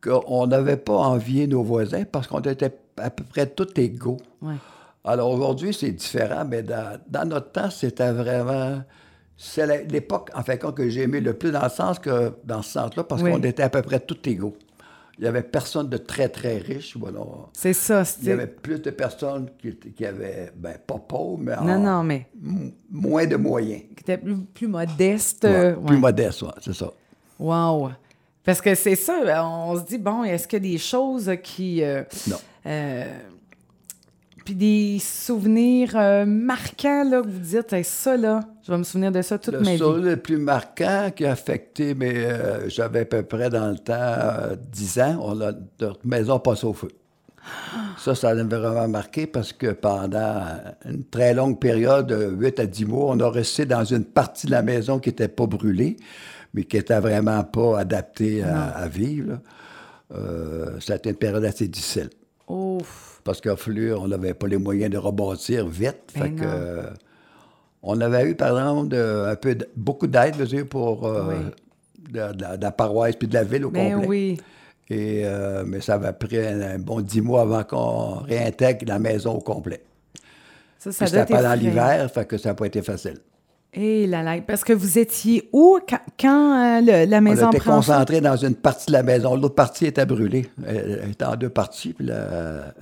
qu'on 0.02 0.48
n'avait 0.48 0.78
pas 0.78 0.96
envié 0.98 1.48
nos 1.48 1.64
voisins 1.64 2.04
parce 2.10 2.28
qu'on 2.28 2.40
était 2.42 2.72
à 2.98 3.10
peu 3.10 3.24
près 3.24 3.48
tous 3.48 3.68
égaux. 3.80 4.18
Ouais. 4.42 4.56
Alors 5.04 5.32
aujourd'hui, 5.32 5.74
c'est 5.74 5.92
différent, 5.92 6.46
mais 6.46 6.64
dans, 6.64 7.00
dans 7.10 7.26
notre 7.28 7.52
temps, 7.52 7.70
c'était 7.70 8.12
vraiment. 8.12 8.82
C'est 9.36 9.86
l'époque, 9.92 10.32
en 10.34 10.42
fait, 10.42 10.58
que 10.58 10.90
j'ai 10.90 11.04
aimé 11.04 11.20
le 11.22 11.34
plus 11.34 11.52
dans 11.52 11.62
le 11.64 11.70
sens 11.70 12.00
que 12.00 12.32
dans 12.44 12.62
ce 12.64 12.72
sens-là, 12.72 13.04
parce 13.04 13.22
Oui. 13.22 13.32
qu'on 13.32 13.42
était 13.44 13.62
à 13.64 13.70
peu 13.70 13.82
près 13.84 14.00
tous 14.00 14.18
égaux. 14.30 14.56
Il 15.20 15.24
n'y 15.24 15.28
avait 15.28 15.42
personne 15.42 15.90
de 15.90 15.98
très, 15.98 16.30
très 16.30 16.58
riche. 16.60 16.96
Voilà. 16.96 17.20
C'est 17.54 17.74
ça. 17.74 18.04
Il 18.22 18.28
y 18.28 18.32
avait 18.32 18.46
plus 18.48 18.80
de 18.82 18.92
personnes 18.92 19.50
qui, 19.60 19.70
étaient- 19.70 19.90
qui 19.90 20.06
avaient, 20.06 20.52
ben, 20.56 20.76
pas 20.86 21.00
pauvres, 21.00 21.40
mais 21.42 21.56
en- 21.56 21.64
Non, 21.66 21.80
non, 21.80 22.04
mais 22.04 22.28
m- 22.44 22.72
moins 22.92 23.26
de 23.26 23.36
moyens. 23.36 23.82
qui 23.96 24.02
était 24.02 24.18
plus, 24.20 24.38
plus 24.54 24.68
modeste. 24.68 25.44
Ouais, 25.44 25.50
euh, 25.50 25.74
Plus 25.76 25.96
ouais. 25.96 26.02
modeste, 26.02 26.44
ouais, 26.44 26.50
c'est 26.62 26.74
ça. 26.76 26.92
Wow. 27.40 27.90
Parce 28.44 28.62
que 28.62 28.76
c'est 28.76 28.96
ça, 28.96 29.44
on 29.46 29.76
se 29.78 29.86
dit, 29.86 29.98
bon, 29.98 30.24
est-ce 30.24 30.48
qu'il 30.48 30.64
y 30.64 30.70
a 30.70 30.72
des 30.74 30.78
choses 30.78 31.32
qui... 31.44 31.84
euh, 31.84 32.04
Non. 32.28 32.38
euh, 32.68 33.20
puis 34.48 34.56
des 34.56 34.98
souvenirs 35.02 35.92
euh, 35.98 36.26
marquants, 36.26 37.04
là, 37.04 37.22
que 37.22 37.28
vous 37.28 37.40
dites, 37.40 37.74
Hey, 37.74 37.84
ça, 37.84 38.16
là, 38.16 38.40
je 38.66 38.72
vais 38.72 38.78
me 38.78 38.84
souvenir 38.84 39.12
de 39.12 39.22
ça 39.22 39.38
toute 39.38 39.56
Le 39.56 39.60
ma 39.60 39.72
vie. 39.72 39.78
souvenir 39.78 40.12
le 40.12 40.16
plus 40.16 40.38
marquant 40.38 41.12
qui 41.14 41.26
a 41.26 41.34
affecté, 41.34 41.94
mais 41.94 42.14
euh, 42.16 42.70
j'avais 42.70 43.02
à 43.02 43.06
peu 43.06 43.24
près 43.24 43.50
dans 43.50 43.68
le 43.72 43.78
temps 43.78 43.94
euh, 44.00 44.56
10 44.72 45.00
ans, 45.02 45.20
on 45.22 45.42
a 45.42 45.52
notre 45.82 46.00
maison 46.08 46.40
passée 46.40 46.66
au 46.66 46.72
feu. 46.72 46.88
Ça, 47.98 48.16
ça 48.16 48.34
m'a 48.36 48.44
vraiment 48.58 48.88
marqué 48.88 49.28
parce 49.28 49.52
que 49.52 49.74
pendant 49.74 50.44
une 50.86 51.04
très 51.04 51.34
longue 51.34 51.60
période, 51.60 52.08
de 52.08 52.30
8 52.40 52.60
à 52.62 52.66
10 52.68 52.86
mois, 52.86 53.06
on 53.10 53.20
a 53.20 53.30
resté 53.30 53.66
dans 53.66 53.84
une 53.84 54.06
partie 54.06 54.48
de 54.48 54.52
la 54.52 54.62
maison 54.62 54.98
qui 55.00 55.10
n'était 55.10 55.28
pas 55.28 55.46
brûlée, 55.46 55.98
mais 56.54 56.64
qui 56.64 56.78
n'était 56.78 57.02
vraiment 57.02 57.44
pas 57.44 57.80
adaptée 57.80 58.44
à, 58.44 58.68
à 58.70 58.88
vivre. 58.88 59.32
là. 59.34 59.40
Euh, 60.16 60.80
ça 60.80 60.94
a 60.94 60.96
été 60.96 61.10
une 61.10 61.18
période 61.18 61.44
assez 61.44 61.68
difficile. 61.68 62.10
Ouf. 62.48 63.07
Parce 63.28 63.42
qu'à 63.42 63.58
fallu, 63.58 63.94
on 63.94 64.08
n'avait 64.08 64.34
pas 64.34 64.48
les 64.48 64.58
moyens 64.58 64.90
de 64.90 64.98
rebâtir 64.98 65.68
vite. 65.68 65.98
Ben 66.16 66.22
Fait 66.24 66.32
que, 66.32 66.42
non. 66.46 66.50
euh, 66.50 66.84
on 67.84 68.00
avait 68.00 68.24
eu, 68.32 68.36
par 68.36 68.58
exemple, 68.58 68.88
de- 68.88 69.26
un 69.30 69.36
peu 69.36 69.54
de- 69.54 69.68
beaucoup 69.76 70.08
d'aide 70.08 70.36
pour 70.70 71.06
euh, 71.06 71.24
Oui. 71.28 71.36
de, 72.14 72.34
de 72.34 72.62
la- 72.62 72.72
paroisse 72.72 73.18
puis 73.18 73.28
de 73.28 73.34
la 73.34 73.44
ville 73.44 73.66
au 73.66 73.70
Ben 73.70 73.92
complet. 73.96 74.08
oui. 74.08 74.42
Et, 74.90 75.24
euh, 75.26 75.66
mais 75.68 75.82
ça 75.82 75.96
avait 75.96 76.14
pris 76.14 76.38
un, 76.40 76.62
un 76.62 76.80
bon 76.80 77.02
dix 77.02 77.20
mois 77.20 77.42
avant 77.42 77.66
qu'on 77.66 78.24
réintègre 78.24 78.86
la 78.88 78.98
maison 79.00 79.34
au 79.34 79.42
complet. 79.42 79.82
Ça, 80.80 80.94
ça 80.94 81.04
Puis 81.06 81.12
doit 81.12 81.22
c'était 81.26 81.34
être 81.34 81.42
pendant 81.44 81.54
l'hiver, 81.56 82.10
fait 82.10 82.26
que 82.26 82.38
ça 82.38 82.50
n'a 82.50 82.56
pas 82.56 82.68
été 82.68 82.82
facile. 82.82 83.18
Et 83.80 84.08
là, 84.08 84.24
là, 84.24 84.42
parce 84.42 84.64
que 84.64 84.74
vous 84.74 84.98
étiez 84.98 85.48
où 85.54 85.78
quand, 85.88 86.00
quand, 86.20 86.80
euh, 86.80 86.82
le- 86.82 87.10
la 87.10 87.22
maison 87.22 87.48
on 87.48 87.52
était 87.52 87.60
concentrés 87.60 88.22
dans 88.22 88.36
une 88.36 88.56
partie 88.56 88.88
de 88.88 88.94
la 88.94 89.04
maison. 89.04 89.36
L'autre 89.36 89.54
partie 89.54 89.86
était 89.86 90.06
brûlée. 90.06 90.50
Elle 90.66 91.10
était 91.12 91.26
en 91.26 91.36
deux 91.36 91.50
parties. 91.50 91.94
Puis 91.94 92.08
là, 92.08 92.74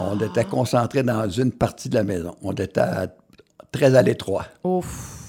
On 0.00 0.18
était 0.20 0.44
concentrés 0.44 1.02
dans 1.04 1.28
une 1.30 1.52
partie 1.52 1.88
de 1.88 1.94
la 1.94 2.02
maison. 2.04 2.34
On 2.42 2.52
était 2.52 2.80
à- 2.80 3.06
très 3.72 3.94
à 3.94 4.02
l'étroit. 4.02 4.44
Ouf. 4.64 5.22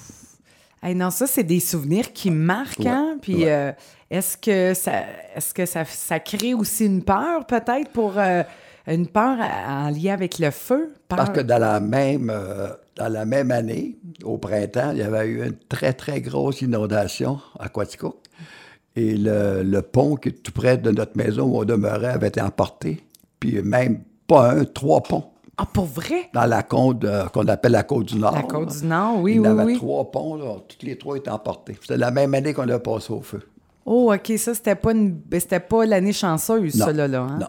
Hey, 0.82 0.94
non, 0.94 1.10
ça, 1.10 1.26
c'est 1.26 1.42
des 1.44 1.60
souvenirs 1.60 2.12
qui 2.12 2.30
marquent, 2.30 2.80
Ouais, 2.80 2.88
hein? 2.88 3.16
Puis 3.22 3.44
ouais. 3.44 3.50
euh, 3.52 3.72
est-ce 4.10 4.36
que, 4.36 4.74
ça, 4.74 4.92
est-ce 5.34 5.54
que 5.54 5.64
ça, 5.64 5.84
ça 5.86 6.20
crée 6.20 6.54
aussi 6.54 6.86
une 6.86 7.02
peur, 7.02 7.46
peut-être, 7.46 7.90
pour 7.92 8.14
euh, 8.18 8.42
une 8.86 9.06
peur 9.06 9.38
en 9.68 9.90
lien 9.90 10.12
avec 10.12 10.38
le 10.38 10.50
feu? 10.50 10.92
Peur- 11.08 11.16
Parce 11.18 11.30
que 11.30 11.40
dans 11.40 11.58
la 11.58 11.80
même, 11.80 12.30
euh, 12.32 12.68
dans 12.98 13.08
la 13.08 13.24
même 13.24 13.50
année, 13.50 13.98
au 14.24 14.38
printemps, 14.38 14.90
il 14.92 14.98
y 14.98 15.02
avait 15.02 15.26
eu 15.26 15.44
une 15.46 15.56
très, 15.68 15.92
très 15.92 16.20
grosse 16.20 16.60
inondation 16.62 17.38
à 17.58 17.68
Quaticook. 17.68 18.16
Et 18.96 19.14
le, 19.16 19.62
le 19.62 19.82
pont 19.82 20.16
qui 20.16 20.30
est 20.30 20.42
tout 20.42 20.52
près 20.52 20.76
de 20.76 20.90
notre 20.90 21.16
maison 21.16 21.44
où 21.44 21.58
on 21.60 21.64
demeurait 21.64 22.08
avait 22.08 22.28
été 22.28 22.40
emporté. 22.40 23.02
Puis 23.38 23.62
même 23.62 24.00
pas 24.26 24.50
un, 24.52 24.64
trois 24.64 25.02
ponts 25.02 25.30
Ah, 25.56 25.66
pour 25.72 25.84
vrai? 25.86 26.28
dans 26.34 26.46
la 26.46 26.62
côte 26.64 27.04
euh, 27.04 27.26
qu'on 27.26 27.46
appelle 27.46 27.72
la 27.72 27.84
côte 27.84 28.06
du 28.06 28.18
Nord. 28.18 28.34
La 28.34 28.42
côte 28.42 28.76
du 28.80 28.84
Nord, 28.86 29.20
oui, 29.20 29.32
Il 29.32 29.36
y 29.36 29.40
oui, 29.40 29.46
avait 29.46 29.64
oui. 29.64 29.76
trois 29.76 30.10
ponts, 30.10 30.34
là, 30.36 30.56
tous 30.66 30.84
les 30.84 30.98
trois 30.98 31.16
étaient 31.16 31.30
emportés. 31.30 31.76
C'était 31.80 31.96
la 31.96 32.10
même 32.10 32.34
année 32.34 32.52
qu'on 32.52 32.68
a 32.68 32.78
passé 32.80 33.12
au 33.12 33.20
feu. 33.20 33.40
Oh, 33.86 34.12
OK, 34.12 34.32
ça, 34.36 34.52
c'était 34.54 34.74
pas, 34.74 34.92
une... 34.92 35.12
ben, 35.12 35.38
c'était 35.40 35.60
pas 35.60 35.86
l'année 35.86 36.12
chanceuse, 36.12 36.74
Non, 36.74 36.86
ça, 36.86 36.92
là, 36.92 37.06
là, 37.08 37.20
hein? 37.22 37.38
non. 37.40 37.48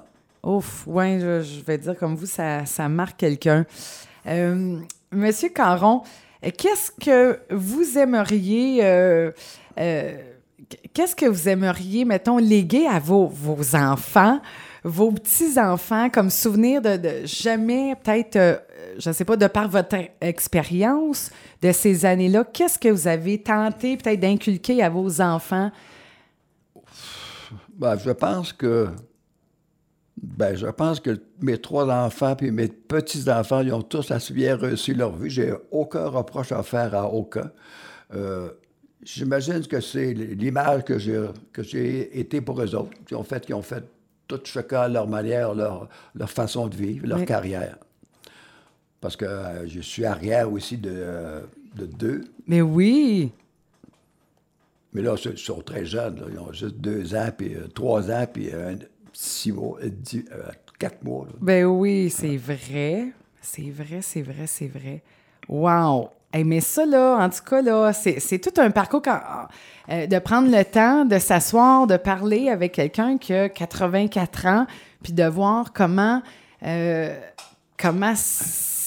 Ouf, 0.57 0.85
ouais, 0.87 1.17
je, 1.19 1.41
je 1.41 1.61
vais 1.65 1.77
dire 1.77 1.97
comme 1.97 2.15
vous, 2.15 2.25
ça, 2.27 2.65
ça 2.65 2.87
marque 2.87 3.17
quelqu'un. 3.19 3.65
Euh, 4.27 4.77
Monsieur 5.11 5.49
Caron, 5.49 6.03
euh, 6.45 6.49
qu'est-ce 6.55 6.91
que 6.91 7.39
vous 7.49 7.97
aimeriez... 7.97 8.79
euh, 8.83 9.31
euh, 9.79 10.17
Qu'est-ce 10.93 11.15
que 11.15 11.25
vous 11.25 11.49
aimeriez, 11.49 12.05
mettons, 12.05 12.37
léguer 12.37 12.85
à 12.85 12.99
vos, 12.99 13.31
enfants, 13.73 14.39
vos 14.83 15.11
petits-enfants, 15.11 16.11
comme 16.11 16.29
souvenir 16.29 16.79
de, 16.79 16.99
jamais, 17.23 17.95
peut-être, 17.95 18.61
je 18.99 19.09
ne 19.09 19.13
sais 19.13 19.25
pas, 19.25 19.35
de 19.35 19.47
par 19.47 19.67
votre 19.67 19.95
expérience 20.21 21.31
de 21.63 21.71
ces 21.71 22.05
années-là, 22.05 22.43
qu'est-ce 22.53 22.77
que 22.77 22.89
vous 22.89 23.07
avez 23.07 23.41
tenté 23.41 23.97
peut-être 23.97 24.19
d'inculquer 24.19 24.83
à 24.83 24.89
vos 24.89 25.21
enfants? 25.21 25.71
Ben, 27.73 27.97
je 27.97 28.11
pense 28.11 28.53
que. 28.53 28.89
Ben, 30.21 30.55
je 30.55 30.67
pense 30.67 30.99
que 30.99 31.17
mes 31.41 31.57
trois 31.57 31.87
enfants 31.89 32.35
puis 32.35 32.51
mes 32.51 32.67
petits-enfants, 32.67 33.61
ils 33.61 33.73
ont 33.73 33.81
tous 33.81 34.11
assez 34.11 34.33
bien 34.33 34.55
reçu 34.57 34.93
leur 34.93 35.15
vie. 35.15 35.29
J'ai 35.29 35.53
aucun 35.71 36.07
reproche 36.07 36.51
à 36.51 36.61
faire 36.63 36.93
à 36.95 37.07
aucun. 37.11 37.51
Euh, 38.13 38.49
J'imagine 39.01 39.65
que 39.65 39.79
c'est 39.79 40.13
l'image 40.13 40.83
que 40.83 40.97
j'ai 40.99 42.19
été 42.19 42.41
pour 42.41 42.61
eux 42.61 42.75
autres. 42.75 42.91
Ils 43.09 43.15
ont 43.15 43.23
fait, 43.23 43.45
ils 43.47 43.53
ont 43.55 43.61
fait 43.61 43.83
tout 44.27 44.41
chacun 44.43 44.81
à 44.81 44.87
leur 44.89 45.07
manière, 45.07 45.55
leur, 45.55 45.87
leur 46.13 46.29
façon 46.29 46.67
de 46.67 46.75
vivre, 46.75 47.07
leur 47.07 47.19
Oui. 47.19 47.25
carrière. 47.25 47.77
Parce 48.99 49.15
que 49.15 49.23
euh, 49.23 49.65
je 49.67 49.79
suis 49.79 50.03
arrière 50.03 50.51
aussi 50.51 50.77
de, 50.77 50.91
euh, 50.93 51.39
de 51.77 51.85
deux. 51.85 52.25
Mais 52.45 52.61
oui, 52.61 53.31
Mais 54.91 55.01
là, 55.01 55.15
ils 55.23 55.37
sont 55.37 55.61
très 55.61 55.85
jeunes. 55.85 56.19
là. 56.19 56.25
Ils 56.33 56.37
ont 56.39 56.51
juste 56.51 56.75
deux 56.75 57.15
ans, 57.15 57.29
puis 57.35 57.55
euh, 57.55 57.67
trois 57.73 58.11
ans, 58.11 58.25
puis 58.31 58.49
six 59.21 59.51
mois, 59.51 59.77
euh, 59.83 59.89
dix- 59.89 60.23
euh, 60.31 60.43
quatre 60.79 61.03
mois. 61.03 61.27
ben 61.41 61.65
oui, 61.65 62.09
c'est 62.09 62.37
vrai. 62.37 63.07
C'est 63.41 63.69
vrai, 63.69 63.99
c'est 64.01 64.21
vrai, 64.21 64.47
c'est 64.47 64.67
vrai. 64.67 65.01
Wow! 65.49 66.09
Mais 66.33 66.61
ça, 66.61 66.85
là, 66.85 67.17
en 67.17 67.29
tout 67.29 67.43
cas, 67.43 67.61
là, 67.61 67.91
c'est 67.91 68.39
tout 68.39 68.61
un 68.61 68.69
parcours 68.71 69.01
euh, 69.89 70.07
de 70.07 70.19
prendre 70.19 70.49
le 70.55 70.63
temps 70.63 71.03
de 71.03 71.17
s'asseoir, 71.17 71.85
de 71.87 71.97
parler 71.97 72.49
avec 72.49 72.73
quelqu'un 72.73 73.17
qui 73.17 73.33
a 73.33 73.49
84 73.49 74.45
ans, 74.45 74.67
puis 75.03 75.11
de 75.11 75.25
voir 75.25 75.73
comment, 75.73 76.21
comment 77.77 78.13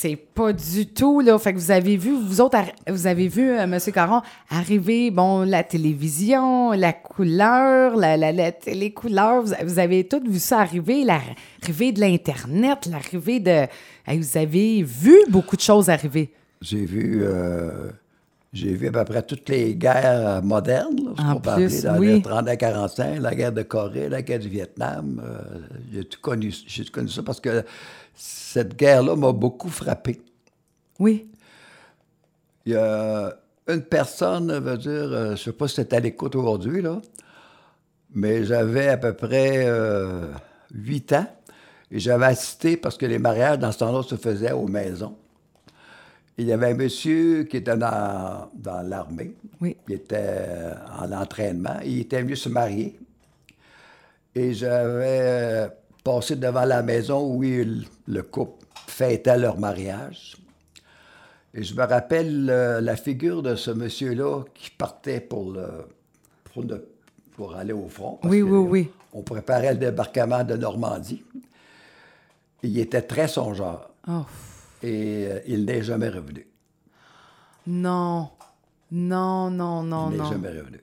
c'est 0.02 0.16
pas 0.16 0.52
du 0.52 0.86
tout, 0.88 1.20
là. 1.20 1.38
Fait 1.38 1.52
que 1.52 1.58
vous 1.58 1.70
avez 1.70 1.96
vu, 1.96 2.10
vous 2.12 2.40
autres, 2.40 2.58
vous 2.88 3.06
avez 3.06 3.28
vu, 3.28 3.50
euh, 3.50 3.62
M. 3.62 3.78
Caron, 3.94 4.20
arriver, 4.50 5.12
bon, 5.12 5.42
la 5.42 5.62
télévision, 5.62 6.72
la 6.72 6.92
couleur, 6.92 7.94
la, 7.96 8.16
la, 8.16 8.32
la 8.32 8.50
télécouleur, 8.50 9.42
vous, 9.42 9.52
vous 9.64 9.78
avez 9.78 10.08
tout 10.08 10.20
vu 10.28 10.40
ça 10.40 10.58
arriver, 10.58 11.04
l'arrivée 11.04 11.92
de 11.92 12.00
l'Internet, 12.00 12.86
l'arrivée 12.90 13.38
de... 13.38 13.66
Vous 14.08 14.36
avez 14.36 14.82
vu 14.82 15.14
beaucoup 15.28 15.54
de 15.54 15.60
choses 15.60 15.88
arriver. 15.88 16.32
J'ai 16.60 16.84
vu, 16.84 17.20
euh, 17.22 17.90
j'ai 18.52 18.74
vu 18.74 18.88
à 18.88 18.90
peu 18.90 19.04
près 19.04 19.22
toutes 19.22 19.48
les 19.48 19.76
guerres 19.76 20.42
modernes, 20.42 21.14
là, 21.16 21.34
En 21.34 21.40
plus, 21.40 21.84
dans 21.84 21.98
oui. 21.98 22.14
les 22.14 22.22
30 22.22 22.48
à 22.48 22.56
45, 22.56 23.20
la 23.20 23.34
guerre 23.36 23.52
de 23.52 23.62
Corée, 23.62 24.08
la 24.08 24.22
guerre 24.22 24.40
du 24.40 24.48
Vietnam. 24.48 25.22
euh, 25.24 25.38
j'ai 25.92 26.04
tout 26.04 26.20
connu, 26.20 26.52
j'ai 26.66 26.84
tout 26.84 26.92
connu 26.92 27.08
ça 27.08 27.22
parce 27.22 27.40
que 27.40 27.64
cette 28.14 28.76
guerre-là 28.76 29.16
m'a 29.16 29.32
beaucoup 29.32 29.68
frappé. 29.68 30.20
Oui. 30.98 31.28
Il 32.66 32.72
y 32.72 32.76
a 32.76 33.36
une 33.68 33.82
personne, 33.82 34.52
veut 34.58 34.78
dire, 34.78 34.90
euh, 34.90 35.26
je 35.26 35.30
ne 35.30 35.36
sais 35.36 35.52
pas 35.52 35.68
si 35.68 35.76
c'est 35.76 35.92
à 35.92 36.00
l'écoute 36.00 36.34
aujourd'hui, 36.36 36.82
là, 36.82 37.00
mais 38.14 38.44
j'avais 38.44 38.88
à 38.88 38.96
peu 38.96 39.14
près 39.14 39.64
euh, 39.66 40.26
8 40.74 41.12
ans 41.14 41.26
et 41.90 41.98
j'avais 41.98 42.26
assisté 42.26 42.76
parce 42.76 42.96
que 42.96 43.06
les 43.06 43.18
mariages 43.18 43.58
dans 43.58 43.72
ce 43.72 43.78
temps-là 43.78 44.02
se 44.02 44.16
faisaient 44.16 44.52
aux 44.52 44.68
maisons. 44.68 45.16
Il 46.38 46.46
y 46.46 46.52
avait 46.52 46.70
un 46.70 46.74
monsieur 46.74 47.44
qui 47.44 47.58
était 47.58 47.76
dans, 47.76 48.50
dans 48.54 48.82
l'armée. 48.82 49.34
Oui. 49.60 49.76
Il 49.88 49.94
était 49.94 50.16
euh, 50.18 50.74
en 50.98 51.12
entraînement. 51.12 51.78
Il 51.84 52.00
était 52.00 52.22
venu 52.22 52.36
se 52.36 52.48
marier. 52.48 52.98
Et 54.34 54.54
j'avais 54.54 55.68
passé 56.04 56.36
devant 56.36 56.64
la 56.64 56.82
maison 56.82 57.32
où 57.34 57.42
il- 57.44 57.86
le 58.06 58.22
couple 58.22 58.64
fêtait 58.86 59.38
leur 59.38 59.58
mariage. 59.58 60.36
Et 61.54 61.62
je 61.62 61.74
me 61.74 61.84
rappelle 61.84 62.48
euh, 62.50 62.80
la 62.80 62.96
figure 62.96 63.42
de 63.42 63.54
ce 63.56 63.70
monsieur-là 63.70 64.42
qui 64.54 64.70
partait 64.70 65.20
pour, 65.20 65.52
le, 65.52 65.68
pour, 66.44 66.62
le- 66.62 66.88
pour 67.32 67.54
aller 67.54 67.72
au 67.74 67.88
front. 67.88 68.18
parce 68.20 68.32
Oui, 68.32 68.40
que 68.40 68.44
oui, 68.44 68.68
oui. 68.70 68.90
On 69.12 69.22
préparait 69.22 69.72
le 69.72 69.78
débarquement 69.78 70.42
de 70.44 70.56
Normandie. 70.56 71.22
Il 72.62 72.78
était 72.78 73.02
très 73.02 73.28
songeur. 73.28 73.90
Oh, 74.08 74.22
Et 74.82 75.26
euh, 75.28 75.40
il 75.46 75.64
n'est 75.66 75.82
jamais 75.82 76.08
revenu. 76.08 76.46
non. 77.66 78.30
Non, 78.94 79.50
non, 79.50 79.82
non, 79.82 80.08
il 80.10 80.16
n'est 80.18 80.22
non. 80.22 80.30
jamais 80.30 80.50
revenu. 80.50 80.78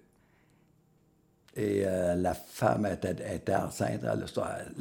Et 1.56 1.82
euh, 1.86 2.16
la 2.16 2.34
femme 2.34 2.86
était, 2.86 3.16
était 3.36 3.56
enceinte. 3.56 4.02
Elle- 4.04 4.26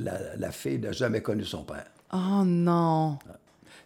la, 0.05 0.13
la 0.37 0.51
fille 0.53 0.79
n'a 0.79 0.93
jamais 0.93 1.21
connu 1.23 1.45
son 1.45 1.65
père. 1.65 1.87
Oh 2.13 2.43
non. 2.45 3.19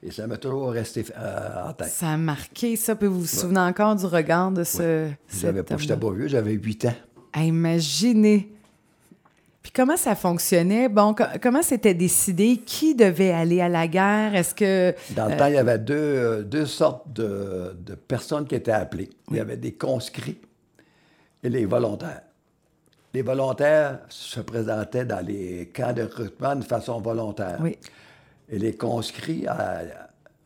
Et 0.03 0.11
ça 0.11 0.27
m'a 0.27 0.37
toujours 0.37 0.71
resté 0.73 1.05
euh, 1.17 1.69
en 1.69 1.73
tête. 1.73 1.89
Ça 1.89 2.11
a 2.11 2.17
marqué 2.17 2.75
ça. 2.77 2.97
Puis 2.97 3.07
vous 3.07 3.21
vous 3.21 3.27
souvenez 3.27 3.61
encore 3.61 3.95
du 3.97 4.05
regard 4.07 4.51
de 4.51 4.65
ce. 4.65 5.09
J'avais 5.41 5.59
cet 5.61 5.69
pas, 5.69 5.77
j'étais 5.77 5.97
pas 5.97 6.11
vieux, 6.11 6.27
j'avais 6.29 6.53
8 6.53 6.85
ans. 6.87 6.95
À 7.33 7.45
imaginer. 7.45 8.53
Puis 9.63 9.71
comment 9.71 9.97
ça 9.97 10.17
fonctionnait? 10.17 10.89
Bon, 10.89 11.15
co- 11.15 11.23
comment 11.41 11.63
c'était 11.63 11.95
décidé? 11.95 12.57
Qui 12.67 12.97
devait 12.97 13.31
aller 13.31 13.61
à 13.61 13.69
la 13.69 13.87
guerre? 13.87 14.35
Est-ce 14.35 14.57
que. 14.57 14.93
Dans 15.15 15.29
le 15.29 15.37
temps, 15.37 15.47
il 15.47 15.55
y 15.55 15.59
avait 15.59 15.79
deux, 15.79 15.95
euh, 15.95 16.43
deux 16.43 16.67
sortes 16.67 17.13
de, 17.13 17.77
de 17.79 17.95
personnes 17.95 18.47
qui 18.49 18.57
étaient 18.57 18.73
appelées. 18.73 19.09
Il 19.31 19.37
y 19.37 19.41
avait 19.41 19.57
des 19.57 19.73
conscrits 19.73 20.41
et 21.45 21.49
les 21.49 21.65
volontaires. 21.65 22.23
Les 23.15 23.23
volontaires 23.23 23.99
se 24.09 24.41
présentaient 24.41 25.05
dans 25.05 25.25
les 25.25 25.71
camps 25.75 25.93
de 25.93 26.03
recrutement 26.03 26.57
de 26.57 26.65
façon 26.65 27.01
volontaire. 27.01 27.59
Oui. 27.61 27.77
Et 28.49 28.59
les 28.59 28.75
conscrits, 28.77 29.47
à, 29.47 29.83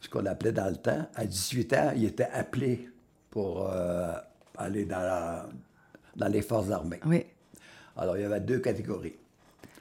ce 0.01 0.09
qu'on 0.09 0.27
appelait 0.27 0.53
dans 0.53 0.69
le 0.69 0.77
temps, 0.77 1.07
à 1.15 1.25
18 1.25 1.73
ans, 1.75 1.93
ils 1.97 2.07
étaient 2.07 2.29
appelés 2.33 2.89
pour 3.31 3.69
euh, 3.73 4.13
aller 4.59 4.85
dans, 4.85 4.99
la- 5.01 5.47
dans 6.17 6.29
les 6.29 6.43
forces 6.43 6.71
armées. 6.71 7.01
Oui. 7.07 7.25
Alors, 7.97 8.17
il 8.17 8.23
y 8.23 8.27
avait 8.27 8.41
deux 8.41 8.59
catégories. 8.59 9.15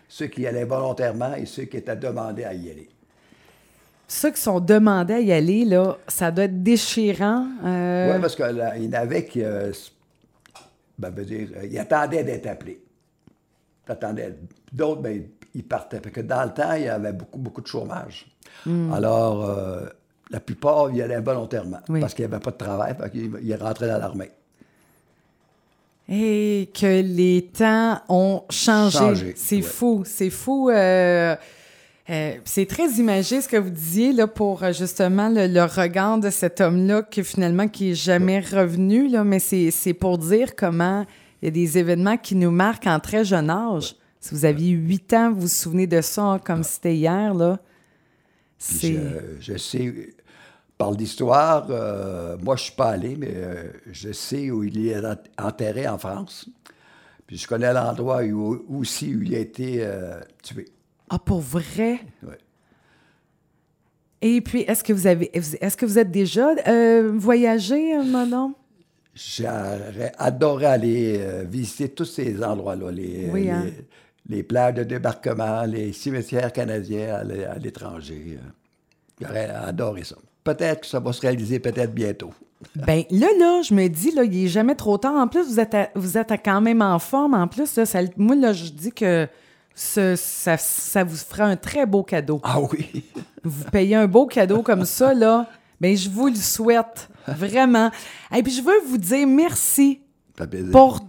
Ceux 0.07 0.27
qui 0.27 0.45
allaient 0.45 0.63
volontairement 0.65 1.33
et 1.36 1.45
ceux 1.45 1.63
qui 1.65 1.77
étaient 1.77 1.95
demandés 1.95 2.43
à 2.45 2.53
y 2.53 2.69
aller. 2.69 2.89
Ceux 4.07 4.29
qui 4.31 4.39
sont 4.41 4.59
demandés 4.59 5.15
à 5.15 5.19
y 5.19 5.31
aller, 5.33 5.65
là, 5.65 5.97
ça 6.07 6.29
doit 6.31 6.43
être 6.45 6.61
déchirant. 6.61 7.47
euh, 7.65 8.13
Oui, 8.13 8.21
parce 8.21 8.36
qu'il 8.36 8.45
y 8.83 8.88
en 8.88 8.93
avait 8.93 9.25
qui. 9.25 9.43
euh, 9.43 9.71
ben, 10.97 11.09
veut 11.09 11.25
dire, 11.25 11.49
euh, 11.57 11.65
ils 11.65 11.77
attendaient 11.77 12.23
d'être 12.23 12.47
attendaient. 13.87 14.35
D'autres, 14.71 15.01
ben, 15.01 15.23
ils 15.53 15.63
partaient. 15.63 15.99
Parce 15.99 16.13
que 16.13 16.21
dans 16.21 16.43
le 16.43 16.53
temps, 16.53 16.73
il 16.73 16.83
y 16.83 16.89
avait 16.89 17.13
beaucoup, 17.13 17.39
beaucoup 17.39 17.61
de 17.61 17.67
chômage. 17.67 18.27
Hmm. 18.65 18.91
Alors, 18.93 19.45
euh, 19.45 19.85
la 20.31 20.39
plupart, 20.39 20.89
ils 20.91 21.01
allaient 21.01 21.21
volontairement. 21.21 21.79
Oui. 21.89 21.99
Parce 21.99 22.13
qu'il 22.13 22.25
n'y 22.25 22.33
avait 22.33 22.41
pas 22.41 22.51
de 22.51 22.57
travail. 22.57 22.95
Fait 22.99 23.09
qu'ils 23.09 23.31
ils 23.41 23.55
rentraient 23.55 23.87
dans 23.87 23.97
l'armée. 23.97 24.31
Et 26.07 26.69
que 26.73 27.01
les 27.01 27.49
temps 27.51 27.99
ont 28.09 28.43
changé. 28.49 28.97
Changé, 28.97 29.33
c'est 29.35 29.55
ouais. 29.55 29.61
fou, 29.61 30.03
c'est 30.05 30.29
fou. 30.29 30.69
euh, 30.69 31.35
euh, 32.10 32.34
c'est 32.45 32.68
très 32.68 32.89
imagé 32.93 33.41
ce 33.41 33.47
que 33.47 33.58
vous 33.58 33.70
disiez 33.70 34.14
là, 34.14 34.28
pour 34.28 34.64
euh, 34.64 34.72
justement 34.74 35.30
le, 35.30 35.47
le 35.47 35.64
regard 35.64 36.20
de 36.20 36.30
cet 36.30 36.62
homme-là 36.62 37.01
qui 37.03 37.24
finalement 37.24 37.68
qui 37.68 37.91
est 37.91 37.95
jamais 37.95 38.39
revenu. 38.39 39.08
Là, 39.08 39.24
mais 39.24 39.39
c'est 39.39 39.72
c'est 39.72 39.93
pour 39.93 40.18
dire 40.18 40.56
comment 40.56 41.06
il 41.41 41.45
y 41.45 41.47
a 41.47 41.51
des 41.51 41.78
événements 41.78 42.18
qui 42.18 42.36
nous 42.36 42.51
marquent 42.51 42.88
en 42.88 42.99
très 42.99 43.26
jeune 43.26 43.49
âge. 43.49 43.95
Si 44.20 44.34
vous 44.34 44.45
aviez 44.45 44.72
huit 44.72 45.14
ans, 45.14 45.32
vous 45.32 45.41
vous 45.41 45.47
souvenez 45.47 45.88
de 45.88 46.01
ça 46.01 46.22
hein, 46.24 46.39
comme 46.39 46.64
c'était 46.64 46.95
hier, 46.95 47.34
là. 47.34 47.60
Je, 48.93 49.51
je 49.53 49.58
sais, 49.58 49.93
par 50.78 50.91
l'histoire, 50.91 51.68
euh, 51.70 52.36
moi, 52.41 52.56
je 52.56 52.62
ne 52.62 52.66
suis 52.66 52.76
pas 52.76 52.89
allé, 52.89 53.16
mais 53.16 53.34
euh, 53.34 53.64
je 53.91 54.12
sais 54.12 54.49
où 54.49 54.64
il 54.64 54.88
est 54.88 54.97
en- 55.06 55.16
enterré 55.47 55.88
en 55.88 55.97
France. 55.99 56.47
Puis 57.28 57.38
je 57.38 57.47
connais 57.47 57.72
l'endroit 57.74 58.24
où, 58.24 58.64
aussi 58.70 59.14
où 59.14 59.22
il 59.22 59.36
a 59.36 59.39
été 59.39 59.80
euh, 59.82 60.20
tué. 60.41 60.66
Ah, 61.10 61.20
pour 61.20 61.39
vrai? 61.39 61.99
Ouais. 62.24 62.38
Et 64.22 64.41
puis, 64.41 64.62
est-ce 64.62 64.84
que 64.84 64.93
vous 64.93 65.08
avez, 65.08 65.30
est-ce 65.36 65.78
que 65.78 65.86
vous 65.86 65.99
êtes 65.99 66.12
déjà 66.12 66.49
euh, 66.68 67.12
voyagé, 67.16 67.95
euh, 67.95 68.03
Manon? 68.03 68.53
J'aurais 69.14 70.12
adoré 70.18 70.66
aller 70.66 71.18
euh, 71.20 71.43
visiter 71.47 71.89
tous 71.89 72.06
ces 72.06 72.43
endroits-là, 72.43 72.91
les, 72.91 73.30
Oui, 73.32 73.49
hein? 73.49 73.66
les 74.28 74.43
plages 74.43 74.74
de 74.76 74.84
débarquement, 74.84 75.64
les 75.64 75.93
cimetières 75.93 76.51
canadiens 76.51 77.16
à 77.16 77.24
l'é- 77.24 77.45
à 77.45 77.56
l'étranger. 77.58 78.39
euh. 78.41 78.49
J'aurais 79.22 79.49
adoré 79.49 80.03
ça. 80.03 80.16
Peut-être 80.43 80.82
que 80.82 80.88
ça 80.88 80.99
va 80.99 81.14
se 81.14 81.22
réaliser 81.22 81.60
peut-être 81.60 81.93
bientôt. 81.93 82.32
Ben 82.76 83.03
là, 83.12 83.28
là, 83.38 83.62
je 83.62 83.74
me 83.74 83.88
dis, 83.88 84.12
là, 84.12 84.24
il 84.24 84.45
est 84.45 84.47
jamais 84.47 84.76
trop 84.76 84.97
tard. 84.97 85.14
En 85.16 85.28
plus, 85.28 85.45
vous 85.47 85.60
êtes, 85.60 85.76
à- 85.76 85.89
vous 85.93 86.18
êtes 86.18 86.32
à- 86.32 86.38
quand 86.38 86.62
même 86.62 86.82
en 86.82 86.97
forme. 86.99 87.34
En 87.36 87.47
plus, 87.47 87.76
là, 87.76 87.86
ça- 87.86 87.99
moi, 88.18 88.36
là, 88.36 88.53
je 88.53 88.70
dis 88.72 88.91
que 88.91 89.28
ce- 89.76 90.15
ça, 90.15 90.57
ça 90.57 91.03
vous 91.03 91.15
fera 91.17 91.43
un 91.45 91.55
très 91.57 91.86
beau 91.86 92.01
cadeau. 92.03 92.39
Ah 92.43 92.59
oui! 92.61 93.03
Vous 93.43 93.63
payez 93.65 93.95
un 93.95 94.07
beau 94.07 94.26
cadeau 94.26 94.63
comme 94.63 94.86
ça, 94.86 95.13
là, 95.13 95.45
ben 95.80 95.95
je 95.95 96.09
vous 96.09 96.28
le 96.30 96.36
souhaite, 96.36 97.09
vraiment. 97.28 97.91
Et 98.36 98.41
puis, 98.41 98.51
je 98.51 98.61
veux 98.63 98.80
vous 98.88 98.97
dire 98.97 99.28
merci 99.28 99.99
pour 100.71 100.99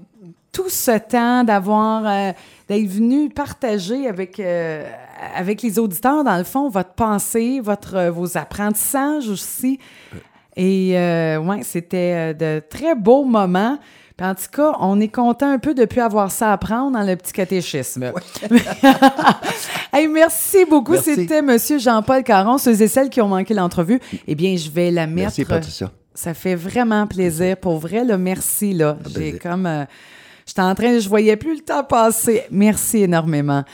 tout 0.52 0.68
ce 0.68 0.98
temps 0.98 1.44
d'avoir 1.44 2.06
euh, 2.06 2.32
d'être 2.68 2.86
venu 2.86 3.30
partager 3.30 4.06
avec 4.06 4.38
euh, 4.40 4.86
avec 5.34 5.62
les 5.62 5.78
auditeurs 5.78 6.24
dans 6.24 6.36
le 6.36 6.44
fond 6.44 6.68
votre 6.68 6.92
pensée, 6.92 7.60
votre 7.60 7.94
euh, 7.96 8.10
vos 8.10 8.36
apprentissages 8.36 9.28
aussi. 9.30 9.78
Et 10.58 10.92
ouais, 10.92 11.62
c'était 11.62 12.32
de 12.34 12.62
très 12.68 12.94
beaux 12.94 13.24
moments. 13.24 13.78
Puis 14.16 14.26
en 14.26 14.34
tout 14.34 14.44
cas, 14.50 14.72
on 14.80 14.98
est 14.98 15.08
content 15.08 15.50
un 15.50 15.58
peu 15.58 15.74
de 15.74 15.84
plus 15.84 16.00
avoir 16.00 16.30
ça 16.30 16.50
à 16.50 16.52
apprendre 16.54 16.92
dans 16.98 17.02
le 17.06 17.16
petit 17.16 17.32
catéchisme. 17.32 18.12
Hey, 19.92 20.08
merci 20.08 20.64
beaucoup. 20.68 20.96
C'était 20.96 21.40
Monsieur 21.42 21.78
Jean-Paul 21.78 22.22
Caron. 22.22 22.58
Ceux 22.58 22.82
et 22.82 22.88
celles 22.88 23.08
qui 23.08 23.20
ont 23.22 23.28
manqué 23.28 23.54
l'entrevue, 23.54 23.98
eh 24.26 24.34
bien, 24.34 24.54
je 24.56 24.68
vais 24.70 24.90
la 24.90 25.06
mettre. 25.06 25.16
Merci, 25.28 25.44
Patricia. 25.44 25.90
Ça 26.14 26.34
fait 26.34 26.54
vraiment 26.54 27.06
plaisir. 27.06 27.56
Pour 27.56 27.78
vrai, 27.78 28.04
là, 28.04 28.18
merci. 28.18 28.74
Là. 28.74 28.98
J'ai 29.14 29.38
comme. 29.38 29.64
euh, 29.66 29.84
J'étais 30.46 30.62
en 30.62 30.74
train, 30.76 30.98
je 31.00 31.08
voyais 31.08 31.34
plus 31.36 31.56
le 31.56 31.60
temps 31.60 31.82
passer. 31.82 32.44
Merci 32.52 33.02
énormément. 33.02 33.64